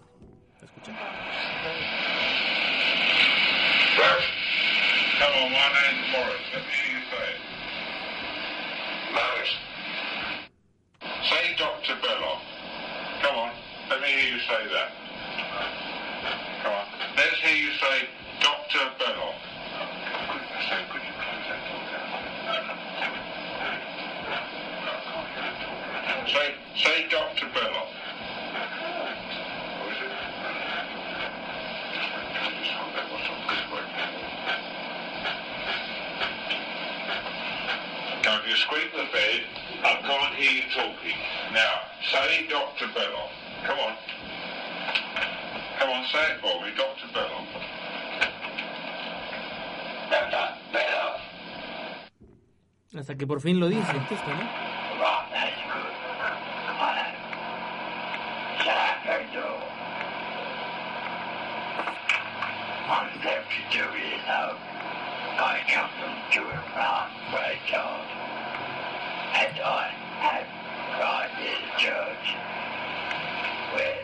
La 0.60 0.66
escuchamos. 0.66 1.00
You 9.14 9.20
say 11.30 11.56
Dr. 11.58 11.96
Belloc. 12.02 12.40
Come 13.22 13.36
on. 13.36 13.52
Let 13.90 14.02
me 14.02 14.08
hear 14.08 14.34
you 14.34 14.40
say 14.40 14.68
that. 14.74 14.92
Come 16.64 16.74
on. 16.74 16.86
Let's 17.16 17.38
hear 17.42 17.56
you 17.56 17.72
say 17.74 18.08
Dr. 18.42 18.90
Belloc. 18.98 19.36
Say, 26.28 26.56
say 26.78 27.08
Dr. 27.10 27.48
Belloc. 27.54 27.88
What 29.80 29.92
is 29.94 30.02
it? 30.02 30.12
What's 33.12 33.30
on 33.30 33.40
this 33.48 33.72
word? 33.72 33.86
Now, 38.24 38.40
if 38.40 38.43
you 38.54 38.60
squeak 38.60 38.92
the 38.92 39.10
bed, 39.12 39.42
I 39.84 39.98
can't 40.06 40.36
hear 40.36 40.52
you 40.52 40.70
talking. 40.76 41.18
Now, 41.54 41.90
say 42.12 42.46
Dr. 42.48 42.86
Belloc. 42.94 43.32
Come 43.66 43.80
on. 43.80 43.96
Come 45.80 45.90
on, 45.90 46.06
say 46.14 46.22
it 46.34 46.40
for 46.40 46.62
me, 46.62 46.70
Dr. 46.78 47.10
Belloc. 47.14 47.48
Dr. 50.12 50.54
Belloc. 50.72 51.20
Hasta 52.96 53.16
que 53.18 53.26
por 53.26 53.42
fin 53.42 53.60
lo 53.60 53.70
dice. 53.70 53.82
Right, 53.82 54.08
that's 54.08 54.22
good. 54.22 54.38
Come 56.68 56.78
on. 56.78 56.96
Shut 58.62 58.78
up, 58.78 58.98
that 59.08 59.34
door. 59.34 59.58
One 62.88 63.10
left 63.26 63.50
to 63.50 63.62
do 63.74 63.84
is 63.98 64.22
out. 64.28 64.60
I 65.40 65.66
come 65.68 65.90
from 65.98 66.14
doing 66.32 66.62
wrong, 66.78 67.10
right, 67.34 67.58
John? 67.68 68.13
And 68.13 68.13
I 69.34 69.38
have 69.38 69.56
I 70.22 70.46
thought 71.00 71.30
this 71.42 71.82
church. 71.82 72.36
With 73.74 74.03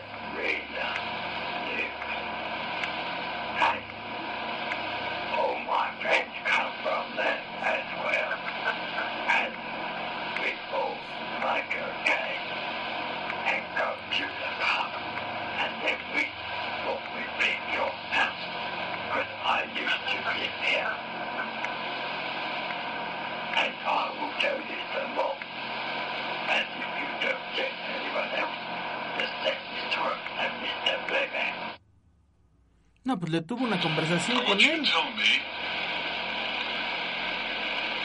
le 33.30 33.42
tuvo 33.42 33.64
una 33.64 33.80
conversación 33.80 34.42
con 34.44 34.60
él. 34.60 34.82
to 34.82 34.90
tell 34.90 35.04
me 35.14 35.40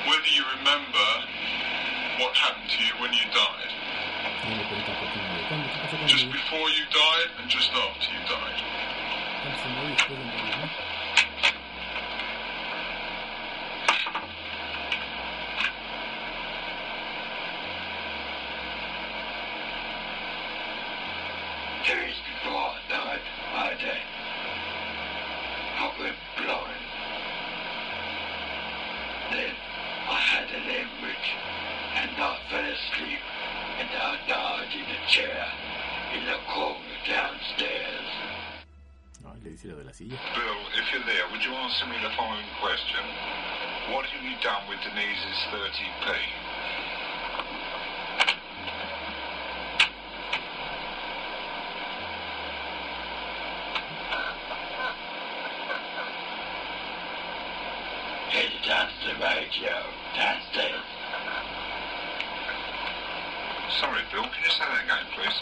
whether 0.06 0.30
you 0.38 0.44
remember 0.58 1.08
what 2.20 2.36
happened 2.36 2.70
to 2.70 2.84
you 2.84 2.94
when 3.02 3.12
you 3.12 3.26
died. 3.34 3.72
¿Cuándo? 4.44 4.64
¿Qué 4.70 5.82
pasó 5.82 5.98
con 5.98 6.08
Just 6.08 6.32
before 6.32 6.70
you 6.70 6.86
died 6.92 7.30
and 7.40 7.50
just 7.50 7.72
after 7.74 8.08
you 8.14 8.20
died. 8.30 8.62
cuándo 9.42 9.58
se 9.62 9.68
murió 9.70 9.90
y 9.90 9.96
después 9.96 10.20
de 10.20 10.26
morir, 10.26 10.58
no? 10.60 10.70
Days 21.86 22.18
before 22.26 22.74
I 22.74 22.80
died, 22.90 23.22
my 23.54 23.70
day, 23.78 24.02
I 25.78 25.86
went 26.02 26.18
blind. 26.34 26.84
Then 29.30 29.54
I 30.10 30.18
had 30.18 30.48
an 30.50 30.66
hemorrhage, 30.66 31.30
and 32.02 32.12
I 32.18 32.34
fell 32.50 32.66
asleep, 32.66 33.22
and 33.78 33.90
I 33.94 34.18
died 34.28 34.72
in 34.74 34.88
a 34.90 35.02
chair 35.08 35.46
in 36.18 36.26
the 36.26 36.40
corner 36.50 36.98
downstairs. 37.06 38.10
Ay, 39.26 39.38
le 39.44 39.50
dice 39.52 39.66
lo 39.70 39.76
de 39.78 39.84
la 39.86 39.94
silla. 39.94 40.18
Bill, 40.34 40.62
if 40.74 40.86
you're 40.92 41.06
there, 41.06 41.30
would 41.32 41.44
you 41.46 41.54
answer 41.54 41.86
me 41.86 41.98
the 42.02 42.10
following 42.18 42.50
question? 42.62 43.06
What 43.94 44.06
have 44.10 44.24
you 44.26 44.34
done 44.42 44.66
with 44.68 44.82
Denise's 44.82 45.40
30p? 45.54 46.18
Headed 58.30 58.62
down 58.68 58.88
to 58.88 59.08
the 59.08 59.14
radio, 59.20 59.84
downstairs. 60.16 60.84
Sorry, 63.80 64.02
Bill, 64.12 64.24
can 64.24 64.44
you 64.44 64.50
say 64.52 64.66
that 64.66 64.84
again, 64.84 65.06
please? 65.16 65.40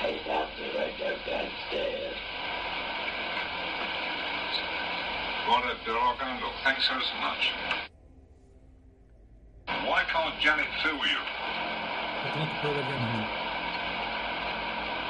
Headed 0.00 0.24
down 0.26 0.46
to 0.56 0.62
the 0.62 0.78
radio, 0.78 1.16
downstairs. 1.26 2.16
Righto, 5.48 5.74
Bill, 5.84 5.96
I'll 5.98 6.16
go 6.16 6.24
and 6.90 6.98
look. 6.98 7.04
Thanks 7.04 7.04
ever 7.04 7.04
so 7.04 7.16
much. 7.20 7.52
Why 9.86 10.04
can't 10.04 10.40
Janet 10.40 10.66
feel 10.82 10.96
you? 10.96 11.20
¿Por 12.22 12.32
qué 12.32 12.38
no 12.38 12.46
te 12.46 12.54
puedo 12.60 12.74
ver 12.74 12.84
ya? 12.84 12.96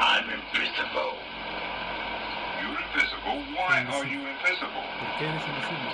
I'm 0.00 0.30
invisible. 0.30 1.14
You're 2.60 2.80
invisible. 2.82 3.38
Why 3.54 3.86
are 3.86 4.06
you 4.06 4.20
invisible? 4.26 4.86
¿Por 4.98 5.10
qué 5.18 5.24
eres 5.28 5.44
invisible? 5.46 5.92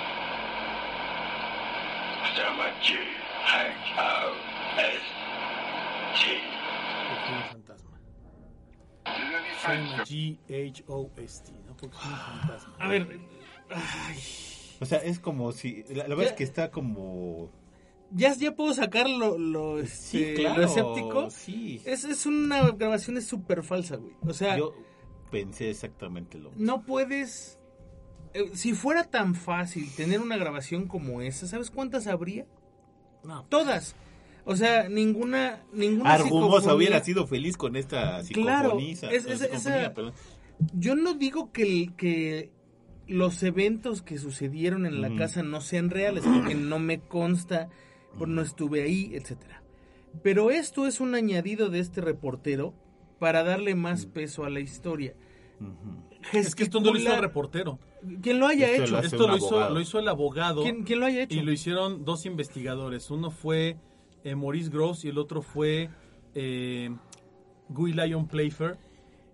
So 2.35 2.45
much 2.55 2.91
H-O-S-T. 3.45 4.21
Porque 7.07 7.25
soy 7.25 7.35
un 7.35 7.43
fantasma. 7.43 7.93
Did 9.05 9.35
any 9.35 9.49
Soy 9.49 9.59
friends 9.59 9.93
una 9.93 10.03
G-H-O-S-T, 10.03 11.47
¿no? 11.67 11.75
Porque 11.75 11.95
soy 11.97 12.11
un 12.11 12.17
fantasma. 12.17 12.73
A 12.79 12.87
ver, 12.87 13.19
ay, 13.69 14.19
O 14.81 14.85
sea, 14.85 14.99
es 14.99 15.19
como 15.19 15.51
si. 15.51 15.83
La, 15.89 16.07
la 16.07 16.15
verdad 16.15 16.27
es 16.27 16.33
que 16.33 16.43
está 16.43 16.69
como. 16.71 17.49
ya, 18.11 18.33
ya 18.35 18.55
puedo 18.55 18.73
sacar 18.73 19.09
lo, 19.09 19.37
lo, 19.37 19.85
Sí, 19.85 20.23
este, 20.23 20.33
claro. 20.35 20.61
lo 20.61 20.67
escéptico. 20.67 21.29
Sí. 21.31 21.81
Es, 21.85 22.03
es 22.03 22.25
una 22.25 22.71
grabación 22.71 23.17
es 23.17 23.25
súper 23.25 23.63
falsa, 23.63 23.95
güey. 23.97 24.13
O 24.25 24.33
sea, 24.33 24.57
Yo 24.57 24.73
pensé 25.31 25.69
exactamente 25.69 26.37
lo 26.37 26.49
mismo. 26.51 26.65
no 26.65 26.81
puedes... 26.83 27.57
eh, 28.33 28.51
si 28.53 28.73
fuera 28.73 29.03
tan 29.05 29.33
fácil 29.35 29.89
tener 29.95 30.19
una 30.21 30.37
grabación 30.37 30.87
como 30.87 31.21
esa, 31.21 31.47
¿sabes 31.47 31.71
cuántas 31.71 32.07
habría? 32.07 32.45
No, 33.23 33.43
Todas. 33.49 33.95
O 34.47 34.55
sea, 34.55 34.87
ninguna... 34.89 35.63
ninguna 35.73 36.13
Argumosa 36.13 36.57
psicofonía- 36.69 36.75
hubiera 36.75 37.03
sido 37.03 37.25
feliz 37.25 37.57
con 37.57 37.75
esta 37.75 38.21
Claro, 38.31 38.77
es- 38.79 39.01
es- 39.03 39.23
psicofonía, 39.23 39.81
esa- 39.81 39.93
perdón. 39.93 40.13
Yo 40.73 40.95
no 40.95 41.15
digo 41.15 41.51
que, 41.51 41.63
el- 41.63 41.95
que 41.95 42.51
los 43.07 43.41
eventos 43.43 44.01
que 44.01 44.17
sucedieron 44.17 44.85
en 44.85 45.01
la 45.01 45.15
casa 45.15 45.43
no 45.43 45.61
sean 45.61 45.89
reales, 45.89 46.23
porque 46.23 46.55
no 46.55 46.79
me 46.79 46.99
consta, 46.99 47.69
porque 48.17 48.33
no 48.33 48.41
estuve 48.41 48.83
ahí, 48.83 49.11
etcétera. 49.13 49.61
Pero 50.23 50.51
esto 50.51 50.87
es 50.87 50.99
un 50.99 51.15
añadido 51.15 51.69
de 51.69 51.79
este 51.79 52.01
reportero 52.01 52.73
para 53.19 53.43
darle 53.43 53.75
más 53.75 54.05
peso 54.05 54.45
a 54.45 54.49
la 54.49 54.59
historia. 54.59 55.13
es 56.33 56.55
que 56.55 56.63
esto 56.63 56.79
no 56.79 56.91
lo 56.91 56.99
hizo 56.99 57.13
el 57.13 57.21
reportero. 57.21 57.79
Quien 58.21 58.39
lo 58.39 58.47
haya 58.47 58.69
Esto 58.69 58.83
hecho. 58.83 58.93
lo 58.93 58.99
Esto 58.99 59.27
lo 59.27 59.37
hizo, 59.37 59.69
lo 59.69 59.81
hizo 59.81 59.99
el 59.99 60.07
abogado 60.07 60.61
¿Quién, 60.61 60.83
quién 60.83 60.99
lo 60.99 61.07
haya 61.07 61.23
hecho? 61.23 61.37
y 61.37 61.41
lo 61.41 61.51
hicieron 61.51 62.05
dos 62.05 62.25
investigadores. 62.25 63.09
Uno 63.09 63.31
fue 63.31 63.77
eh, 64.23 64.35
Maurice 64.35 64.69
Gross 64.69 65.05
y 65.05 65.09
el 65.09 65.17
otro 65.17 65.41
fue 65.41 65.89
eh, 66.35 66.95
Guy 67.69 67.93
Lyon 67.93 68.27
Playfair. 68.27 68.77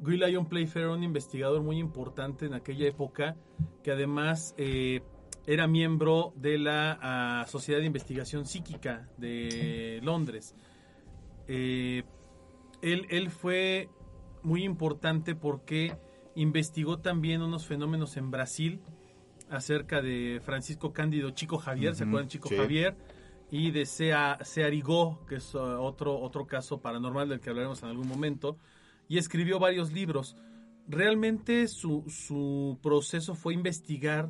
Guy 0.02 0.18
Lyon 0.18 0.48
Playfair 0.48 0.86
era 0.86 0.94
un 0.94 1.04
investigador 1.04 1.62
muy 1.62 1.78
importante 1.78 2.46
en 2.46 2.54
aquella 2.54 2.88
época 2.88 3.36
que 3.84 3.92
además 3.92 4.54
eh, 4.58 5.02
era 5.46 5.68
miembro 5.68 6.34
de 6.36 6.58
la 6.58 7.00
ah, 7.02 7.46
Sociedad 7.48 7.80
de 7.80 7.86
Investigación 7.86 8.46
Psíquica 8.46 9.08
de 9.18 10.00
Londres. 10.04 10.56
Eh, 11.48 12.04
él, 12.82 13.06
él 13.10 13.30
fue 13.30 13.90
muy 14.44 14.64
importante 14.64 15.36
porque 15.36 15.96
investigó 16.36 17.00
también 17.00 17.42
unos 17.42 17.66
fenómenos 17.66 18.18
en 18.18 18.32
Brasil 18.32 18.82
acerca 19.50 20.02
de 20.02 20.42
Francisco 20.44 20.94
Cándido 20.94 21.32
Chico 21.32 21.58
Javier, 21.58 21.94
¿se 21.94 22.06
acuerdan 22.06 22.30
Chico 22.30 22.50
sí. 22.50 22.56
Javier? 22.56 22.96
Y 23.52 23.72
de 23.72 23.86
Sea, 23.86 24.40
Searigó, 24.44 25.26
que 25.28 25.36
es 25.36 25.54
uh, 25.54 25.60
otro, 25.60 26.18
otro 26.18 26.48
caso 26.48 26.80
paranormal 26.80 27.28
del 27.28 27.42
que 27.42 27.50
hablaremos 27.50 27.84
en 27.84 27.90
algún 27.90 28.08
momento, 28.08 28.58
y 29.12 29.18
escribió 29.18 29.60
varios 29.60 29.92
libros. 29.92 30.38
Realmente 30.88 31.68
su, 31.68 32.06
su 32.08 32.80
proceso 32.82 33.36
fue 33.36 33.54
investigar 33.54 34.30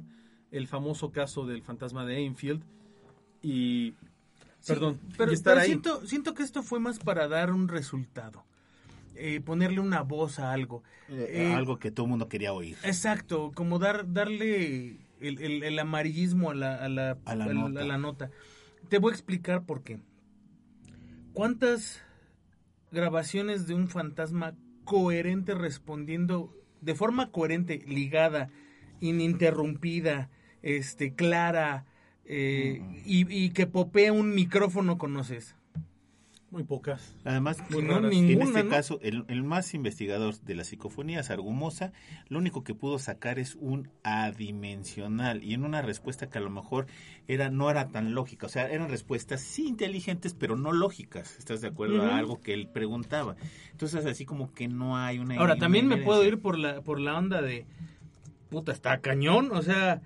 el 0.50 0.68
famoso 0.68 1.12
caso 1.12 1.46
del 1.46 1.62
fantasma 1.62 2.04
de 2.06 2.26
Enfield 2.26 2.64
y... 3.44 3.94
Sí, 4.60 4.74
perdón, 4.74 5.00
pero, 5.18 5.32
y 5.32 5.34
estar 5.36 5.54
pero 5.54 5.62
ahí. 5.62 5.68
siento, 5.68 6.06
siento 6.08 6.34
que 6.34 6.42
esto 6.44 6.64
fue 6.64 6.80
más 6.80 6.98
para 7.00 7.28
dar 7.28 7.52
un 7.52 7.68
resultado. 7.68 8.44
Eh, 9.16 9.40
ponerle 9.42 9.80
una 9.80 10.02
voz 10.02 10.40
a 10.40 10.52
algo. 10.52 10.84
Eh, 11.10 11.28
Eh, 11.50 11.54
algo 11.54 11.78
que 11.78 11.92
todo 11.92 12.06
el 12.08 12.10
mundo 12.12 12.28
quería 12.28 12.52
oír. 12.54 12.76
Exacto, 12.84 13.52
como 13.54 13.78
dar, 13.78 14.12
darle 14.14 14.98
el, 15.20 15.40
el- 15.42 15.64
el 15.64 15.78
amarillismo 15.80 16.50
a 16.52 16.56
la, 16.56 16.76
a 16.76 16.90
la, 16.90 17.18
A 17.26 17.36
la 17.36 17.46
al- 17.46 17.54
nota. 17.56 17.82
a 17.82 17.86
la 17.86 17.98
nota. 18.00 18.32
Te 18.90 18.98
voy 18.98 19.12
a 19.12 19.14
explicar 19.16 19.64
por 19.66 19.84
qué. 19.84 20.00
¿Cuántas 21.34 22.02
grabaciones 22.92 23.68
de 23.68 23.74
un 23.74 23.88
fantasma 23.88 24.54
coherente 24.84 25.54
respondiendo 25.54 26.56
de 26.82 26.96
forma 26.96 27.32
coherente, 27.32 27.84
ligada, 27.88 28.50
ininterrumpida, 29.00 30.30
este, 30.62 31.14
clara, 31.14 31.86
eh, 32.26 32.82
y, 33.06 33.32
y 33.34 33.50
que 33.52 33.68
popea 33.68 34.14
un 34.14 34.34
micrófono 34.34 34.98
conoces? 34.98 35.56
Muy 36.52 36.64
pocas. 36.64 37.16
Además, 37.24 37.58
Muy 37.70 37.80
en 37.80 38.42
este 38.42 38.66
¿no? 38.66 38.70
caso, 38.70 39.00
el, 39.02 39.24
el 39.30 39.42
más 39.42 39.74
investigador 39.74 40.38
de 40.42 40.54
las 40.54 40.68
psicofonías, 40.68 41.30
Argumosa, 41.30 41.94
lo 42.28 42.40
único 42.40 42.66
que 42.66 42.76
pudo 42.76 43.00
sacar 43.00 43.40
es 43.40 43.56
un 43.56 43.90
adimensional 44.04 45.46
y 45.46 45.54
en 45.54 45.64
una 45.64 45.82
respuesta 45.82 46.30
que 46.30 46.40
a 46.40 46.42
lo 46.42 46.50
mejor 46.50 46.88
era 47.30 47.50
no 47.50 47.72
era 47.72 47.88
tan 47.88 48.14
lógica. 48.14 48.48
O 48.48 48.50
sea, 48.50 48.70
eran 48.70 48.90
respuestas 48.90 49.40
sí 49.40 49.66
inteligentes, 49.66 50.34
pero 50.34 50.58
no 50.58 50.74
lógicas. 50.74 51.38
¿Estás 51.40 51.62
de 51.62 51.70
acuerdo? 51.70 52.04
A 52.04 52.18
algo 52.18 52.42
que 52.42 52.54
él 52.54 52.68
preguntaba. 52.68 53.38
Entonces, 53.72 54.06
así 54.06 54.26
como 54.26 54.54
que 54.54 54.68
no 54.68 54.98
hay 54.98 55.20
una. 55.20 55.38
Ahora, 55.38 55.56
también 55.56 55.88
me 55.88 55.98
puedo 55.98 56.26
ir 56.26 56.42
por 56.42 56.58
la, 56.58 56.82
por 56.82 57.00
la 57.00 57.18
onda 57.18 57.42
de, 57.42 57.66
puta, 58.50 58.74
está 58.74 59.00
cañón, 59.00 59.52
o 59.54 59.62
sea, 59.62 60.02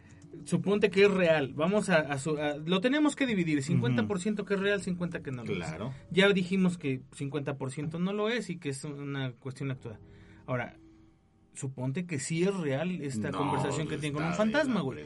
suponte 0.46 0.89
que 0.89 1.04
es 1.06 1.12
real, 1.12 1.54
vamos 1.54 1.89
a, 1.89 1.98
a 1.98 2.18
su- 2.18 2.38
a- 2.38 2.56
lo 2.58 2.80
tenemos 2.82 3.16
que 3.16 3.26
dividir, 3.26 3.62
50% 3.62 4.46
que 4.46 4.54
es 4.54 4.60
real, 4.60 4.82
50% 4.82 5.22
que 5.22 5.32
no 5.32 5.43
lo 5.43 5.54
Claro. 5.54 5.88
es. 5.89 5.96
Ya 6.16 6.30
dijimos 6.30 6.78
que 6.78 7.02
50% 7.18 8.00
no 8.00 8.14
lo 8.14 8.30
es 8.30 8.50
y 8.50 8.58
que 8.58 8.70
es 8.70 8.84
una 8.84 9.32
cuestión 9.34 9.72
actual. 9.72 9.98
Ahora, 10.46 10.78
suponte 11.54 12.06
que 12.06 12.20
sí 12.20 12.43
es 12.43 12.54
real 12.56 12.91
esta 13.02 13.32
No, 13.32 13.38
conversación 13.39 13.88
que 13.88 13.98
tiene 13.98 14.14
con 14.14 14.24
un 14.26 14.34
fantasma, 14.34 14.82
güey. 14.82 15.00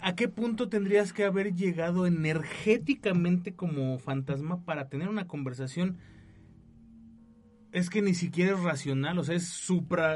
¿A 0.00 0.14
qué 0.14 0.28
punto 0.28 0.68
tendrías 0.68 1.12
que 1.12 1.24
haber 1.24 1.54
llegado 1.54 2.06
energéticamente 2.06 3.54
como 3.54 3.98
fantasma 3.98 4.62
para 4.64 4.88
tener 4.88 5.08
una 5.08 5.26
conversación? 5.26 5.96
Es 7.74 7.90
que 7.90 8.02
ni 8.02 8.14
siquiera 8.14 8.52
es 8.56 8.62
racional, 8.62 9.18
o 9.18 9.24
sea, 9.24 9.34
es 9.34 9.48
supra, 9.48 10.14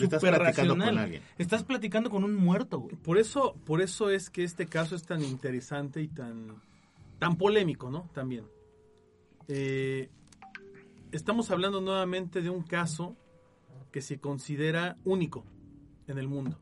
estás 0.00 0.20
platicando 0.20 0.38
racional. 0.38 0.88
con 0.90 0.98
alguien. 0.98 1.22
Estás 1.38 1.64
platicando 1.64 2.08
con 2.08 2.22
un 2.22 2.36
muerto, 2.36 2.78
güey. 2.78 2.94
Por 2.94 3.18
eso, 3.18 3.56
por 3.66 3.82
eso 3.82 4.10
es 4.10 4.30
que 4.30 4.44
este 4.44 4.66
caso 4.66 4.94
es 4.94 5.02
tan 5.02 5.20
interesante 5.24 6.00
y 6.00 6.06
tan, 6.06 6.62
tan 7.18 7.36
polémico, 7.36 7.90
¿no? 7.90 8.08
También. 8.14 8.46
Eh, 9.48 10.08
estamos 11.10 11.50
hablando 11.50 11.80
nuevamente 11.80 12.42
de 12.42 12.50
un 12.50 12.62
caso 12.62 13.16
que 13.90 14.00
se 14.00 14.20
considera 14.20 14.96
único 15.04 15.44
en 16.06 16.18
el 16.18 16.28
mundo. 16.28 16.60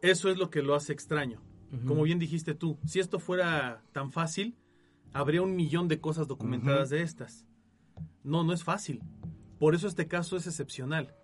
Eso 0.00 0.30
es 0.30 0.38
lo 0.38 0.48
que 0.48 0.62
lo 0.62 0.76
hace 0.76 0.92
extraño. 0.92 1.42
Como 1.88 2.04
bien 2.04 2.20
dijiste 2.20 2.54
tú, 2.54 2.78
si 2.86 3.00
esto 3.00 3.18
fuera 3.18 3.82
tan 3.90 4.12
fácil, 4.12 4.54
habría 5.12 5.42
un 5.42 5.56
millón 5.56 5.88
de 5.88 6.00
cosas 6.00 6.28
documentadas 6.28 6.90
de 6.90 7.02
estas. 7.02 7.46
No, 8.24 8.44
no 8.44 8.52
es 8.52 8.64
fácil. 8.64 9.00
Por 9.58 9.74
eso 9.74 9.86
este 9.88 10.06
caso 10.08 10.36
es 10.36 10.46
excepcional, 10.46 11.14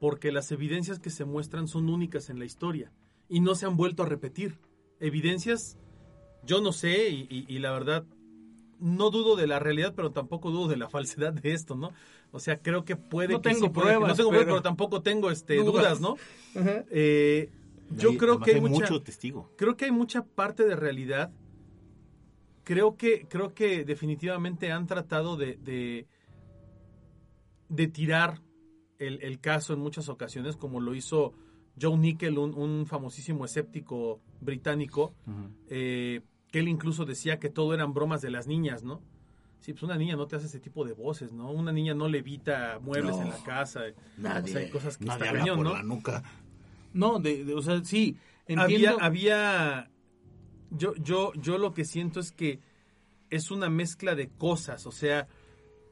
porque 0.00 0.32
las 0.32 0.50
evidencias 0.52 0.98
que 0.98 1.10
se 1.10 1.24
muestran 1.24 1.68
son 1.68 1.88
únicas 1.88 2.30
en 2.30 2.38
la 2.38 2.44
historia 2.44 2.92
y 3.28 3.40
no 3.40 3.54
se 3.54 3.66
han 3.66 3.76
vuelto 3.76 4.02
a 4.02 4.06
repetir. 4.06 4.58
Evidencias, 5.00 5.76
yo 6.44 6.60
no 6.60 6.72
sé, 6.72 7.08
y, 7.10 7.26
y- 7.30 7.44
y 7.48 7.58
la 7.58 7.72
verdad, 7.72 8.04
no 8.80 9.10
dudo 9.10 9.36
de 9.36 9.46
la 9.46 9.58
realidad, 9.58 9.94
pero 9.96 10.10
tampoco 10.12 10.50
dudo 10.50 10.68
de 10.68 10.76
la 10.76 10.88
falsedad 10.90 11.32
de 11.32 11.52
esto, 11.52 11.76
¿no? 11.76 11.92
O 12.32 12.40
sea, 12.40 12.58
creo 12.60 12.84
que 12.84 12.96
puede 12.96 13.34
No 13.34 13.40
que 13.40 13.50
tengo 13.50 13.66
sí, 13.66 13.70
puede 13.72 13.86
que- 13.88 13.92
pruebas, 13.94 14.08
no 14.08 14.14
tengo 14.16 14.28
pruebas, 14.30 14.44
pero- 14.46 14.56
pero 14.56 14.62
tampoco 14.62 15.02
tengo 15.02 15.30
este, 15.30 15.56
Dudas. 15.56 15.72
dudas, 15.72 16.00
¿no? 16.00 16.16
Eh, 16.90 17.50
yo 17.90 18.10
Hay- 18.10 18.16
creo 18.18 18.40
que 18.40 18.50
hay, 18.50 18.56
hay 18.56 18.60
mucha, 18.62 18.74
mucho 18.90 19.02
testigo. 19.02 19.50
creo 19.56 19.76
que 19.76 19.84
hay 19.84 19.92
mucha 19.92 20.24
parte 20.24 20.64
de 20.64 20.74
realidad. 20.76 21.30
Creo 22.64 22.96
que, 22.96 23.26
creo 23.28 23.54
que 23.54 23.84
definitivamente 23.84 24.72
han 24.72 24.86
tratado 24.88 25.36
de, 25.36 25.56
de, 25.62 26.06
de 27.68 27.88
tirar 27.88 28.42
el, 28.98 29.20
el 29.22 29.40
caso 29.40 29.72
en 29.74 29.80
muchas 29.80 30.08
ocasiones, 30.08 30.56
como 30.56 30.80
lo 30.80 30.94
hizo 30.94 31.34
Joe 31.80 31.96
Nickel, 31.98 32.38
un, 32.38 32.54
un 32.54 32.86
famosísimo 32.86 33.44
escéptico 33.44 34.20
británico, 34.40 35.14
eh, 35.68 36.22
que 36.50 36.60
él 36.60 36.68
incluso 36.68 37.04
decía 37.04 37.38
que 37.38 37.50
todo 37.50 37.74
eran 37.74 37.92
bromas 37.92 38.22
de 38.22 38.30
las 38.30 38.46
niñas, 38.46 38.82
¿no? 38.84 39.02
Sí, 39.60 39.72
pues 39.72 39.82
una 39.82 39.96
niña 39.96 40.16
no 40.16 40.26
te 40.26 40.36
hace 40.36 40.46
ese 40.46 40.60
tipo 40.60 40.84
de 40.84 40.92
voces, 40.92 41.32
¿no? 41.32 41.50
Una 41.50 41.72
niña 41.72 41.92
no 41.94 42.08
levita 42.08 42.78
muebles 42.80 43.16
No. 43.16 43.22
en 43.22 43.28
la 43.30 43.42
casa. 43.42 43.80
Nadie, 44.16 44.44
O 44.50 44.52
sea, 44.54 44.60
hay 44.60 44.70
cosas 44.70 44.96
que 44.96 45.04
nadie 45.06 45.18
está 45.24 45.28
habla 45.30 45.40
cañón, 45.40 45.56
por 45.56 45.66
¿no? 45.66 45.72
la 45.74 45.82
nuca. 45.82 46.22
No, 46.92 47.18
de, 47.18 47.44
de- 47.44 47.54
o 47.54 47.62
sea, 47.62 47.82
sí, 47.84 48.16
había, 48.56 48.92
había 49.00 49.90
yo, 50.70 50.94
yo, 50.96 51.32
yo 51.34 51.58
lo 51.58 51.74
que 51.74 51.84
siento 51.84 52.20
es 52.20 52.32
que 52.32 52.60
es 53.28 53.50
una 53.50 53.68
mezcla 53.68 54.14
de 54.14 54.28
cosas, 54.28 54.86
o 54.86 54.92
sea, 54.92 55.26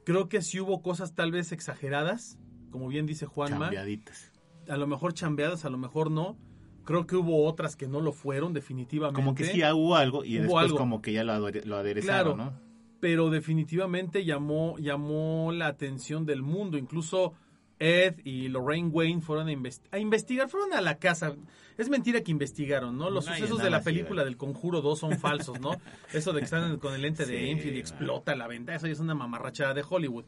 creo 0.05 0.29
que 0.29 0.41
sí 0.41 0.59
hubo 0.59 0.81
cosas 0.81 1.13
tal 1.15 1.31
vez 1.31 1.51
exageradas, 1.51 2.37
como 2.71 2.87
bien 2.87 3.05
dice 3.05 3.25
Juanma, 3.25 3.65
Chambeaditas. 3.65 4.31
a 4.69 4.77
lo 4.77 4.87
mejor 4.87 5.13
chambeadas, 5.13 5.65
a 5.65 5.69
lo 5.69 5.77
mejor 5.77 6.09
no, 6.11 6.37
creo 6.83 7.05
que 7.07 7.15
hubo 7.15 7.45
otras 7.45 7.75
que 7.75 7.87
no 7.87 7.99
lo 8.01 8.11
fueron 8.13 8.53
definitivamente. 8.53 9.15
Como 9.15 9.35
que 9.35 9.43
sí 9.45 9.61
hubo 9.63 9.95
algo 9.95 10.23
y 10.23 10.35
Hubo 10.37 10.43
después 10.43 10.65
algo. 10.65 10.77
como 10.77 11.01
que 11.01 11.11
ya 11.13 11.23
lo 11.23 11.33
aderezaron, 11.33 12.35
Claro. 12.35 12.51
¿no? 12.51 12.65
pero 13.01 13.29
definitivamente 13.29 14.25
llamó, 14.25 14.77
llamó 14.79 15.51
la 15.51 15.67
atención 15.67 16.25
del 16.25 16.41
mundo. 16.41 16.77
Incluso 16.77 17.33
Ed 17.79 18.15
y 18.23 18.47
Lorraine 18.47 18.89
Wayne 18.89 19.21
fueron 19.21 19.47
a, 19.47 19.51
invest- 19.51 19.83
a 19.91 19.99
investigar, 19.99 20.49
fueron 20.49 20.73
a 20.73 20.81
la 20.81 20.97
casa. 20.97 21.35
Es 21.77 21.89
mentira 21.89 22.21
que 22.21 22.31
investigaron, 22.31 22.97
¿no? 22.97 23.09
Los 23.09 23.25
sucesos 23.25 23.57
de 23.63 23.69
la 23.69 23.77
película 23.83 24.23
del 24.23 24.37
Conjuro 24.37 24.81
2 24.81 24.97
son 24.97 25.19
falsos, 25.19 25.59
¿no? 25.59 25.71
Eso 26.13 26.31
de 26.31 26.39
que 26.39 26.45
están 26.45 26.77
con 26.79 26.93
el 26.93 27.01
lente 27.01 27.25
de 27.25 27.37
Sí, 27.37 27.49
Enfield 27.49 27.75
y 27.75 27.79
explota 27.79 28.33
la 28.35 28.47
venta, 28.47 28.73
eso 28.73 28.87
ya 28.87 28.93
es 28.93 28.99
una 29.01 29.13
mamarrachada 29.13 29.73
de 29.73 29.83
Hollywood. 29.87 30.23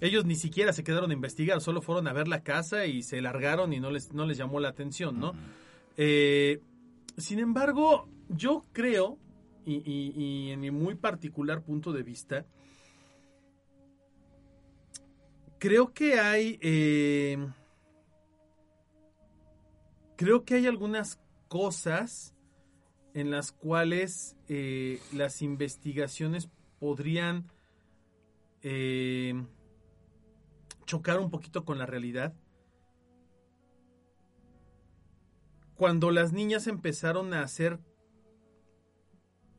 Ellos 0.00 0.24
ni 0.24 0.36
siquiera 0.36 0.72
se 0.72 0.84
quedaron 0.84 1.10
a 1.10 1.14
investigar, 1.14 1.60
solo 1.60 1.80
fueron 1.82 2.06
a 2.08 2.12
ver 2.12 2.28
la 2.28 2.42
casa 2.42 2.86
y 2.86 3.02
se 3.02 3.20
largaron 3.20 3.72
y 3.72 3.80
no 3.80 3.90
les, 3.90 4.12
no 4.12 4.24
les 4.26 4.36
llamó 4.38 4.60
la 4.60 4.68
atención, 4.68 5.18
¿no? 5.18 5.32
Eh, 5.96 6.60
sin 7.16 7.38
embargo, 7.38 8.08
yo 8.28 8.64
creo, 8.72 9.18
y, 9.64 9.76
y- 9.76 10.12
y 10.16 10.50
en 10.50 10.60
mi 10.60 10.70
muy 10.70 10.94
particular 10.94 11.62
punto 11.62 11.92
de 11.92 12.02
vista, 12.02 12.44
creo 15.64 15.94
que 15.94 16.20
hay. 16.20 16.58
eh, 16.60 17.38
creo 20.14 20.44
que 20.44 20.56
hay 20.56 20.66
algunas 20.66 21.18
cosas 21.48 22.34
en 23.14 23.30
las 23.30 23.50
cuales 23.50 24.36
eh, 24.46 25.00
las 25.14 25.40
investigaciones 25.40 26.50
podrían 26.78 27.46
eh, 28.60 29.42
chocar 30.84 31.18
un 31.18 31.30
poquito 31.30 31.64
con 31.64 31.78
la 31.78 31.86
realidad. 31.86 32.34
Cuando 35.76 36.10
las 36.10 36.34
niñas 36.34 36.66
empezaron 36.66 37.32
a 37.32 37.40
hacer 37.40 37.80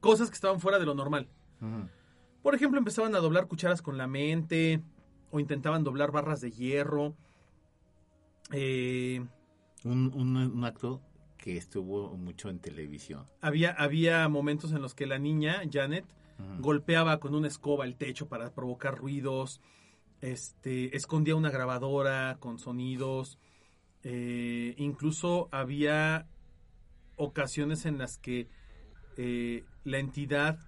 cosas 0.01 0.29
que 0.29 0.35
estaban 0.35 0.59
fuera 0.59 0.77
de 0.77 0.85
lo 0.85 0.93
normal. 0.93 1.29
Por 2.43 2.53
ejemplo, 2.53 2.77
empezaban 2.77 3.15
a 3.15 3.19
doblar 3.19 3.47
cucharas 3.47 3.81
con 3.81 3.97
la 3.97 4.05
mente 4.05 4.83
o 5.31 5.39
intentaban 5.39 5.83
doblar 5.83 6.11
barras 6.11 6.41
de 6.41 6.51
hierro. 6.51 7.15
Eh, 8.51 9.25
Un, 9.83 10.11
un, 10.13 10.37
un 10.37 10.63
acto 10.63 11.01
que 11.37 11.57
estuvo 11.57 12.15
mucho 12.17 12.49
en 12.49 12.59
televisión. 12.59 13.25
había, 13.41 13.71
había 13.71 14.27
momentos 14.29 14.71
en 14.71 14.81
los 14.81 14.95
que 14.95 15.05
la 15.05 15.19
niña, 15.19 15.61
Janet, 15.71 16.05
golpeaba 16.59 17.19
con 17.19 17.33
una 17.33 17.47
escoba 17.47 17.85
el 17.85 17.95
techo 17.95 18.27
para 18.27 18.53
provocar 18.53 18.97
ruidos, 18.97 19.61
este, 20.21 20.95
escondía 20.95 21.35
una 21.35 21.49
grabadora 21.49 22.37
con 22.39 22.57
sonidos, 22.59 23.37
eh, 24.03 24.73
incluso 24.77 25.47
había 25.51 26.27
ocasiones 27.15 27.85
en 27.85 27.97
las 27.97 28.17
que 28.17 28.49
eh, 29.17 29.63
la 29.83 29.99
entidad 29.99 30.59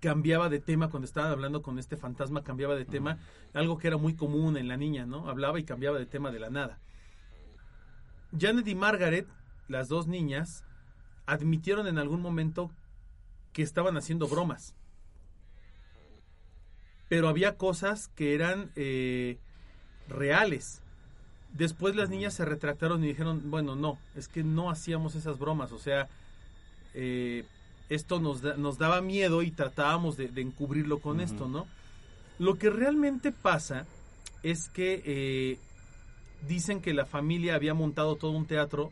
cambiaba 0.00 0.48
de 0.48 0.60
tema 0.60 0.88
cuando 0.88 1.06
estaban 1.06 1.30
hablando 1.30 1.62
con 1.62 1.78
este 1.78 1.96
fantasma, 1.96 2.42
cambiaba 2.42 2.74
de 2.74 2.84
tema, 2.84 3.18
algo 3.52 3.78
que 3.78 3.86
era 3.86 3.96
muy 3.96 4.14
común 4.14 4.56
en 4.56 4.68
la 4.68 4.76
niña, 4.76 5.06
¿no? 5.06 5.28
Hablaba 5.28 5.60
y 5.60 5.64
cambiaba 5.64 5.98
de 5.98 6.06
tema 6.06 6.30
de 6.30 6.40
la 6.40 6.50
nada. 6.50 6.78
Janet 8.38 8.66
y 8.66 8.74
Margaret, 8.74 9.26
las 9.68 9.88
dos 9.88 10.06
niñas, 10.06 10.64
admitieron 11.26 11.86
en 11.86 11.98
algún 11.98 12.22
momento 12.22 12.70
que 13.52 13.62
estaban 13.62 13.96
haciendo 13.96 14.26
bromas. 14.26 14.74
Pero 17.08 17.28
había 17.28 17.56
cosas 17.56 18.08
que 18.08 18.34
eran 18.34 18.70
eh, 18.76 19.38
reales. 20.08 20.82
Después 21.52 21.96
las 21.96 22.08
niñas 22.08 22.34
se 22.34 22.44
retractaron 22.44 23.02
y 23.02 23.08
dijeron, 23.08 23.50
bueno, 23.50 23.74
no, 23.74 23.98
es 24.14 24.28
que 24.28 24.44
no 24.44 24.70
hacíamos 24.70 25.16
esas 25.16 25.38
bromas. 25.38 25.72
O 25.72 25.78
sea, 25.78 26.08
eh, 26.94 27.44
esto 27.90 28.18
nos, 28.20 28.40
da- 28.40 28.54
nos 28.56 28.78
daba 28.78 29.02
miedo 29.02 29.42
y 29.42 29.50
tratábamos 29.50 30.16
de, 30.16 30.28
de 30.28 30.40
encubrirlo 30.40 30.98
con 31.00 31.20
esto, 31.20 31.46
¿no? 31.48 31.66
Lo 32.38 32.56
que 32.56 32.70
realmente 32.70 33.30
pasa 33.32 33.86
es 34.42 34.70
que 34.70 35.02
eh, 35.04 35.58
dicen 36.48 36.80
que 36.80 36.94
la 36.94 37.04
familia 37.04 37.54
había 37.54 37.74
montado 37.74 38.16
todo 38.16 38.30
un 38.30 38.46
teatro 38.46 38.90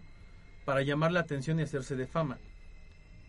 para 0.66 0.82
llamar 0.82 1.12
la 1.12 1.20
atención 1.20 1.58
y 1.58 1.62
hacerse 1.62 1.96
de 1.96 2.06
fama. 2.06 2.36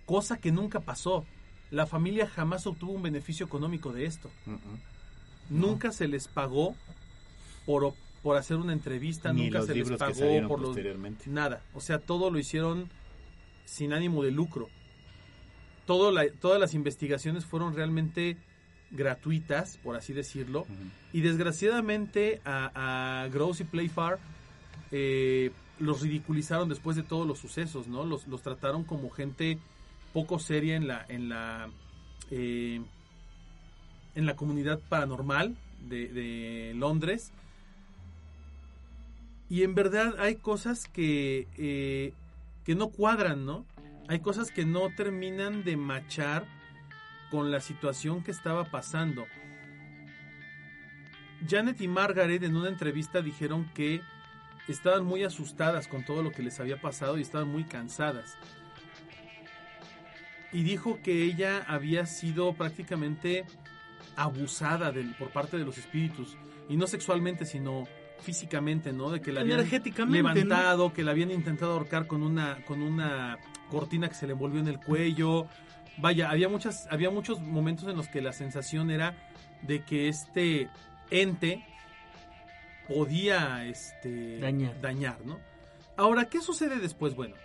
Cosa 0.05 0.37
que 0.37 0.51
nunca 0.51 0.81
pasó. 0.81 1.25
La 1.71 1.85
familia 1.85 2.27
jamás 2.27 2.65
obtuvo 2.67 2.91
un 2.93 3.03
beneficio 3.03 3.45
económico 3.45 3.93
de 3.93 4.05
esto. 4.05 4.29
Nunca 5.49 5.91
se 5.91 6.07
les 6.07 6.27
pagó 6.27 6.75
por, 7.65 7.93
por 8.21 8.35
hacer 8.37 8.57
una 8.57 8.73
entrevista, 8.73 9.31
Ni 9.31 9.43
nunca 9.45 9.59
se 9.67 9.73
les 9.75 9.87
pagó 9.99 10.13
por 10.47 10.59
los 10.59 10.75
nada. 11.27 11.61
O 11.73 11.79
sea, 11.79 11.99
todo 11.99 12.29
lo 12.31 12.39
hicieron 12.39 12.89
sin 13.65 13.93
ánimo 13.93 14.23
de 14.23 14.31
lucro. 14.31 14.67
Todo 15.89 16.11
la- 16.11 16.29
todas 16.39 16.59
las 16.59 16.75
investigaciones 16.75 17.45
fueron 17.45 17.73
realmente 17.73 18.37
gratuitas, 18.91 19.77
por 19.83 19.95
así 19.95 20.13
decirlo. 20.13 20.67
Y 21.13 21.21
desgraciadamente 21.21 22.41
a, 22.45 23.23
a 23.23 23.27
Gross 23.29 23.61
y 23.61 23.63
Playfar 23.63 24.19
eh, 24.91 25.49
los 25.79 26.01
ridiculizaron 26.01 26.69
después 26.69 26.95
de 26.95 27.01
todos 27.01 27.25
los 27.25 27.39
sucesos, 27.39 27.87
¿no? 27.87 28.03
Los, 28.05 28.27
los 28.27 28.43
trataron 28.43 28.83
como 28.83 29.09
gente 29.09 29.57
poco 30.13 30.37
seria 30.37 30.75
en 30.75 30.87
la, 30.87 31.03
en 31.09 31.27
la, 31.29 31.69
eh, 32.29 32.81
en 34.13 34.25
la 34.27 34.35
comunidad 34.35 34.79
paranormal 34.89 35.55
de, 35.89 36.07
de 36.09 36.73
Londres. 36.75 37.31
Y 39.49 39.63
en 39.63 39.73
verdad 39.73 40.15
hay 40.19 40.35
cosas 40.35 40.87
que, 40.87 41.47
eh, 41.57 42.13
que 42.63 42.75
no 42.75 42.89
cuadran, 42.89 43.45
¿no? 43.45 43.65
Hay 44.09 44.21
cosas 44.21 44.49
que 44.49 44.65
no 44.65 44.89
terminan 44.89 45.63
de 45.63 45.77
machar 45.77 46.43
con 47.29 47.51
la 47.51 47.59
situación 47.59 48.23
que 48.23 48.31
estaba 48.31 48.65
pasando. 48.65 49.27
Janet 51.47 51.79
y 51.79 51.87
Margaret 51.87 52.41
en 52.41 52.55
una 52.55 52.69
entrevista 52.69 53.21
dijeron 53.21 53.69
que 53.75 54.01
estaban 54.67 55.05
muy 55.05 55.23
asustadas 55.23 55.87
con 55.87 56.03
todo 56.03 56.23
lo 56.23 56.31
que 56.31 56.41
les 56.41 56.59
había 56.59 56.81
pasado 56.81 57.19
y 57.19 57.21
estaban 57.21 57.49
muy 57.49 57.65
cansadas. 57.65 58.35
Y 60.51 60.63
dijo 60.63 60.97
que 61.03 61.25
ella 61.25 61.63
había 61.67 62.07
sido 62.07 62.53
prácticamente 62.53 63.45
abusada 64.15 64.91
por 65.19 65.29
parte 65.29 65.55
de 65.59 65.65
los 65.65 65.77
espíritus. 65.77 66.35
Y 66.67 66.77
no 66.77 66.87
sexualmente, 66.87 67.45
sino 67.45 67.87
físicamente, 68.21 68.91
¿no? 68.91 69.11
De 69.11 69.21
que 69.21 69.31
la 69.31 69.41
habían 69.41 69.67
levantado, 70.09 70.93
que 70.93 71.03
la 71.03 71.11
habían 71.11 71.29
intentado 71.29 71.73
ahorcar 71.73 72.07
con 72.07 72.23
una, 72.23 72.65
con 72.65 72.81
una 72.81 73.37
cortina 73.69 74.09
que 74.09 74.15
se 74.15 74.27
le 74.27 74.33
envolvió 74.33 74.59
en 74.59 74.67
el 74.67 74.79
cuello. 74.79 75.47
Vaya, 75.97 76.29
había 76.29 76.49
muchas, 76.49 76.87
había 76.91 77.09
muchos 77.09 77.39
momentos 77.39 77.87
en 77.87 77.95
los 77.95 78.07
que 78.07 78.21
la 78.21 78.33
sensación 78.33 78.91
era 78.91 79.15
de 79.61 79.83
que 79.83 80.07
este 80.09 80.69
ente 81.11 81.63
podía 82.87 83.65
este, 83.65 84.39
Dañar. 84.39 84.81
dañar, 84.81 85.25
¿no? 85.25 85.39
Ahora, 85.95 86.25
¿qué 86.25 86.41
sucede 86.41 86.79
después? 86.79 87.15
Bueno, 87.15 87.35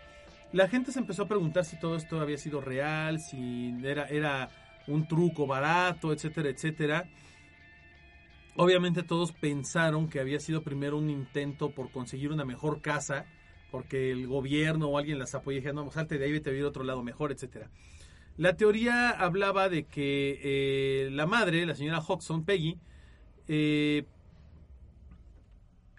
la 0.52 0.68
gente 0.68 0.92
se 0.92 1.00
empezó 1.00 1.24
a 1.24 1.28
preguntar 1.28 1.64
si 1.64 1.78
todo 1.78 1.96
esto 1.96 2.20
había 2.20 2.38
sido 2.38 2.60
real, 2.60 3.20
si 3.20 3.74
era, 3.84 4.06
era 4.06 4.48
un 4.86 5.06
truco 5.08 5.46
barato, 5.46 6.12
etcétera, 6.12 6.48
etcétera. 6.48 7.08
Obviamente 8.56 9.02
todos 9.02 9.32
pensaron 9.32 10.08
que 10.08 10.20
había 10.20 10.38
sido 10.38 10.62
primero 10.62 10.96
un 10.96 11.10
intento 11.10 11.70
por 11.70 11.90
conseguir 11.90 12.30
una 12.30 12.44
mejor 12.44 12.80
casa, 12.80 13.26
porque 13.74 14.12
el 14.12 14.28
gobierno 14.28 14.86
o 14.86 14.98
alguien 14.98 15.18
las 15.18 15.34
apoya 15.34 15.56
y 15.56 15.58
dijeron, 15.58 15.84
no, 15.84 15.90
salte 15.90 16.16
de 16.16 16.26
ahí, 16.26 16.30
vete 16.30 16.48
a 16.48 16.52
vivir 16.52 16.64
a 16.64 16.68
otro 16.68 16.84
lado 16.84 17.02
mejor, 17.02 17.32
etcétera. 17.32 17.70
La 18.36 18.56
teoría 18.56 19.10
hablaba 19.10 19.68
de 19.68 19.82
que 19.82 20.38
eh, 20.44 21.10
la 21.10 21.26
madre, 21.26 21.66
la 21.66 21.74
señora 21.74 21.98
Hodgson, 21.98 22.44
Peggy, 22.44 22.78
eh, 23.48 24.06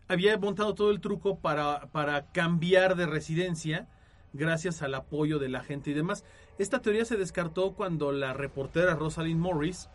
había 0.08 0.38
montado 0.38 0.74
todo 0.74 0.90
el 0.90 1.02
truco 1.02 1.40
para, 1.40 1.92
para 1.92 2.32
cambiar 2.32 2.96
de 2.96 3.08
residencia 3.08 3.90
gracias 4.32 4.82
al 4.82 4.96
apoyo 4.96 5.38
de 5.38 5.50
la 5.50 5.62
gente 5.62 5.90
y 5.90 5.96
demás. 5.96 6.24
Esta 6.58 6.82
teoría 6.82 7.04
se 7.04 7.18
descartó 7.18 7.74
cuando 7.74 8.14
la 8.14 8.32
reportera 8.32 8.96
Rosalind 8.96 9.42
Morris 9.42 9.90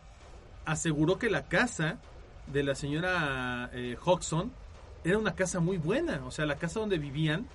aseguró 0.65 1.17
que 1.17 1.31
la 1.31 1.47
casa 1.47 1.97
de 2.45 2.61
la 2.61 2.75
señora 2.75 3.71
eh, 3.73 3.97
Hodgson 4.05 4.51
era 5.03 5.17
una 5.17 5.33
casa 5.33 5.59
muy 5.59 5.77
buena, 5.77 6.23
o 6.27 6.29
sea, 6.29 6.45
la 6.45 6.57
casa 6.57 6.79
donde 6.79 6.99
vivían 6.99 7.47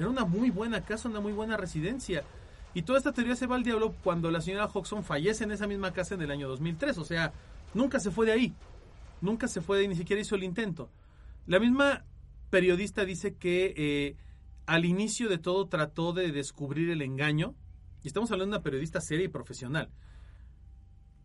era 0.00 0.10
una 0.10 0.24
muy 0.24 0.50
buena 0.50 0.82
casa, 0.82 1.08
una 1.08 1.20
muy 1.20 1.32
buena 1.32 1.56
residencia. 1.56 2.24
Y 2.72 2.82
toda 2.82 2.98
esta 2.98 3.12
teoría 3.12 3.36
se 3.36 3.46
va 3.46 3.56
al 3.56 3.62
diablo 3.62 3.94
cuando 4.02 4.30
la 4.30 4.40
señora 4.40 4.66
Hodgson 4.66 5.04
fallece 5.04 5.44
en 5.44 5.50
esa 5.50 5.66
misma 5.66 5.92
casa 5.92 6.14
en 6.14 6.22
el 6.22 6.30
año 6.30 6.48
2003, 6.48 6.96
o 6.98 7.04
sea, 7.04 7.32
nunca 7.74 7.98
se 8.00 8.10
fue 8.10 8.26
de 8.26 8.32
ahí, 8.32 8.54
nunca 9.20 9.48
se 9.48 9.60
fue 9.60 9.76
de 9.76 9.82
ahí, 9.82 9.88
ni 9.88 9.96
siquiera 9.96 10.22
hizo 10.22 10.36
el 10.36 10.44
intento. 10.44 10.88
La 11.46 11.58
misma 11.58 12.04
periodista 12.48 13.04
dice 13.04 13.34
que 13.34 13.74
eh, 13.76 14.16
al 14.66 14.84
inicio 14.84 15.28
de 15.28 15.38
todo 15.38 15.66
trató 15.66 16.12
de 16.12 16.30
descubrir 16.30 16.90
el 16.90 17.02
engaño, 17.02 17.54
y 18.02 18.06
estamos 18.06 18.30
hablando 18.30 18.54
de 18.54 18.58
una 18.58 18.64
periodista 18.64 19.00
seria 19.00 19.26
y 19.26 19.28
profesional, 19.28 19.90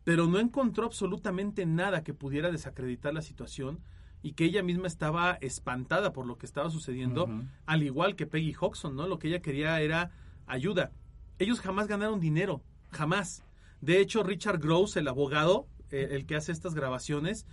pero 0.03 0.27
no 0.27 0.39
encontró 0.39 0.85
absolutamente 0.85 1.65
nada 1.65 2.03
que 2.03 2.13
pudiera 2.13 2.51
desacreditar 2.51 3.13
la 3.13 3.21
situación 3.21 3.79
y 4.25 4.33
que 4.33 4.45
ella 4.45 4.63
misma 4.63 4.87
estaba 4.87 5.37
espantada 5.39 6.11
por 6.11 6.25
lo 6.25 6.39
que 6.39 6.47
estaba 6.47 6.71
sucediendo, 6.71 7.29
al 7.67 7.83
igual 7.83 8.15
que 8.15 8.25
Peggy 8.25 8.55
Hodgson, 8.59 8.95
¿no? 8.95 9.07
Lo 9.07 9.19
que 9.19 9.27
ella 9.27 9.39
quería 9.39 9.79
era 9.81 10.09
ayuda. 10.47 10.91
Ellos 11.37 11.59
jamás 11.59 11.85
ganaron 11.85 12.19
dinero, 12.19 12.63
jamás. 12.89 13.43
De 13.81 13.99
hecho, 13.99 14.23
Richard 14.23 14.57
Gross, 14.57 14.97
el 14.97 15.07
abogado, 15.09 15.67
eh, 15.91 16.07
el 16.13 16.25
que 16.25 16.35
hace 16.35 16.51
estas 16.51 16.73
grabaciones, 16.73 17.45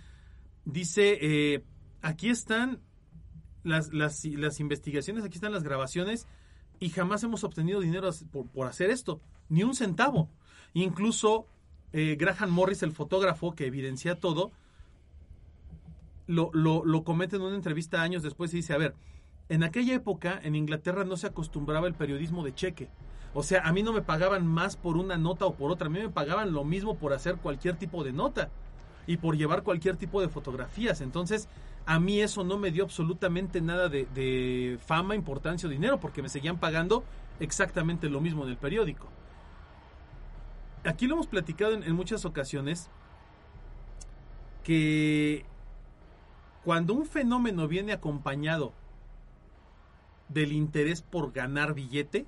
dice, 0.65 1.19
eh, 1.21 1.63
aquí 2.01 2.29
están 2.29 2.81
las, 3.61 3.93
las, 3.93 4.25
las 4.25 4.59
investigaciones, 4.59 5.23
aquí 5.23 5.35
están 5.35 5.51
las 5.51 5.61
grabaciones 5.61 6.25
y 6.79 6.89
jamás 6.89 7.21
hemos 7.21 7.43
obtenido 7.43 7.81
dinero 7.81 8.09
por, 8.31 8.47
por 8.47 8.65
hacer 8.65 8.89
esto, 8.89 9.21
ni 9.47 9.61
un 9.61 9.75
centavo. 9.75 10.27
Incluso 10.73 11.45
eh, 11.91 12.15
Graham 12.17 12.49
Morris, 12.49 12.81
el 12.81 12.93
fotógrafo 12.93 13.53
que 13.53 13.67
evidencia 13.67 14.17
todo, 14.17 14.53
lo, 16.27 16.49
lo, 16.53 16.85
lo 16.85 17.03
comenta 17.03 17.35
en 17.35 17.41
una 17.41 17.55
entrevista 17.55 18.01
años 18.01 18.23
después 18.23 18.53
y 18.53 18.57
dice, 18.57 18.73
a 18.73 18.77
ver, 18.77 18.95
en 19.49 19.63
aquella 19.63 19.93
época 19.93 20.39
en 20.41 20.55
Inglaterra 20.55 21.03
no 21.03 21.17
se 21.17 21.27
acostumbraba 21.27 21.87
el 21.87 21.93
periodismo 21.93 22.43
de 22.43 22.55
cheque. 22.55 22.89
O 23.33 23.43
sea, 23.43 23.61
a 23.63 23.73
mí 23.73 23.83
no 23.83 23.93
me 23.93 24.01
pagaban 24.01 24.45
más 24.45 24.77
por 24.77 24.95
una 24.95 25.17
nota 25.17 25.45
o 25.45 25.55
por 25.55 25.71
otra, 25.71 25.87
a 25.87 25.89
mí 25.89 25.99
me 25.99 26.09
pagaban 26.09 26.53
lo 26.53 26.63
mismo 26.63 26.95
por 26.97 27.13
hacer 27.13 27.37
cualquier 27.37 27.75
tipo 27.75 28.03
de 28.03 28.13
nota 28.13 28.49
y 29.07 29.17
por 29.17 29.35
llevar 29.35 29.63
cualquier 29.63 29.97
tipo 29.97 30.21
de 30.21 30.29
fotografías. 30.29 31.01
Entonces, 31.01 31.49
a 31.85 31.99
mí 31.99 32.21
eso 32.21 32.43
no 32.43 32.57
me 32.57 32.71
dio 32.71 32.83
absolutamente 32.83 33.59
nada 33.59 33.89
de, 33.89 34.05
de 34.13 34.77
fama, 34.85 35.15
importancia 35.15 35.67
o 35.67 35.71
dinero, 35.71 35.99
porque 35.99 36.21
me 36.21 36.29
seguían 36.29 36.57
pagando 36.57 37.03
exactamente 37.39 38.07
lo 38.07 38.21
mismo 38.21 38.43
en 38.43 38.51
el 38.51 38.57
periódico. 38.57 39.07
Aquí 40.85 41.07
lo 41.07 41.15
hemos 41.15 41.27
platicado 41.27 41.73
en 41.73 41.95
muchas 41.95 42.25
ocasiones 42.25 42.89
que 44.63 45.45
cuando 46.63 46.93
un 46.93 47.05
fenómeno 47.05 47.67
viene 47.67 47.93
acompañado 47.93 48.73
del 50.29 50.51
interés 50.51 51.01
por 51.01 51.31
ganar 51.31 51.73
billete, 51.73 52.25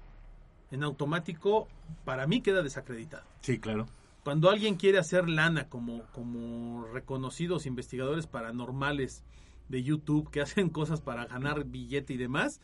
en 0.71 0.83
automático 0.83 1.67
para 2.03 2.27
mí 2.27 2.41
queda 2.41 2.61
desacreditado. 2.61 3.23
Sí, 3.41 3.59
claro. 3.59 3.87
Cuando 4.23 4.49
alguien 4.49 4.75
quiere 4.75 4.97
hacer 4.97 5.29
lana 5.29 5.69
como, 5.69 6.03
como 6.11 6.85
reconocidos 6.91 7.65
investigadores 7.65 8.27
paranormales 8.27 9.23
de 9.69 9.83
YouTube 9.83 10.29
que 10.29 10.41
hacen 10.41 10.69
cosas 10.69 11.01
para 11.01 11.25
ganar 11.25 11.63
billete 11.65 12.13
y 12.13 12.17
demás, 12.17 12.59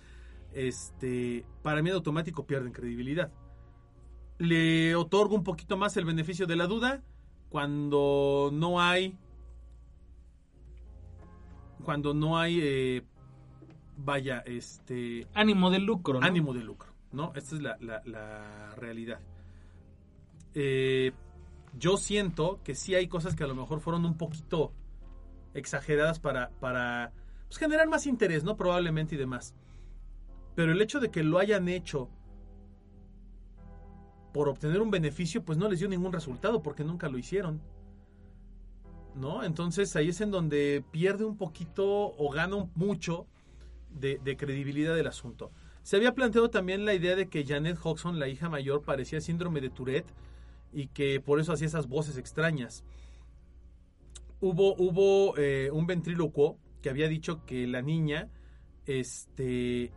este, 0.54 1.46
para 1.62 1.82
mí 1.82 1.90
en 1.90 1.96
automático 1.96 2.46
pierden 2.46 2.74
credibilidad. 2.74 3.32
Le 4.38 4.96
otorgo 4.96 5.36
un 5.36 5.44
poquito 5.44 5.78
más 5.78 5.96
el 5.98 6.06
beneficio 6.06 6.48
de 6.48 6.56
la 6.56 6.68
duda 6.68 7.04
cuando 7.50 8.50
no 8.52 8.82
hay 8.82 9.18
cuando 11.82 12.14
no 12.14 12.38
hay 12.38 12.60
eh, 12.62 13.02
vaya 13.98 14.40
este 14.46 15.28
Ánimo 15.34 15.70
de 15.70 15.80
lucro, 15.80 16.20
¿no? 16.20 16.26
ánimo 16.26 16.54
de 16.54 16.64
lucro, 16.64 16.94
¿no? 17.12 17.32
Esta 17.36 17.56
es 17.56 17.62
la, 17.62 17.78
la- 17.80 18.02
la 18.06 18.76
realidad. 18.76 19.20
Eh, 20.54 21.12
yo 21.78 21.98
siento 21.98 22.60
que 22.64 22.76
sí 22.76 22.96
hay 22.96 23.08
cosas 23.08 23.36
que 23.36 23.44
a 23.44 23.48
lo 23.48 23.56
mejor 23.56 23.80
fueron 23.80 24.06
un 24.06 24.18
poquito 24.18 24.74
exageradas 25.54 26.20
para, 26.20 26.50
para 26.60 27.12
pues, 27.48 27.58
generar 27.58 27.88
más 27.88 28.06
interés, 28.08 28.44
¿no? 28.44 28.58
Probablemente 28.58 29.16
y 29.16 29.18
demás. 29.18 29.56
Pero 30.56 30.72
el 30.74 30.82
hecho 30.82 31.00
de 31.00 31.10
que 31.12 31.24
lo 31.24 31.40
hayan 31.40 31.70
hecho 31.70 32.10
por 34.34 34.48
obtener 34.50 34.82
un 34.82 34.92
beneficio, 34.92 35.44
pues 35.44 35.58
no 35.58 35.70
les 35.70 35.80
dio 35.80 35.90
ningún 35.90 36.14
resultado 36.14 36.62
porque 36.62 36.84
nunca 36.84 37.10
lo 37.10 37.18
hicieron. 37.18 37.62
¿No? 39.16 39.44
Entonces 39.44 39.96
ahí 39.96 40.10
es 40.10 40.22
en 40.22 40.32
donde 40.32 40.84
pierde 40.92 41.26
un 41.26 41.38
poquito 41.38 41.86
o 41.86 42.30
gana 42.32 42.70
mucho 42.76 43.28
de, 43.90 44.20
de 44.24 44.38
credibilidad 44.38 44.96
del 44.96 45.08
asunto. 45.08 45.52
Se 45.84 45.98
había 45.98 46.14
planteado 46.14 46.50
también 46.50 46.86
la 46.86 46.94
idea 46.94 47.16
de 47.16 47.28
que 47.28 47.46
Janet 47.46 47.78
Hodgson, 47.84 48.20
la 48.20 48.28
hija 48.28 48.50
mayor, 48.50 48.84
parecía 48.84 49.20
síndrome 49.20 49.62
de 49.62 49.70
Tourette 49.70 50.14
y 50.72 50.88
que 50.88 51.20
por 51.20 51.40
eso 51.40 51.54
hacía 51.54 51.68
esas 51.68 51.88
voces 51.88 52.18
extrañas. 52.18 52.84
Hubo, 54.40 54.76
hubo 54.76 55.38
eh, 55.38 55.70
un 55.72 55.88
ventrílocuo 55.88 56.58
que 56.82 56.90
había 56.90 57.08
dicho 57.08 57.46
que 57.46 57.68
la 57.68 57.82
niña 57.82 58.30
este, 58.86 59.92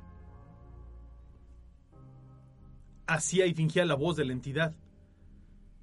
hacía 3.06 3.46
y 3.46 3.54
fingía 3.54 3.84
la 3.84 3.94
voz 3.94 4.16
de 4.16 4.24
la 4.24 4.32
entidad. 4.32 4.74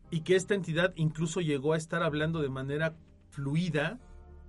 Y 0.10 0.22
que 0.22 0.36
esta 0.36 0.56
entidad 0.56 0.94
incluso 0.96 1.42
llegó 1.42 1.74
a 1.74 1.78
estar 1.78 2.04
hablando 2.04 2.42
de 2.42 2.50
manera 2.50 2.96
fluida 3.32 4.00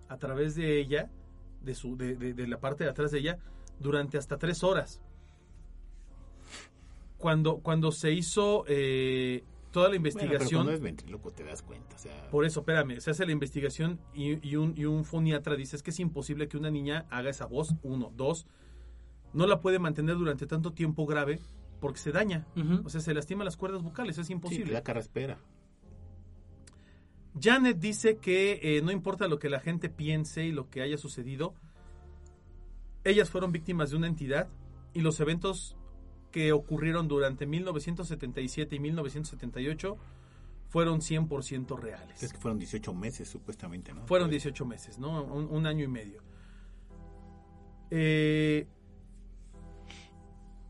a 0.09 0.19
través 0.19 0.55
de 0.55 0.79
ella, 0.79 1.11
de, 1.63 1.75
su, 1.75 1.97
de, 1.97 2.15
de- 2.17 2.35
de 2.35 2.47
la 2.47 2.61
parte 2.61 2.85
de 2.85 2.91
atrás 2.91 3.11
de 3.11 3.19
ella, 3.21 3.39
durante 3.81 4.19
hasta 4.19 4.37
tres 4.37 4.63
horas. 4.63 5.01
Cuando, 7.19 7.59
cuando 7.59 7.93
se 7.93 8.13
hizo 8.13 8.65
eh, 8.67 9.45
toda 9.71 9.89
la 9.89 9.91
Bueno, 9.99 10.03
pero 10.03 10.25
investigación... 10.25 10.67
cuando 10.67 10.73
es 10.73 10.81
te 11.35 11.45
das 11.45 11.63
cuenta. 11.63 11.95
O 11.95 11.99
sea, 11.99 12.31
Por 12.31 12.45
eso, 12.45 12.61
espérame, 12.61 13.01
se 13.01 13.11
hace 13.13 13.25
la 13.25 13.33
investigación 13.33 14.01
y, 14.13 14.47
y 14.47 14.57
un, 14.57 14.75
y 14.77 14.85
un 14.87 15.05
foniatra 15.05 15.55
dice 15.55 15.77
es 15.77 15.83
que 15.83 15.91
es 15.91 16.01
imposible 16.01 16.49
que 16.49 16.57
una 16.57 16.71
niña 16.71 17.07
haga 17.11 17.31
esa 17.31 17.47
voz, 17.47 17.75
uno, 17.85 18.13
dos, 18.17 18.47
no 19.33 19.47
la 19.47 19.61
puede 19.61 19.79
mantener 19.79 20.17
durante 20.17 20.47
tanto 20.47 20.73
tiempo 20.73 21.07
grave 21.07 21.39
porque 21.81 21.99
se 22.01 22.13
daña, 22.13 22.47
o 22.85 22.89
sea, 22.91 23.01
se 23.01 23.13
lastima 23.15 23.43
las 23.45 23.57
cuerdas 23.57 23.83
vocales, 23.83 24.17
es 24.19 24.27
sí, 24.29 24.33
imposible. 24.33 24.73
da 24.73 24.83
carraspera. 24.83 25.39
Janet 27.41 27.79
dice 27.79 28.19
que 28.19 28.61
eh, 28.63 28.83
no 28.83 28.93
importa 28.93 29.29
lo 29.29 29.39
que 29.39 29.49
la 29.49 29.61
gente 29.61 29.89
piense 29.89 30.45
y 30.45 30.53
lo 30.53 30.69
que 30.71 30.83
haya 30.83 30.99
sucedido, 30.99 31.55
ellas 33.05 33.31
fueron 33.31 33.53
víctimas 33.53 33.91
de 33.91 33.97
una 33.97 34.07
entidad 34.07 34.49
y 34.95 35.01
los 35.01 35.19
eventos 35.21 35.77
que 36.31 36.53
ocurrieron 36.53 37.09
durante 37.09 37.47
1977 37.47 38.77
y 38.77 38.81
1978 38.81 39.97
fueron 40.69 41.01
100% 41.01 41.79
reales. 41.79 42.23
Es 42.23 42.33
que 42.33 42.39
fueron 42.39 42.59
18 42.59 42.95
meses 42.95 43.29
supuestamente, 43.29 43.93
¿no? 43.93 44.07
Fueron 44.07 44.29
Pues, 44.29 44.43
18 44.43 44.65
meses, 44.65 44.99
¿no? 44.99 45.23
Un, 45.25 45.49
un 45.51 45.67
año 45.67 45.85
y 45.85 45.89
medio. 45.89 46.23
Eh, 47.91 48.67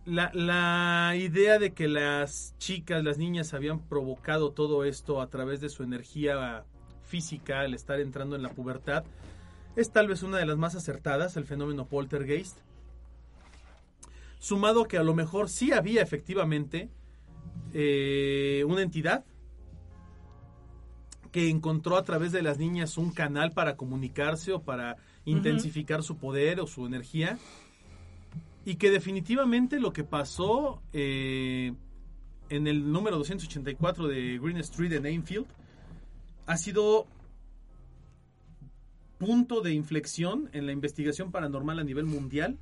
la, 0.04 0.30
la 0.34 1.14
idea 1.16 1.58
de 1.58 1.72
que 1.72 1.88
las 1.88 2.54
chicas, 2.58 3.04
las 3.04 3.18
niñas 3.18 3.54
habían 3.54 3.80
provocado 3.80 4.50
todo 4.52 4.84
esto 4.84 5.20
a 5.20 5.28
través 5.28 5.60
de 5.60 5.68
su 5.68 5.82
energía 5.82 6.64
física 7.04 7.60
al 7.60 7.74
estar 7.74 8.00
entrando 8.00 8.36
en 8.36 8.42
la 8.42 8.50
pubertad 8.50 9.04
es 9.76 9.90
tal 9.90 10.08
vez 10.08 10.22
una 10.22 10.38
de 10.38 10.46
las 10.46 10.58
más 10.58 10.74
acertadas, 10.74 11.36
el 11.36 11.44
fenómeno 11.44 11.86
poltergeist. 11.86 12.58
Sumado 14.38 14.86
que 14.86 14.98
a 14.98 15.02
lo 15.02 15.14
mejor 15.14 15.48
sí 15.48 15.72
había 15.72 16.02
efectivamente 16.02 16.90
eh, 17.72 18.64
una 18.66 18.82
entidad 18.82 19.24
que 21.30 21.48
encontró 21.48 21.96
a 21.96 22.02
través 22.02 22.32
de 22.32 22.42
las 22.42 22.58
niñas 22.58 22.98
un 22.98 23.12
canal 23.12 23.52
para 23.52 23.76
comunicarse 23.76 24.52
o 24.52 24.62
para 24.62 24.96
intensificar 25.24 26.02
su 26.02 26.18
poder 26.18 26.60
o 26.60 26.66
su 26.66 26.86
energía. 26.86 27.38
Y 28.64 28.76
que 28.76 28.90
definitivamente 28.90 29.80
lo 29.80 29.92
que 29.92 30.04
pasó 30.04 30.82
eh, 30.92 31.72
en 32.48 32.66
el 32.66 32.92
número 32.92 33.16
284 33.18 34.06
de 34.08 34.38
Green 34.38 34.58
Street 34.58 34.92
en 34.92 35.06
Enfield 35.06 35.46
ha 36.46 36.56
sido 36.56 37.06
punto 39.18 39.60
de 39.60 39.72
inflexión 39.72 40.48
en 40.52 40.66
la 40.66 40.72
investigación 40.72 41.30
paranormal 41.30 41.78
a 41.78 41.84
nivel 41.84 42.06
mundial. 42.06 42.58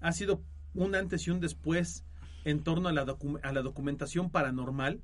Ha 0.00 0.12
sido 0.12 0.42
un 0.74 0.94
antes 0.94 1.26
y 1.26 1.30
un 1.30 1.40
después 1.40 2.04
en 2.44 2.62
torno 2.62 2.88
a 2.88 2.92
la, 2.92 3.06
docu- 3.06 3.40
a 3.42 3.52
la 3.52 3.62
documentación 3.62 4.30
paranormal. 4.30 5.00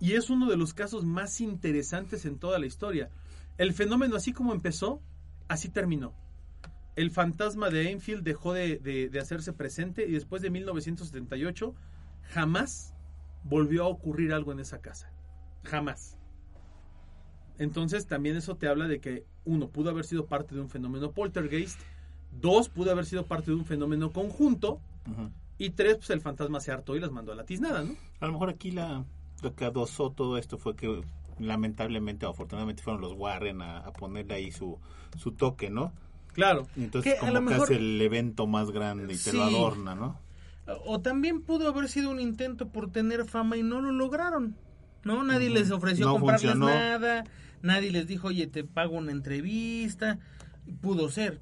Y 0.00 0.12
es 0.14 0.30
uno 0.30 0.48
de 0.50 0.56
los 0.56 0.74
casos 0.74 1.04
más 1.04 1.40
interesantes 1.40 2.24
en 2.24 2.38
toda 2.38 2.58
la 2.58 2.66
historia. 2.66 3.10
El 3.58 3.72
fenómeno, 3.72 4.16
así 4.16 4.32
como 4.32 4.52
empezó, 4.52 5.00
así 5.48 5.68
terminó. 5.68 6.12
El 6.96 7.10
fantasma 7.10 7.70
de 7.70 7.90
Enfield 7.90 8.22
dejó 8.22 8.52
de, 8.52 8.78
de- 8.78 9.08
de 9.08 9.18
hacerse 9.20 9.52
presente 9.52 10.06
y 10.06 10.12
después 10.12 10.42
de 10.42 10.50
1978 10.50 11.74
jamás 12.30 12.94
volvió 13.44 13.84
a 13.84 13.88
ocurrir 13.88 14.32
algo 14.32 14.52
en 14.52 14.60
esa 14.60 14.80
casa. 14.80 15.10
Jamás. 15.64 16.16
Entonces 17.58 18.06
también 18.06 18.36
eso 18.36 18.56
te 18.56 18.68
habla 18.68 18.88
de 18.88 19.00
que 19.00 19.24
uno 19.44 19.68
pudo 19.68 19.90
haber 19.90 20.04
sido 20.04 20.26
parte 20.26 20.54
de 20.54 20.60
un 20.60 20.68
fenómeno 20.68 21.12
poltergeist, 21.12 21.80
dos 22.40 22.68
pudo 22.68 22.90
haber 22.90 23.04
sido 23.06 23.26
parte 23.26 23.50
de 23.50 23.56
un 23.56 23.64
fenómeno 23.64 24.10
conjunto 24.10 24.80
y 25.58 25.70
tres 25.70 25.96
pues 25.96 26.10
el 26.10 26.20
fantasma 26.20 26.60
se 26.60 26.72
hartó 26.72 26.96
y 26.96 27.00
las 27.00 27.10
mandó 27.10 27.32
a 27.32 27.34
la 27.34 27.44
tiznada, 27.44 27.82
¿no? 27.82 27.94
A 28.20 28.26
lo 28.26 28.32
mejor 28.32 28.50
aquí 28.50 28.70
la, 28.70 29.04
lo 29.42 29.54
que 29.54 29.64
adosó 29.64 30.10
todo 30.10 30.38
esto 30.38 30.58
fue 30.58 30.76
que 30.76 31.02
lamentablemente 31.38 32.26
o 32.26 32.30
afortunadamente 32.30 32.82
fueron 32.82 33.00
los 33.02 33.12
Warren 33.12 33.62
a, 33.62 33.78
a 33.78 33.92
ponerle 33.92 34.34
ahí 34.34 34.50
su, 34.52 34.78
su 35.18 35.32
toque, 35.32 35.70
¿no? 35.70 35.92
Claro. 36.32 36.66
Y 36.76 36.84
entonces 36.84 37.14
Que 37.14 37.18
a 37.18 37.30
como 37.32 37.48
que 37.48 37.54
hace 37.54 37.76
el 37.76 38.00
evento 38.00 38.46
más 38.46 38.70
grande 38.70 39.14
y 39.14 39.16
te 39.18 39.32
lo 39.32 39.42
adorna, 39.44 39.94
¿no? 39.94 40.20
O 40.86 41.00
también 41.00 41.42
pudo 41.42 41.68
haber 41.68 41.88
sido 41.88 42.10
un 42.10 42.20
intento 42.20 42.68
por 42.68 42.90
tener 42.90 43.24
fama 43.26 43.56
y 43.56 43.62
no 43.62 43.80
lo 43.80 43.92
lograron. 43.92 44.56
¿No? 45.04 45.24
Nadie 45.24 45.50
les 45.50 45.70
ofreció 45.72 46.06
No 46.06 46.12
comprarles 46.12 46.52
funcionó. 46.52 46.66
nada. 46.72 47.24
Nadie 47.60 47.90
les 47.90 48.06
dijo, 48.06 48.28
oye, 48.28 48.46
te 48.46 48.62
pago 48.64 48.96
una 48.96 49.10
entrevista. 49.12 50.18
Pudo 50.80 51.08
ser. 51.10 51.40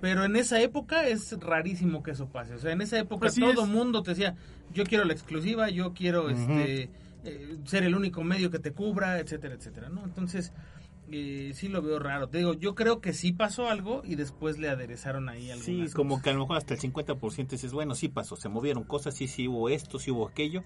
Pero 0.00 0.24
en 0.24 0.36
esa 0.36 0.60
época 0.60 1.08
es 1.08 1.32
rarísimo 1.40 2.02
que 2.02 2.10
eso 2.12 2.28
pase. 2.28 2.54
O 2.54 2.58
sea, 2.58 2.72
en 2.72 2.82
esa 2.82 2.98
época 2.98 3.28
Así 3.28 3.40
todo 3.40 3.64
es. 3.64 3.68
mundo 3.68 4.02
te 4.02 4.10
decía, 4.10 4.36
yo 4.72 4.84
quiero 4.84 5.04
la 5.04 5.14
exclusiva, 5.14 5.70
yo 5.70 5.94
quiero 5.94 6.28
este 6.30 6.90
eh, 7.24 7.56
ser 7.64 7.82
el 7.82 7.94
único 7.96 8.22
medio 8.22 8.50
que 8.50 8.58
te 8.58 8.72
cubra, 8.72 9.18
etcétera, 9.18 9.54
etcétera, 9.54 9.88
¿no? 9.88 10.04
Entonces, 10.04 10.52
eh, 11.10 11.52
sí 11.54 11.68
lo 11.68 11.82
veo 11.82 11.98
raro. 11.98 12.28
Te 12.28 12.38
digo, 12.38 12.54
yo 12.54 12.74
creo 12.74 13.00
que 13.00 13.12
sí 13.12 13.32
pasó 13.32 13.68
algo 13.68 14.02
y 14.04 14.14
después 14.14 14.58
le 14.58 14.68
aderezaron 14.68 15.28
ahí 15.28 15.50
algunas 15.50 15.64
Sí, 15.64 15.94
como 15.94 16.20
que 16.22 16.30
a 16.30 16.32
lo 16.32 16.40
mejor 16.40 16.56
hasta 16.56 16.74
el 16.74 16.80
50% 16.80 17.48
dices, 17.48 17.72
bueno, 17.72 17.94
sí 17.94 18.08
pasó, 18.08 18.36
se 18.36 18.48
movieron 18.48 18.84
cosas, 18.84 19.14
sí, 19.14 19.28
sí 19.28 19.48
hubo 19.48 19.68
esto, 19.68 19.98
sí 19.98 20.10
hubo 20.10 20.26
aquello, 20.26 20.64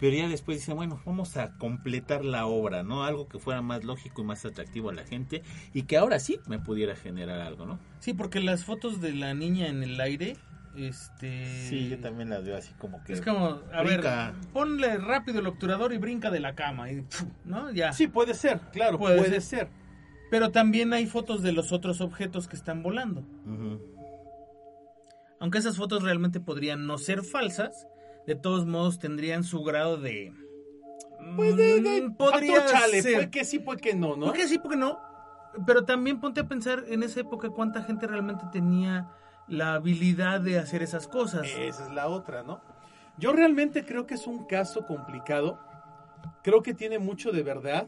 pero 0.00 0.16
ya 0.16 0.28
después 0.28 0.58
dicen, 0.58 0.76
bueno, 0.76 1.00
vamos 1.04 1.36
a 1.36 1.56
completar 1.58 2.24
la 2.24 2.46
obra, 2.46 2.82
¿no? 2.82 3.04
Algo 3.04 3.28
que 3.28 3.38
fuera 3.38 3.62
más 3.62 3.84
lógico 3.84 4.22
y 4.22 4.24
más 4.24 4.44
atractivo 4.44 4.90
a 4.90 4.94
la 4.94 5.04
gente 5.04 5.42
y 5.72 5.84
que 5.84 5.96
ahora 5.96 6.18
sí 6.18 6.40
me 6.46 6.58
pudiera 6.58 6.96
generar 6.96 7.40
algo, 7.40 7.66
¿no? 7.66 7.78
Sí, 8.00 8.12
porque 8.12 8.40
las 8.40 8.64
fotos 8.64 9.00
de 9.00 9.12
la 9.12 9.34
niña 9.34 9.68
en 9.68 9.82
el 9.82 10.00
aire, 10.00 10.36
este... 10.76 11.44
Sí, 11.68 11.88
yo 11.88 11.98
también 12.00 12.30
las 12.30 12.44
veo 12.44 12.56
así 12.56 12.72
como 12.74 13.02
que... 13.04 13.12
Es 13.14 13.20
como, 13.22 13.60
a 13.72 13.82
brinca. 13.82 14.32
ver, 14.32 14.50
ponle 14.52 14.96
rápido 14.98 15.40
el 15.40 15.46
obturador 15.46 15.92
y 15.92 15.98
brinca 15.98 16.30
de 16.30 16.40
la 16.40 16.54
cama. 16.54 16.86
¿no? 17.44 17.70
Ya. 17.72 17.92
Sí, 17.92 18.06
puede 18.08 18.34
ser, 18.34 18.60
claro, 18.72 18.98
Puede 18.98 19.18
puede, 19.18 19.40
ser. 19.40 19.42
ser. 19.42 19.68
Pero 20.30 20.50
también 20.50 20.92
hay 20.92 21.06
fotos 21.06 21.42
de 21.42 21.52
los 21.52 21.70
otros 21.72 22.00
objetos 22.00 22.48
que 22.48 22.56
están 22.56 22.82
volando. 22.82 23.22
Aunque 25.40 25.58
esas 25.58 25.76
fotos 25.76 26.02
realmente 26.02 26.40
podrían 26.40 26.86
no 26.86 26.98
ser 26.98 27.22
falsas, 27.22 27.86
de 28.26 28.34
todos 28.34 28.66
modos 28.66 28.98
tendrían 28.98 29.44
su 29.44 29.62
grado 29.62 29.96
de... 29.98 30.32
Pues 31.36 31.56
de, 31.56 31.80
de 31.80 32.02
Mm, 32.02 32.16
podría 32.16 32.56
factor 32.62 32.72
chale, 32.80 33.02
ser. 33.02 33.14
fue 33.14 33.30
que 33.30 33.44
sí, 33.44 33.58
fue 33.58 33.76
que 33.78 33.94
no, 33.94 34.16
¿no? 34.16 34.26
¿Por 34.26 34.34
qué 34.34 34.46
sí, 34.48 34.58
por 34.58 34.70
qué 34.72 34.76
no? 34.76 34.98
Pero 35.66 35.84
también 35.84 36.20
ponte 36.20 36.40
a 36.40 36.48
pensar 36.48 36.84
en 36.88 37.02
esa 37.02 37.20
época 37.20 37.48
cuánta 37.50 37.82
gente 37.82 38.06
realmente 38.06 38.44
tenía 38.52 39.10
la 39.48 39.74
habilidad 39.74 40.40
de 40.40 40.58
hacer 40.58 40.82
esas 40.82 41.08
cosas. 41.08 41.46
Esa 41.58 41.86
es 41.86 41.92
la 41.92 42.08
otra, 42.08 42.42
¿no? 42.42 42.60
Yo 43.18 43.32
realmente 43.32 43.84
creo 43.84 44.06
que 44.06 44.14
es 44.14 44.26
un 44.26 44.44
caso 44.46 44.86
complicado. 44.86 45.58
Creo 46.42 46.62
que 46.62 46.74
tiene 46.74 46.98
mucho 46.98 47.32
de 47.32 47.42
verdad. 47.42 47.86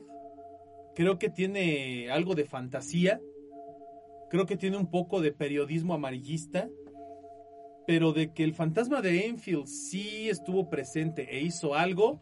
Creo 0.94 1.18
que 1.18 1.28
tiene 1.28 2.10
algo 2.10 2.34
de 2.34 2.44
fantasía. 2.44 3.20
Creo 4.30 4.46
que 4.46 4.56
tiene 4.56 4.76
un 4.76 4.90
poco 4.90 5.20
de 5.20 5.32
periodismo 5.32 5.94
amarillista. 5.94 6.68
Pero 7.86 8.12
de 8.12 8.32
que 8.32 8.44
el 8.44 8.54
fantasma 8.54 9.00
de 9.00 9.26
Enfield 9.26 9.66
sí 9.66 10.28
estuvo 10.28 10.68
presente 10.68 11.36
e 11.36 11.40
hizo 11.40 11.74
algo, 11.74 12.20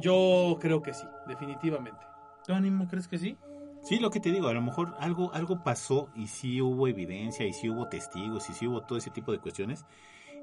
yo 0.00 0.58
creo 0.60 0.82
que 0.82 0.92
sí, 0.92 1.06
definitivamente. 1.28 2.00
¿Tú, 2.44 2.52
Anima, 2.52 2.88
crees 2.88 3.06
que 3.06 3.18
sí? 3.18 3.36
Sí, 3.82 3.98
lo 3.98 4.10
que 4.10 4.20
te 4.20 4.30
digo, 4.30 4.48
a 4.48 4.54
lo 4.54 4.62
mejor 4.62 4.94
algo, 4.98 5.32
algo 5.32 5.62
pasó 5.64 6.10
y 6.14 6.26
sí 6.26 6.60
hubo 6.60 6.86
evidencia 6.86 7.46
y 7.46 7.52
sí 7.52 7.70
hubo 7.70 7.88
testigos 7.88 8.48
y 8.50 8.52
sí 8.52 8.66
hubo 8.66 8.82
todo 8.82 8.98
ese 8.98 9.10
tipo 9.10 9.32
de 9.32 9.38
cuestiones 9.38 9.86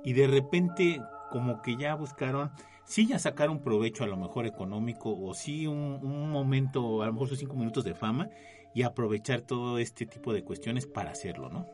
y 0.03 0.13
de 0.13 0.27
repente 0.27 1.01
como 1.29 1.61
que 1.61 1.75
ya 1.77 1.95
buscaron, 1.95 2.51
sí 2.85 3.05
ya 3.07 3.19
sacaron 3.19 3.59
provecho 3.59 4.03
a 4.03 4.07
lo 4.07 4.17
mejor 4.17 4.47
económico 4.47 5.15
o 5.15 5.33
sí 5.33 5.67
un, 5.67 5.99
un 6.01 6.29
momento, 6.31 7.03
a 7.03 7.07
lo 7.07 7.13
mejor 7.13 7.29
sus 7.29 7.39
cinco 7.39 7.55
minutos 7.55 7.83
de 7.83 7.93
fama 7.93 8.29
y 8.73 8.83
aprovechar 8.83 9.41
todo 9.41 9.79
este 9.79 10.05
tipo 10.05 10.33
de 10.33 10.43
cuestiones 10.43 10.85
para 10.87 11.11
hacerlo, 11.11 11.49
¿no? 11.49 11.65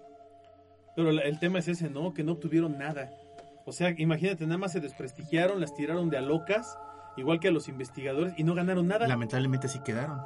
Pero 0.95 1.09
el 1.09 1.39
tema 1.39 1.59
es 1.59 1.68
ese, 1.68 1.89
¿no? 1.89 2.14
Que 2.14 2.24
no 2.24 2.34
obtuvieron 2.34 2.78
nada. 2.78 3.11
O 3.66 3.72
sea, 3.72 3.93
imagínate, 3.97 4.45
nada 4.45 4.57
más 4.57 4.74
se 4.74 4.80
desprestigiaron, 4.80 5.59
las 5.59 5.74
tiraron 5.74 6.09
de 6.09 6.18
a 6.18 6.22
locas, 6.22 6.78
igual 7.18 7.39
que 7.39 7.47
a 7.47 7.51
los 7.51 7.68
investigadores, 7.68 8.34
y 8.38 8.43
no 8.43 8.53
ganaron 8.53 8.88
nada. 8.88 9.07
Lamentablemente 9.07 9.68
así 9.68 9.80
quedaron. 9.80 10.20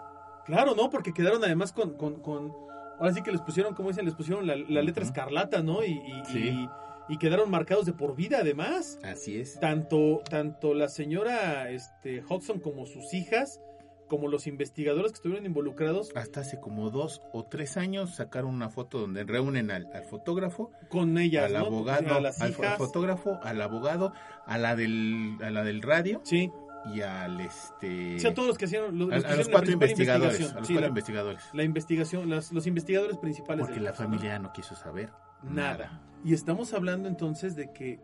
Claro, 0.47 0.73
¿no? 0.75 0.89
Porque 0.89 1.13
quedaron 1.13 1.43
además 1.43 1.71
con, 1.71 1.95
con, 1.95 2.21
con- 2.21 2.51
ahora 2.99 3.13
sí 3.13 3.21
que 3.21 3.31
les 3.31 3.41
pusieron, 3.41 3.75
como 3.75 3.89
dicen, 3.89 4.05
les 4.05 4.15
pusieron 4.15 4.47
la, 4.47 4.55
la 4.55 4.81
letra 4.81 5.03
escarlata, 5.03 5.61
¿no? 5.61 5.83
Y, 5.83 5.91
y, 5.91 6.25
Sí. 6.31 6.39
y- 6.49 6.69
y 7.09 7.17
quedaron 7.19 7.49
marcados 7.49 7.85
de 7.85 7.93
por 7.93 8.15
vida 8.17 8.39
además. 8.41 8.99
Así 9.03 9.39
es. 9.39 9.59
Tanto, 9.61 10.21
tanto 10.29 10.73
la 10.73 10.89
señora 10.89 11.69
este, 11.69 12.21
Hodgson 12.27 12.59
como 12.59 12.85
sus 12.85 13.13
hijas, 13.13 13.61
como 14.09 14.27
los 14.29 14.45
investigadores 14.47 15.11
que 15.11 15.15
estuvieron 15.17 15.45
involucrados 15.45 16.11
Hasta 16.15 16.39
hace 16.41 16.59
como 16.61 16.89
dos 16.91 17.21
o 17.33 17.43
tres 17.45 17.75
años 17.77 18.15
sacaron 18.15 18.53
una 18.55 18.69
foto 18.69 18.99
donde 18.99 19.23
reúnen 19.25 19.69
al, 19.71 19.87
al 19.93 20.03
fotógrafo, 20.05 20.71
con 20.89 21.17
ellas, 21.17 21.45
al 21.45 21.53
¿no? 21.53 21.65
abogado, 21.67 22.13
a 22.15 22.19
las 22.21 22.41
al 22.41 22.51
hijas. 22.51 22.77
fotógrafo, 22.77 23.39
al 23.43 23.61
abogado, 23.61 24.11
a 24.45 24.57
la 24.57 24.75
del, 24.77 25.37
a 25.41 25.49
la 25.49 25.63
del 25.63 25.81
radio 25.81 26.21
Sí, 26.25 26.51
y 26.93 27.01
al 27.01 27.39
este 27.41 28.19
sea, 28.19 28.33
todos 28.33 28.47
los 28.49 28.57
que 28.57 28.65
hicieron 28.65 28.97
los, 28.97 29.11
a, 29.11 29.15
los 29.15 29.23
que 29.23 29.27
a 29.31 29.35
los 29.35 29.39
hicieron 29.39 29.47
la 29.47 29.51
cuatro 29.51 29.71
investigadores, 29.73 30.39
investigación. 30.39 30.57
a 30.57 30.59
los 30.59 30.67
Sí, 30.67 30.73
cuatro 30.73 30.81
la- 30.81 30.87
investigadores. 30.89 31.43
la 31.53 31.63
investigación, 31.63 32.29
las- 32.29 32.51
los 32.53 32.67
investigadores 32.67 33.17
principales. 33.17 33.65
Porque 33.65 33.79
la 33.81 33.93
familia 33.93 34.39
no 34.39 34.51
quiso 34.53 34.75
saber 34.75 35.11
Nada. 35.43 36.01
Y 36.25 36.33
estamos 36.33 36.73
hablando 36.73 37.07
entonces 37.07 37.55
de 37.55 37.71
que 37.71 37.99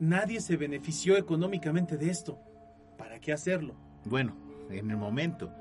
nadie 0.00 0.40
se 0.40 0.56
benefició 0.56 1.16
económicamente 1.16 1.96
de 1.96 2.10
esto. 2.10 2.38
¿Para 2.98 3.20
qué 3.20 3.32
hacerlo? 3.32 3.74
Bueno, 4.04 4.36
en 4.70 4.90
el 4.90 4.96
momento. 4.96 5.52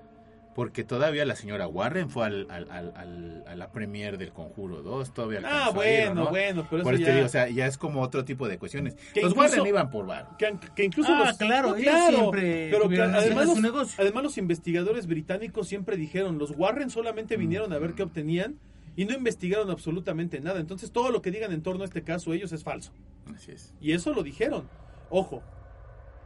Porque 0.54 0.84
todavía 0.84 1.24
la 1.26 1.36
señora 1.38 1.66
Warren 1.68 2.10
fue 2.10 2.26
al, 2.26 2.48
al, 2.52 2.70
al, 2.72 2.92
al- 2.98 3.44
a 3.48 3.56
la 3.56 3.72
premier 3.72 4.18
del 4.18 4.34
Conjuro 4.34 4.82
2, 4.82 5.14
todavía 5.14 5.40
Ah, 5.46 5.68
a 5.68 5.70
ir, 5.70 5.76
bueno, 5.76 6.14
¿no? 6.26 6.30
bueno, 6.30 6.68
pero 6.70 6.84
Por 6.84 6.94
eso 6.96 7.04
eso 7.04 7.06
te 7.06 7.10
ya... 7.12 7.16
digo, 7.16 7.26
o 7.26 7.30
sea, 7.30 7.48
ya 7.50 7.66
es 7.68 7.78
como 7.78 8.02
otro 8.02 8.26
tipo 8.26 8.50
de 8.50 8.58
cuestiones. 8.58 8.96
Que 9.14 9.22
Los 9.22 9.32
incluso- 9.32 9.50
Warren 9.56 9.68
iban 9.68 9.90
por 9.90 10.06
varo. 10.08 10.36
que, 10.38 10.54
que 10.76 10.84
incluso 10.84 11.14
Ah, 11.14 11.26
los... 11.28 11.38
claro, 11.38 11.70
No, 11.70 11.76
ellos 11.78 11.94
siempre 12.10 12.70
pero 12.70 12.90
que 12.90 13.02
además, 13.02 13.46
su 13.54 13.62
los, 13.62 13.98
además 14.00 14.24
los 14.24 14.38
investigadores 14.38 15.08
británicos 15.08 15.70
siempre 15.70 15.96
dijeron, 15.96 16.38
los 16.38 16.52
Warren 16.58 16.90
solamente 16.90 17.38
vinieron 17.38 17.72
a 17.72 17.80
ver 17.80 17.94
qué 17.94 18.04
obtenían 18.04 18.60
y 18.98 19.06
no 19.06 19.14
investigaron 19.14 19.72
absolutamente 19.72 20.42
nada. 20.42 20.60
Entonces 20.60 20.92
todo 20.92 21.12
lo 21.12 21.22
que 21.22 21.32
digan 21.32 21.54
en 21.54 21.62
torno 21.64 21.84
a 21.84 21.86
este 21.86 22.04
caso 22.04 22.34
ellos 22.34 22.52
es 22.52 22.66
falso. 22.66 22.92
Así 23.34 23.54
es. 23.54 23.74
Y 23.80 23.94
eso 23.94 24.14
lo 24.14 24.22
dijeron. 24.22 24.68
Ojo, 25.10 25.42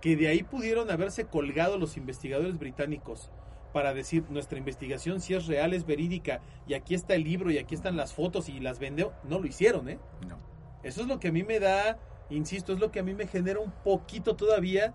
que 0.01 0.15
de 0.15 0.28
ahí 0.30 0.41
pudieron 0.41 0.89
haberse 0.89 1.26
colgado 1.26 1.78
los 1.78 1.95
investigadores 1.95 2.57
británicos 2.57 3.30
para 3.76 3.93
decir 3.93 4.23
nuestra 4.30 4.57
investigación 4.57 5.19
si 5.19 5.34
es 5.34 5.47
real, 5.47 5.73
es 5.73 5.86
verídica, 5.86 6.39
y 6.65 6.76
aquí 6.76 6.95
está 6.95 7.13
el 7.13 7.26
libro 7.26 7.51
y 7.51 7.57
aquí 7.57 7.76
están 7.76 7.97
las 7.97 8.13
fotos 8.13 8.47
y 8.47 8.61
las 8.61 8.80
vende. 8.80 9.09
No 9.26 9.38
lo 9.38 9.47
hicieron, 9.47 9.89
¿eh? 9.89 9.99
No. 10.26 10.38
Eso 10.82 11.01
es 11.01 11.07
lo 11.07 11.19
que 11.19 11.28
a 11.28 11.32
mí 11.34 11.43
me 11.43 11.59
da, 11.59 11.99
insisto, 12.30 12.71
es 12.71 12.80
lo 12.80 12.89
que 12.89 13.01
a 13.01 13.03
mí 13.03 13.13
me 13.13 13.28
genera 13.28 13.59
un 13.59 13.73
poquito 13.84 14.38
todavía 14.38 14.93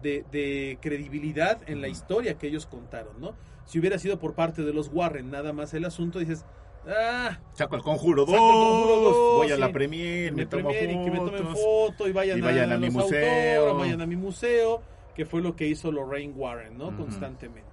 de, 0.00 0.24
de 0.32 0.78
credibilidad 0.80 1.60
en 1.66 1.82
la 1.82 1.88
historia 1.88 2.38
que 2.38 2.46
ellos 2.46 2.64
contaron, 2.64 3.20
¿no? 3.20 3.34
Si 3.66 3.78
hubiera 3.78 3.98
sido 3.98 4.18
por 4.18 4.32
parte 4.32 4.62
de 4.62 4.72
los 4.72 4.88
Warren 4.88 5.30
nada 5.30 5.52
más 5.52 5.74
el 5.74 5.84
asunto, 5.84 6.18
dices, 6.18 6.46
ah, 6.88 7.38
Saco 7.52 7.76
el 7.76 7.82
conjuro 7.82 8.24
2, 8.24 8.30
Saco 8.30 8.46
el 8.46 8.52
Conjuro 8.54 8.96
dos, 8.96 9.16
voy 9.36 9.50
a 9.50 9.58
la 9.58 9.70
premier, 9.72 10.32
me, 10.32 10.46
tomo 10.46 10.70
premier 10.70 10.90
y 10.90 11.04
que 11.04 11.10
me 11.10 11.18
tomen 11.18 11.54
foto 11.54 12.08
y 12.08 12.12
vayan, 12.12 12.38
y 12.38 12.40
vayan 12.40 12.72
a 12.72 12.78
mi 12.78 12.86
los 12.86 12.94
museo. 12.94 13.76
vayan 13.76 14.00
a 14.00 14.06
mi 14.06 14.16
museo, 14.16 14.80
que 15.14 15.26
fue 15.26 15.42
lo 15.42 15.54
que 15.54 15.66
hizo 15.66 15.92
Lorraine 15.92 16.32
Warren, 16.32 16.78
¿no? 16.78 16.96
Constantemente. 16.96 17.71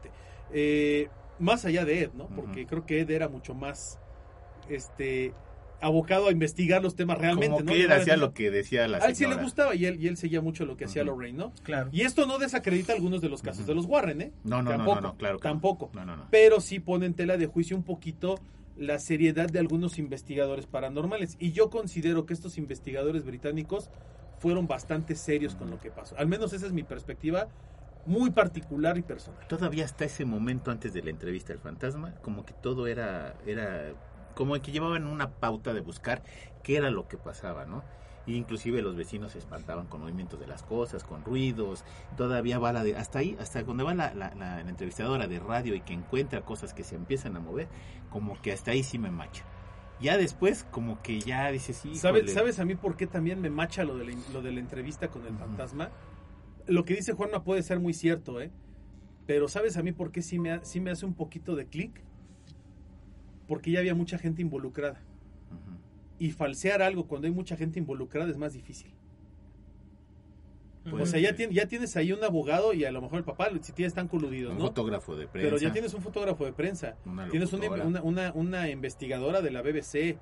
Eh, 0.53 1.09
más 1.39 1.65
allá 1.65 1.85
de 1.85 2.03
Ed, 2.03 2.11
¿no? 2.13 2.27
Porque 2.27 2.65
creo 2.65 2.85
que 2.85 2.99
Ed 3.01 3.09
era 3.11 3.29
mucho 3.29 3.53
más 3.53 3.99
este 4.69 5.33
abocado 5.81 6.27
a 6.27 6.31
investigar 6.31 6.83
los 6.83 6.95
temas 6.95 7.17
realmente, 7.17 7.47
Como 7.47 7.59
¿no? 7.61 7.71
que 7.71 7.83
él 7.85 7.91
hacía 7.93 8.17
lo 8.17 8.33
que 8.33 8.51
decía 8.51 8.85
la 8.89 8.97
a 8.97 9.05
él 9.07 9.15
sí 9.15 9.23
le 9.23 9.29
señora. 9.29 9.43
gustaba 9.43 9.75
y 9.75 9.85
él, 9.85 9.97
y 10.03 10.07
él 10.09 10.17
seguía 10.17 10.41
mucho 10.41 10.65
lo 10.65 10.75
que 10.75 10.83
hacía 10.85 11.03
Ujú. 11.03 11.11
Lorraine, 11.13 11.37
¿no? 11.37 11.53
Claro. 11.63 11.89
Y 11.93 12.01
esto 12.01 12.25
no 12.25 12.37
desacredita 12.37 12.91
algunos 12.91 13.21
de 13.21 13.29
los 13.29 13.41
casos 13.41 13.65
de 13.65 13.73
los 13.73 13.85
Warren, 13.85 14.21
¿eh? 14.21 14.33
No, 14.43 14.57
no, 14.61 14.63
no, 14.63 14.69
tampoco, 14.71 14.95
no, 14.95 15.01
no, 15.07 15.15
claro. 15.17 15.39
Tampoco. 15.39 15.89
No, 15.93 16.03
no, 16.03 16.17
no. 16.17 16.27
Pero 16.29 16.59
sí 16.59 16.79
pone 16.81 17.05
en 17.05 17.13
tela 17.13 17.37
de 17.37 17.45
juicio 17.47 17.77
un 17.77 17.83
poquito 17.83 18.35
la 18.75 18.99
seriedad 18.99 19.47
de 19.49 19.59
algunos 19.59 19.97
investigadores 19.99 20.65
paranormales. 20.65 21.37
Y 21.39 21.53
yo 21.53 21.69
considero 21.69 22.25
que 22.25 22.33
estos 22.33 22.57
investigadores 22.57 23.23
británicos 23.23 23.89
fueron 24.39 24.67
bastante 24.67 25.15
serios 25.15 25.55
con 25.55 25.69
lo 25.69 25.79
que 25.79 25.91
pasó. 25.91 26.17
Al 26.17 26.27
menos 26.27 26.51
esa 26.51 26.65
es 26.65 26.73
mi 26.73 26.83
perspectiva 26.83 27.47
muy 28.05 28.31
particular 28.31 28.97
y 28.97 29.01
personal. 29.01 29.45
Todavía 29.47 29.85
hasta 29.85 30.05
ese 30.05 30.25
momento 30.25 30.71
antes 30.71 30.93
de 30.93 31.01
la 31.03 31.09
entrevista 31.09 31.53
del 31.53 31.61
fantasma, 31.61 32.13
como 32.21 32.45
que 32.45 32.53
todo 32.53 32.87
era, 32.87 33.35
era 33.45 33.93
como 34.35 34.59
que 34.61 34.71
llevaban 34.71 35.05
una 35.05 35.29
pauta 35.29 35.73
de 35.73 35.81
buscar 35.81 36.23
qué 36.63 36.77
era 36.77 36.89
lo 36.91 37.07
que 37.07 37.17
pasaba, 37.17 37.65
¿no? 37.65 37.83
Y 38.25 38.35
inclusive 38.35 38.81
los 38.81 38.95
vecinos 38.95 39.31
se 39.31 39.39
espantaban 39.39 39.87
con 39.87 40.01
movimientos 40.01 40.39
de 40.39 40.45
las 40.47 40.61
cosas, 40.63 41.03
con 41.03 41.23
ruidos, 41.23 41.83
todavía 42.15 42.59
va 42.59 42.71
la 42.73 42.83
de, 42.83 42.95
hasta 42.95 43.19
ahí, 43.19 43.35
hasta 43.39 43.63
donde 43.63 43.83
va 43.83 43.93
la, 43.95 44.13
la- 44.13 44.33
la- 44.35 44.61
la 44.63 44.69
entrevistadora 44.69 45.27
de 45.27 45.39
radio 45.39 45.73
y 45.73 45.81
que 45.81 45.93
encuentra 45.93 46.41
cosas 46.41 46.73
que 46.73 46.83
se 46.83 46.95
empiezan 46.95 47.35
a 47.37 47.39
mover, 47.39 47.67
como 48.09 48.39
que 48.41 48.51
hasta 48.53 48.71
ahí 48.71 48.83
sí 48.83 48.99
me 48.99 49.09
macha. 49.09 49.43
Ya 49.99 50.15
después, 50.17 50.63
como 50.71 51.01
que 51.01 51.19
ya 51.19 51.51
dices, 51.51 51.77
sí, 51.77 51.95
¿Sabes, 51.95 52.31
¿Sabes 52.31 52.59
a 52.59 52.65
mí 52.65 52.75
por 52.75 52.95
qué 52.95 53.07
también 53.07 53.41
me 53.41 53.49
macha 53.49 53.83
lo 53.83 53.97
de 53.97 54.05
la, 54.05 54.13
lo 54.31 54.41
de 54.41 54.51
la 54.51 54.59
entrevista 54.59 55.09
con 55.09 55.25
el 55.25 55.33
Ujú. 55.33 55.39
fantasma? 55.39 55.89
Lo 56.69 56.85
que 56.85 56.95
dice 56.95 57.13
Juanma 57.13 57.43
puede 57.43 57.63
ser 57.63 57.79
muy 57.79 57.93
cierto, 57.93 58.39
¿eh? 58.41 58.51
Pero 59.25 59.47
¿sabes 59.47 59.77
a 59.77 59.83
mí 59.83 59.91
por 59.91 60.11
qué 60.11 60.21
sí 60.21 60.39
me, 60.39 60.63
sí 60.63 60.79
me 60.79 60.91
hace 60.91 61.05
un 61.05 61.13
poquito 61.13 61.55
de 61.55 61.65
clic? 61.65 62.01
Porque 63.47 63.71
ya 63.71 63.79
había 63.79 63.95
mucha 63.95 64.17
gente 64.17 64.41
involucrada. 64.41 65.01
Y 66.19 66.31
falsear 66.31 66.81
algo 66.81 67.07
cuando 67.07 67.27
hay 67.27 67.33
mucha 67.33 67.55
gente 67.55 67.79
involucrada 67.79 68.29
es 68.29 68.37
más 68.37 68.53
difícil. 68.53 68.91
Pues 70.89 71.03
o 71.03 71.05
sea, 71.05 71.19
ya, 71.19 71.35
ya 71.35 71.67
tienes 71.67 71.95
ahí 71.97 72.11
un 72.11 72.23
abogado 72.23 72.73
y 72.73 72.83
a 72.85 72.91
lo 72.91 73.01
mejor 73.01 73.19
el 73.19 73.23
papá, 73.25 73.49
si 73.61 73.73
tienes 73.73 73.91
están 73.91 74.07
coludidos, 74.07 74.53
un 74.53 74.59
¿no? 74.59 74.65
fotógrafo 74.65 75.15
de 75.15 75.27
prensa. 75.27 75.47
Pero 75.49 75.57
ya 75.61 75.71
tienes 75.71 75.93
un 75.93 76.01
fotógrafo 76.01 76.45
de 76.45 76.53
prensa, 76.53 76.95
Una 77.05 77.29
tienes 77.29 77.53
una, 77.53 78.01
una- 78.01 78.33
una 78.33 78.69
investigadora 78.69 79.41
de 79.41 79.51
la 79.51 79.61
BBC, 79.61 80.17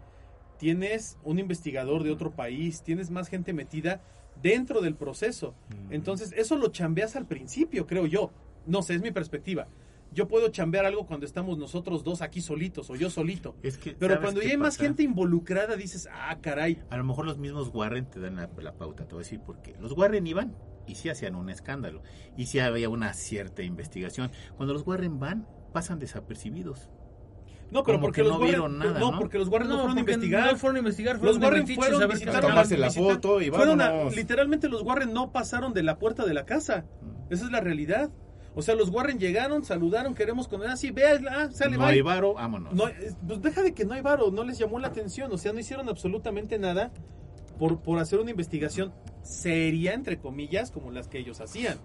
tienes 0.58 1.18
un 1.24 1.39
investigador 1.39 2.04
de 2.04 2.12
otro 2.12 2.32
país, 2.32 2.82
tienes 2.84 3.12
más 3.12 3.30
gente 3.30 3.54
metida 3.54 4.02
dentro 4.42 4.82
del 4.82 4.96
proceso. 4.96 5.56
Entonces, 5.90 6.34
eso 6.36 6.56
lo 6.56 6.70
chambeas 6.70 7.16
al 7.16 7.28
principio, 7.28 7.88
creo 7.88 8.06
yo. 8.06 8.32
No 8.66 8.82
sé, 8.82 8.96
es 8.96 9.02
mi 9.02 9.12
perspectiva. 9.12 9.68
Yo 10.14 10.28
puedo 10.28 10.50
chambear 10.50 10.86
algo 10.86 11.06
cuando 11.06 11.26
estamos 11.26 11.58
nosotros 11.58 12.04
dos 12.04 12.22
aquí 12.22 12.42
solitos 12.42 12.90
o 12.90 12.96
yo 12.96 13.10
solito. 13.10 13.56
Es 13.62 13.78
que, 13.78 13.92
Pero 13.92 14.16
¿sabes 14.16 14.26
cuando 14.26 14.42
ya 14.42 14.52
hay 14.52 14.58
más 14.58 14.78
gente 14.78 15.04
involucrada, 15.04 15.76
dices, 15.76 16.08
ah, 16.12 16.38
caray. 16.42 16.82
A 16.90 16.98
lo 16.98 17.04
mejor 17.04 17.26
los 17.26 17.38
mismos 17.38 17.70
Warren 17.74 18.06
te 18.10 18.20
dan 18.20 18.36
la, 18.36 18.50
la 18.58 18.74
pauta, 18.74 19.06
te 19.06 19.14
voy 19.14 19.22
a 19.22 19.24
decir 19.24 19.42
por 19.42 19.62
qué. 19.62 19.76
Los 19.80 19.92
Warren 19.94 20.26
iban 20.26 20.56
y 20.88 20.96
sí 20.96 21.10
hacían 21.10 21.36
un 21.36 21.50
escándalo. 21.50 22.02
Y 22.38 22.46
sí 22.46 22.60
había 22.60 22.90
una 22.90 23.14
cierta 23.14 23.64
investigación. 23.64 24.32
Cuando 24.56 24.74
los 24.74 24.88
Warren 24.88 25.20
van, 25.20 25.48
pasan 25.74 26.00
desapercibidos. 26.00 26.90
No, 27.70 27.84
pero 27.84 27.99
porque 27.99 28.22
que 28.22 28.24
los 28.24 28.34
no 28.34 28.39
Warren, 28.39 28.49
vieron 28.51 28.80
nada, 28.80 28.99
no, 28.99 29.11
¿no? 29.11 29.20
porque 29.20 29.38
los 29.38 29.49
Warren 29.49 29.68
no, 29.68 29.80
fueron 29.80 29.97
a 29.97 29.99
investigar. 29.99 30.51
No 30.53 30.57
fueron 30.57 30.76
a 30.76 30.80
investigar, 30.80 31.13
Los 31.15 31.22
fueron 31.22 31.39
de 31.41 31.45
Warren 31.47 31.68
fueron 31.76 32.03
a 32.03 32.07
pasaba. 32.07 32.39
tomarse 32.41 32.78
la 32.78 32.88
visitar- 32.88 33.13
foto 33.15 33.41
y 33.41 33.49
fueron 33.49 33.82
a- 33.82 34.03
literalmente 34.05 34.70
los 34.70 34.84
Warren 34.84 35.13
no 35.13 35.32
pasaron 35.32 35.74
de 35.74 35.84
la 35.84 35.97
puerta 35.99 36.26
de 36.26 36.34
la 36.34 36.45
casa. 36.45 36.86
Esa 37.30 37.45
es 37.45 37.51
la 37.51 37.59
realidad. 37.59 38.09
O 38.55 38.61
sea, 38.61 38.74
los 38.74 38.89
Warren 38.89 39.20
llegaron, 39.20 39.63
saludaron, 39.65 40.15
queremos 40.15 40.47
con 40.47 40.63
él 40.63 40.70
así, 40.70 40.89
vea, 40.91 41.20
ah, 41.30 41.49
sale, 41.51 41.78
no 41.78 41.84
bye. 41.84 41.93
hay 41.93 42.01
varo, 42.01 42.34
vámonos. 42.36 42.74
No, 42.74 42.88
es- 42.88 43.15
pues 43.28 43.41
deja 43.41 43.61
de 43.61 43.74
que 43.74 43.86
no 43.86 43.93
hay 43.93 44.01
varo, 44.01 44.32
no 44.32 44.43
les 44.43 44.57
llamó 44.57 44.80
la 44.80 44.88
atención, 44.88 45.32
o 45.32 45.38
sea, 45.38 45.53
no 45.53 45.59
hicieron 45.59 45.89
absolutamente 45.89 46.57
nada 46.57 46.91
por, 47.59 47.82
por 47.82 47.99
hacer 47.99 48.20
una 48.20 48.32
investigación 48.32 48.93
seria, 49.22 49.93
entre 49.93 50.18
comillas, 50.20 50.72
como 50.72 50.89
las 50.91 51.07
que 51.07 51.20
ellos 51.20 51.41
hacían. 51.41 51.78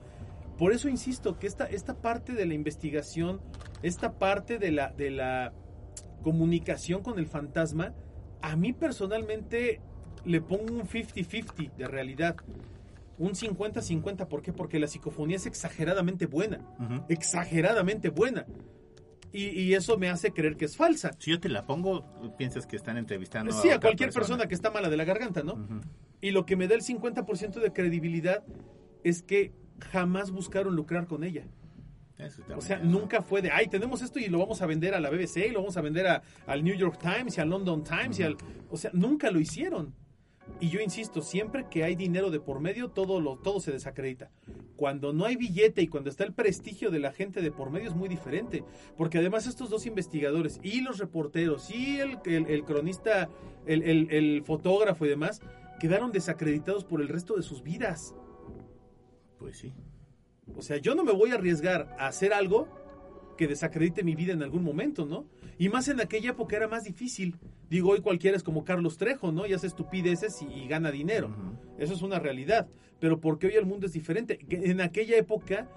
Por 0.56 0.72
eso 0.72 0.88
insisto 0.88 1.38
que 1.38 1.46
esta, 1.46 1.64
esta 1.66 1.94
parte 1.94 2.34
de 2.34 2.46
la 2.46 2.54
investigación, 2.54 3.40
esta 3.82 4.12
parte 4.12 4.58
de 4.58 4.70
la, 4.70 4.92
de 4.92 5.10
la 5.10 5.52
comunicación 6.22 7.02
con 7.02 7.18
el 7.18 7.26
fantasma, 7.26 7.94
a 8.40 8.56
mí 8.56 8.72
personalmente 8.72 9.80
le 10.24 10.40
pongo 10.40 10.74
un 10.74 10.82
50-50 10.82 11.74
de 11.76 11.88
realidad. 11.88 12.36
Un 13.18 13.32
50-50, 13.32 14.26
¿por 14.26 14.42
qué? 14.42 14.52
Porque 14.52 14.78
la 14.78 14.86
psicofonía 14.86 15.36
es 15.36 15.46
exageradamente 15.46 16.26
buena. 16.26 16.58
Ujú. 16.78 17.04
Exageradamente 17.08 18.08
buena. 18.08 18.46
Y, 19.32 19.46
y 19.48 19.74
eso 19.74 19.96
me 19.96 20.10
hace 20.10 20.32
creer 20.32 20.56
que 20.56 20.66
es 20.66 20.76
falsa. 20.76 21.10
Si 21.18 21.30
yo 21.30 21.40
te 21.40 21.48
la 21.48 21.64
pongo, 21.64 22.04
piensas 22.36 22.66
que 22.66 22.76
están 22.76 22.96
entrevistando 22.98 23.52
Sí, 23.52 23.70
a 23.70 23.76
otra 23.76 23.88
cualquier 23.88 24.10
persona 24.12 24.46
que 24.46 24.54
está 24.54 24.70
mala 24.70 24.90
de 24.90 24.96
la 24.96 25.04
garganta, 25.04 25.42
¿no? 25.42 25.54
Ujú. 25.54 25.80
Y 26.20 26.30
lo 26.32 26.44
que 26.44 26.56
me 26.56 26.68
da 26.68 26.74
el 26.74 26.82
50% 26.82 27.60
de 27.60 27.72
credibilidad 27.72 28.44
es 29.04 29.22
que 29.22 29.52
jamás 29.90 30.30
buscaron 30.30 30.76
lucrar 30.76 31.06
con 31.06 31.24
ella. 31.24 31.46
O 32.56 32.60
sea, 32.60 32.78
nunca 32.78 33.22
fue 33.22 33.42
de, 33.42 33.50
ay, 33.50 33.68
tenemos 33.68 34.02
esto 34.02 34.18
y 34.18 34.26
lo 34.28 34.38
vamos 34.38 34.62
a 34.62 34.66
vender 34.66 34.94
a 34.94 35.00
la 35.00 35.10
BBC 35.10 35.46
y 35.48 35.50
lo 35.50 35.60
vamos 35.60 35.76
a 35.76 35.80
vender 35.80 36.06
a- 36.06 36.22
al 36.46 36.62
New 36.64 36.74
York 36.76 36.98
Times 37.00 37.36
y 37.36 37.40
al 37.40 37.50
London 37.50 37.82
Times 37.84 38.18
y 38.18 38.22
al... 38.22 38.36
O 38.70 38.76
sea, 38.76 38.90
nunca 38.94 39.30
lo 39.30 39.40
hicieron. 39.40 39.94
Y 40.60 40.68
yo 40.70 40.80
insisto, 40.80 41.22
siempre 41.22 41.66
que 41.70 41.84
hay 41.84 41.94
dinero 41.94 42.30
de 42.30 42.40
por 42.40 42.60
medio, 42.60 42.88
todo, 42.90 43.20
lo, 43.20 43.36
todo 43.38 43.60
se 43.60 43.70
desacredita. 43.72 44.30
Cuando 44.76 45.12
no 45.12 45.24
hay 45.24 45.36
billete 45.36 45.82
y 45.82 45.88
cuando 45.88 46.10
está 46.10 46.24
el 46.24 46.32
prestigio 46.34 46.90
de 46.90 46.98
la 46.98 47.12
gente 47.12 47.40
de 47.40 47.52
por 47.52 47.70
medio 47.70 47.88
es 47.88 47.94
muy 47.94 48.08
diferente. 48.08 48.64
Porque 48.96 49.18
además 49.18 49.46
estos 49.46 49.70
dos 49.70 49.86
investigadores 49.86 50.58
y 50.62 50.80
los 50.80 50.98
reporteros 50.98 51.70
y 51.70 51.98
el, 52.00 52.18
el- 52.26 52.46
el 52.48 52.64
cronista, 52.64 53.28
el, 53.66 53.82
el- 53.82 54.10
el 54.10 54.42
fotógrafo 54.44 55.06
y 55.06 55.08
demás, 55.08 55.40
quedaron 55.80 56.10
desacreditados 56.12 56.84
por 56.84 57.00
el 57.00 57.08
resto 57.08 57.34
de 57.36 57.42
sus 57.42 57.62
vidas. 57.62 58.14
Pues 59.38 59.58
sí. 59.58 59.72
O 60.57 60.62
sea, 60.62 60.76
yo 60.78 60.95
no 60.95 61.05
me 61.05 61.12
voy 61.12 61.30
a 61.30 61.34
arriesgar 61.34 61.95
a 61.99 62.07
hacer 62.07 62.32
algo 62.32 62.68
que 63.36 63.47
desacredite 63.47 64.05
mi 64.05 64.14
vida 64.14 64.32
en 64.32 64.43
algún 64.43 64.62
momento, 64.62 65.07
¿no? 65.07 65.26
Y 65.59 65.68
más 65.68 65.88
en 65.88 66.01
aquella 66.01 66.30
época 66.30 66.57
era 66.57 66.68
más 66.68 66.84
difícil. 66.84 67.36
Digo, 67.70 67.90
hoy 67.90 68.01
cualquiera 68.01 68.36
es 68.36 68.43
como 68.43 68.64
Carlos 68.64 68.99
Trejo, 68.99 69.32
¿no? 69.32 69.47
Y 69.47 69.53
hace 69.53 69.66
estupideces 69.66 70.43
y, 70.43 70.47
y 70.47 70.68
gana 70.68 70.90
dinero. 70.90 71.34
Eso 71.78 71.95
es 71.95 72.03
una 72.03 72.18
realidad. 72.18 72.68
Pero 73.01 73.20
porque 73.20 73.47
hoy 73.47 73.55
el 73.55 73.66
mundo 73.66 73.86
es 73.86 73.93
diferente. 73.93 74.38
En 74.51 74.80
aquella 74.80 75.16
época, 75.16 75.68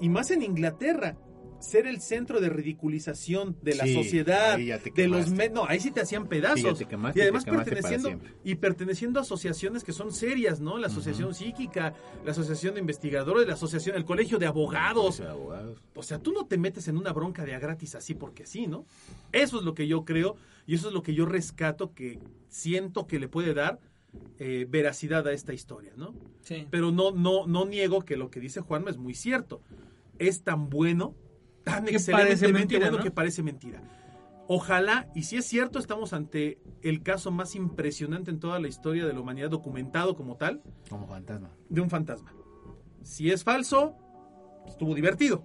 y 0.00 0.08
más 0.08 0.30
en 0.30 0.42
Inglaterra, 0.42 1.16
ser 1.60 1.86
el 1.86 2.00
centro 2.00 2.40
de 2.40 2.48
ridiculización 2.50 3.56
de 3.62 3.74
la 3.74 3.84
Sí, 3.84 3.94
sociedad, 3.94 4.54
ahí 4.54 4.66
ya 4.66 4.78
te 4.78 4.90
de 4.90 5.08
los... 5.08 5.24
quemaste. 5.26 5.48
me- 5.48 5.54
No, 5.54 5.64
ahí 5.66 5.80
sí 5.80 5.90
te 5.90 6.00
hacían 6.00 6.26
pedazos. 6.28 6.60
Sí, 6.60 6.66
ya 6.66 6.74
te 6.74 6.84
quemaste 6.86 7.18
y 7.18 7.22
además 7.22 7.44
te 7.44 7.50
perteneciendo, 7.52 8.10
y 8.44 8.54
perteneciendo 8.54 9.18
a 9.18 9.22
asociaciones 9.22 9.82
que 9.84 9.92
son 9.92 10.12
serias, 10.12 10.60
¿no? 10.60 10.78
La 10.78 10.86
Asociación 10.86 11.34
Psíquica, 11.34 11.94
la 12.24 12.30
Asociación 12.30 12.74
de 12.74 12.80
Investigadores, 12.80 13.46
la 13.46 13.54
Asociación, 13.54 13.96
el 13.96 14.04
Colegio 14.04 14.38
de 14.38 14.46
Abogados. 14.46 15.16
Pues, 15.18 15.28
abogados. 15.28 15.78
O 15.94 16.02
sea, 16.02 16.18
tú 16.20 16.32
no 16.32 16.46
te 16.46 16.58
metes 16.58 16.86
en 16.88 16.96
una 16.96 17.12
bronca 17.12 17.44
de 17.44 17.54
a 17.54 17.58
gratis 17.58 17.94
así 17.94 18.14
porque 18.14 18.46
sí, 18.46 18.66
¿no? 18.66 18.84
Eso 19.32 19.58
es 19.58 19.64
lo 19.64 19.74
que 19.74 19.86
yo 19.88 20.04
creo 20.04 20.36
y 20.66 20.74
eso 20.74 20.88
es 20.88 20.94
lo 20.94 21.02
que 21.02 21.14
yo 21.14 21.26
rescato 21.26 21.92
que 21.94 22.18
siento 22.48 23.06
que 23.06 23.18
le 23.18 23.28
puede 23.28 23.52
dar 23.54 23.80
eh, 24.38 24.66
veracidad 24.68 25.26
a 25.26 25.32
esta 25.32 25.52
historia, 25.52 25.92
¿no? 25.96 26.14
Sí. 26.42 26.66
Pero 26.70 26.92
no, 26.92 27.10
no, 27.10 27.46
no 27.46 27.66
niego 27.66 28.02
que 28.04 28.16
lo 28.16 28.30
que 28.30 28.40
dice 28.40 28.60
Juanma 28.60 28.90
es 28.90 28.96
muy 28.96 29.14
cierto. 29.14 29.60
Es 30.18 30.42
tan 30.42 30.68
bueno, 30.70 31.14
tan 31.74 31.84
Que 31.84 31.92
excelentemente 31.96 32.38
parece 32.38 32.52
mentira, 32.52 32.80
bueno 32.86 32.96
¿no? 32.98 33.02
que 33.04 33.10
parece 33.10 33.42
mentira. 33.42 33.82
Ojalá, 34.50 35.08
y 35.14 35.24
si 35.24 35.36
es 35.36 35.44
cierto, 35.46 35.78
estamos 35.78 36.12
ante 36.14 36.58
el 36.82 37.02
caso 37.02 37.30
más 37.30 37.54
impresionante 37.54 38.30
en 38.30 38.40
toda 38.40 38.58
la 38.58 38.68
historia 38.68 39.04
de 39.06 39.12
la 39.12 39.20
humanidad 39.20 39.50
documentado 39.50 40.16
como 40.16 40.36
tal, 40.36 40.62
Como 40.88 41.06
fantasma. 41.06 41.50
de 41.68 41.80
un 41.82 41.90
fantasma. 41.90 42.32
Si 43.02 43.30
es 43.30 43.44
falso, 43.44 43.94
estuvo 44.66 44.94
divertido. 44.94 45.44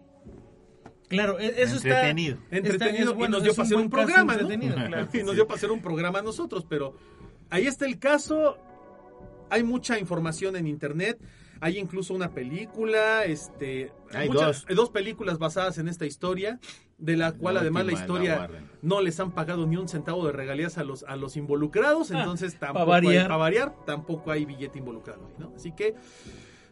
Claro, 1.10 1.38
e- 1.40 1.62
eso 1.62 1.76
Entretenido. 1.76 2.36
está... 2.38 2.56
entretenido 2.58 2.98
está- 3.00 3.12
es 3.12 3.18
bueno, 3.18 3.38
y 3.38 3.42
nos 3.42 3.44
dio 3.44 3.52
para 3.54 3.62
un 3.64 3.66
hacer 3.68 3.78
un 3.78 3.90
programa, 3.90 4.34
¿no? 4.36 4.40
entretenido, 4.40 4.76
claro. 4.76 5.08
Y 5.14 5.24
nos 5.24 5.36
dio 5.36 5.48
para 5.48 5.58
hacer 5.58 5.72
un 5.72 5.82
programa 5.82 6.20
a 6.20 6.22
nosotros, 6.24 6.66
pero 6.68 6.96
ahí 7.50 7.68
está 7.68 7.86
el 7.86 8.00
caso. 8.00 8.58
Hay 9.50 9.64
mucha 9.64 10.00
información 10.00 10.56
en 10.56 10.66
internet. 10.66 11.20
Hay 11.64 11.78
incluso 11.78 12.14
una 12.14 12.30
película, 12.34 13.24
este, 13.26 13.92
Hay 14.14 14.28
muchas- 14.28 14.46
dos. 14.62 14.66
hay 14.70 14.76
dos 14.76 14.90
películas 14.90 15.38
basadas 15.40 15.78
en 15.78 15.88
esta 15.88 16.06
historia, 16.06 16.60
de 16.98 17.16
la 17.18 17.32
cual 17.32 17.58
además 17.58 17.86
la 17.86 17.94
última, 17.94 17.98
la 18.20 18.24
historia 18.24 18.50
no 18.82 19.02
les 19.02 19.20
han 19.20 19.32
pagado 19.32 19.66
ni 19.66 19.78
un 19.78 19.88
centavo 19.88 20.26
de 20.28 20.34
regalías 20.34 20.78
a 20.78 20.84
los 20.84 21.04
a 21.04 21.16
los 21.16 21.38
involucrados, 21.38 22.12
entonces 22.12 22.60
tampoco 22.60 22.86
pa' 22.86 22.92
variar. 22.92 23.14
hay, 23.14 23.24
para 23.24 23.38
variar, 23.38 23.76
tampoco 23.86 24.32
hay 24.32 24.46
billete 24.46 24.80
involucrado, 24.80 25.30
¿no? 25.40 25.54
Así 25.56 25.72
que 25.72 25.96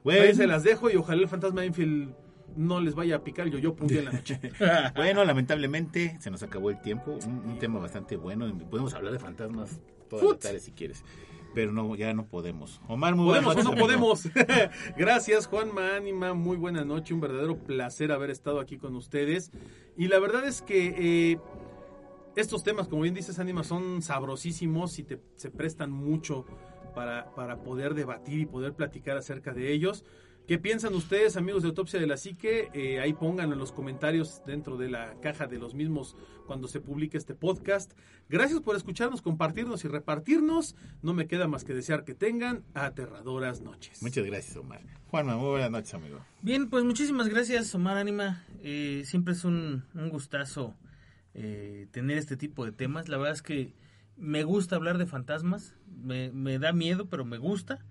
Bueno, 0.03 0.23
ahí 0.23 0.35
se 0.35 0.47
las 0.47 0.63
dejo 0.63 0.89
y 0.89 0.95
ojalá 0.97 1.21
el 1.21 1.27
fantasma 1.27 1.61
de 1.61 1.67
Enfield 1.67 2.13
no 2.57 2.81
les 2.81 2.95
vaya 2.95 3.15
a 3.15 3.23
picar 3.23 3.47
yo 3.47 3.59
yo 3.59 3.73
un 3.79 3.87
día 3.87 3.99
en 3.99 4.05
la 4.05 4.11
noche. 4.11 4.39
bueno, 4.95 5.23
lamentablemente 5.23 6.17
se 6.19 6.29
nos 6.31 6.43
acabó 6.43 6.69
el 6.69 6.81
tiempo. 6.81 7.11
Un, 7.25 7.49
un 7.51 7.59
tema 7.59 7.79
bastante 7.79 8.17
bueno. 8.17 8.51
Podemos 8.69 8.93
hablar 8.93 9.13
de 9.13 9.19
fantasmas 9.19 9.79
toda 10.09 10.21
la 10.23 10.29
Fut. 10.29 10.39
tarde 10.41 10.59
si 10.59 10.71
quieres. 10.73 11.03
Pero 11.53 11.71
no, 11.71 11.95
ya 11.95 12.13
no 12.13 12.27
podemos. 12.27 12.81
Omar, 12.87 13.15
muy 13.15 13.25
buenas 13.25 13.43
¿Podemos 13.43 13.65
o 13.65 13.69
noches, 13.69 13.79
no 13.79 13.85
podemos? 13.85 14.29
Gracias, 14.97 15.47
Juanma 15.47 15.95
Ánima. 15.95 16.33
Muy 16.33 16.57
buena 16.57 16.85
noche. 16.85 17.13
Un 17.13 17.21
verdadero 17.21 17.57
placer 17.57 18.11
haber 18.11 18.29
estado 18.29 18.59
aquí 18.59 18.77
con 18.77 18.95
ustedes. 18.95 19.51
Y 19.97 20.07
la 20.07 20.19
verdad 20.19 20.45
es 20.45 20.61
que 20.61 21.33
eh, 21.33 21.39
estos 22.35 22.63
temas, 22.63 22.87
como 22.87 23.03
bien 23.03 23.13
dices, 23.13 23.39
Ánima, 23.39 23.63
son 23.63 24.01
sabrosísimos 24.01 24.97
y 24.99 25.03
te, 25.03 25.19
se 25.35 25.51
prestan 25.51 25.91
mucho 25.91 26.45
para, 26.95 27.33
para 27.35 27.61
poder 27.63 27.93
debatir 27.93 28.39
y 28.39 28.45
poder 28.45 28.73
platicar 28.73 29.17
acerca 29.17 29.53
de 29.53 29.71
ellos. 29.71 30.05
¿Qué 30.47 30.57
piensan 30.57 30.93
ustedes, 30.95 31.37
amigos 31.37 31.61
de 31.61 31.69
Autopsia 31.69 31.99
de 31.99 32.07
la 32.07 32.17
Psique? 32.17 32.69
Eh, 32.73 32.99
ahí 32.99 33.13
pónganlo 33.13 33.53
en 33.53 33.59
los 33.59 33.71
comentarios 33.71 34.41
dentro 34.45 34.75
de 34.75 34.89
la 34.89 35.15
caja 35.21 35.47
de 35.47 35.57
los 35.57 35.75
mismos 35.75 36.17
cuando 36.45 36.67
se 36.67 36.81
publique 36.81 37.17
este 37.17 37.35
podcast. 37.35 37.93
Gracias 38.27 38.59
por 38.59 38.75
escucharnos, 38.75 39.21
compartirnos 39.21 39.85
y 39.85 39.87
repartirnos. 39.87 40.75
No 41.01 41.13
me 41.13 41.27
queda 41.27 41.47
más 41.47 41.63
que 41.63 41.73
desear 41.73 42.03
que 42.03 42.15
tengan 42.15 42.63
aterradoras 42.73 43.61
noches. 43.61 44.01
Muchas 44.01 44.25
gracias, 44.25 44.57
Omar. 44.57 44.81
Juanma, 45.07 45.37
muy 45.37 45.51
buenas 45.51 45.71
noches, 45.71 45.93
amigo. 45.93 46.19
Bien, 46.41 46.69
pues 46.69 46.83
muchísimas 46.83 47.29
gracias, 47.29 47.73
Omar 47.73 47.97
Ánima. 47.97 48.43
Eh, 48.61 49.03
siempre 49.05 49.33
es 49.33 49.45
un, 49.45 49.85
un 49.93 50.09
gustazo 50.09 50.75
eh, 51.33 51.87
tener 51.91 52.17
este 52.17 52.35
tipo 52.35 52.65
de 52.65 52.73
temas. 52.73 53.07
La 53.07 53.17
verdad 53.17 53.33
es 53.33 53.41
que 53.41 53.73
me 54.17 54.43
gusta 54.43 54.75
hablar 54.75 54.97
de 54.97 55.05
fantasmas. 55.05 55.75
Me, 56.03 56.31
me 56.31 56.59
da 56.59 56.73
miedo, 56.73 57.07
pero 57.07 57.23
me 57.23 57.37
gusta. 57.37 57.85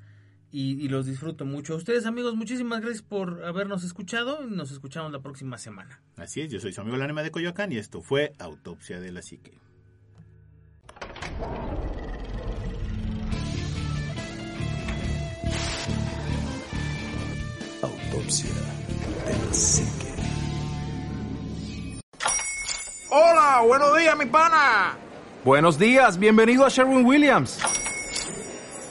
Y, 0.52 0.84
y 0.84 0.88
los 0.88 1.06
disfruto 1.06 1.44
mucho. 1.44 1.74
A 1.74 1.76
ustedes, 1.76 2.06
amigos, 2.06 2.34
muchísimas 2.34 2.80
gracias 2.80 3.02
por 3.02 3.44
habernos 3.44 3.84
escuchado. 3.84 4.40
y 4.44 4.50
Nos 4.50 4.70
escuchamos 4.72 5.12
la 5.12 5.20
próxima 5.20 5.58
semana. 5.58 6.00
Así 6.16 6.40
es, 6.40 6.50
yo 6.50 6.58
soy 6.60 6.72
su 6.72 6.80
amigo 6.80 6.96
el 6.96 7.02
anima 7.02 7.22
de 7.22 7.30
Coyoacán 7.30 7.70
y 7.72 7.76
esto 7.78 8.02
fue 8.02 8.32
Autopsia 8.38 9.00
de 9.00 9.12
la 9.12 9.22
Psique. 9.22 9.58
Autopsia 17.82 18.50
de 19.26 19.32
la 19.46 19.52
psique. 19.54 20.06
Hola, 23.10 23.62
buenos 23.66 23.96
días, 23.98 24.16
mi 24.16 24.26
pana. 24.26 24.96
Buenos 25.44 25.78
días, 25.78 26.18
bienvenido 26.18 26.64
a 26.64 26.68
Sherwin 26.68 27.04
Williams. 27.04 27.58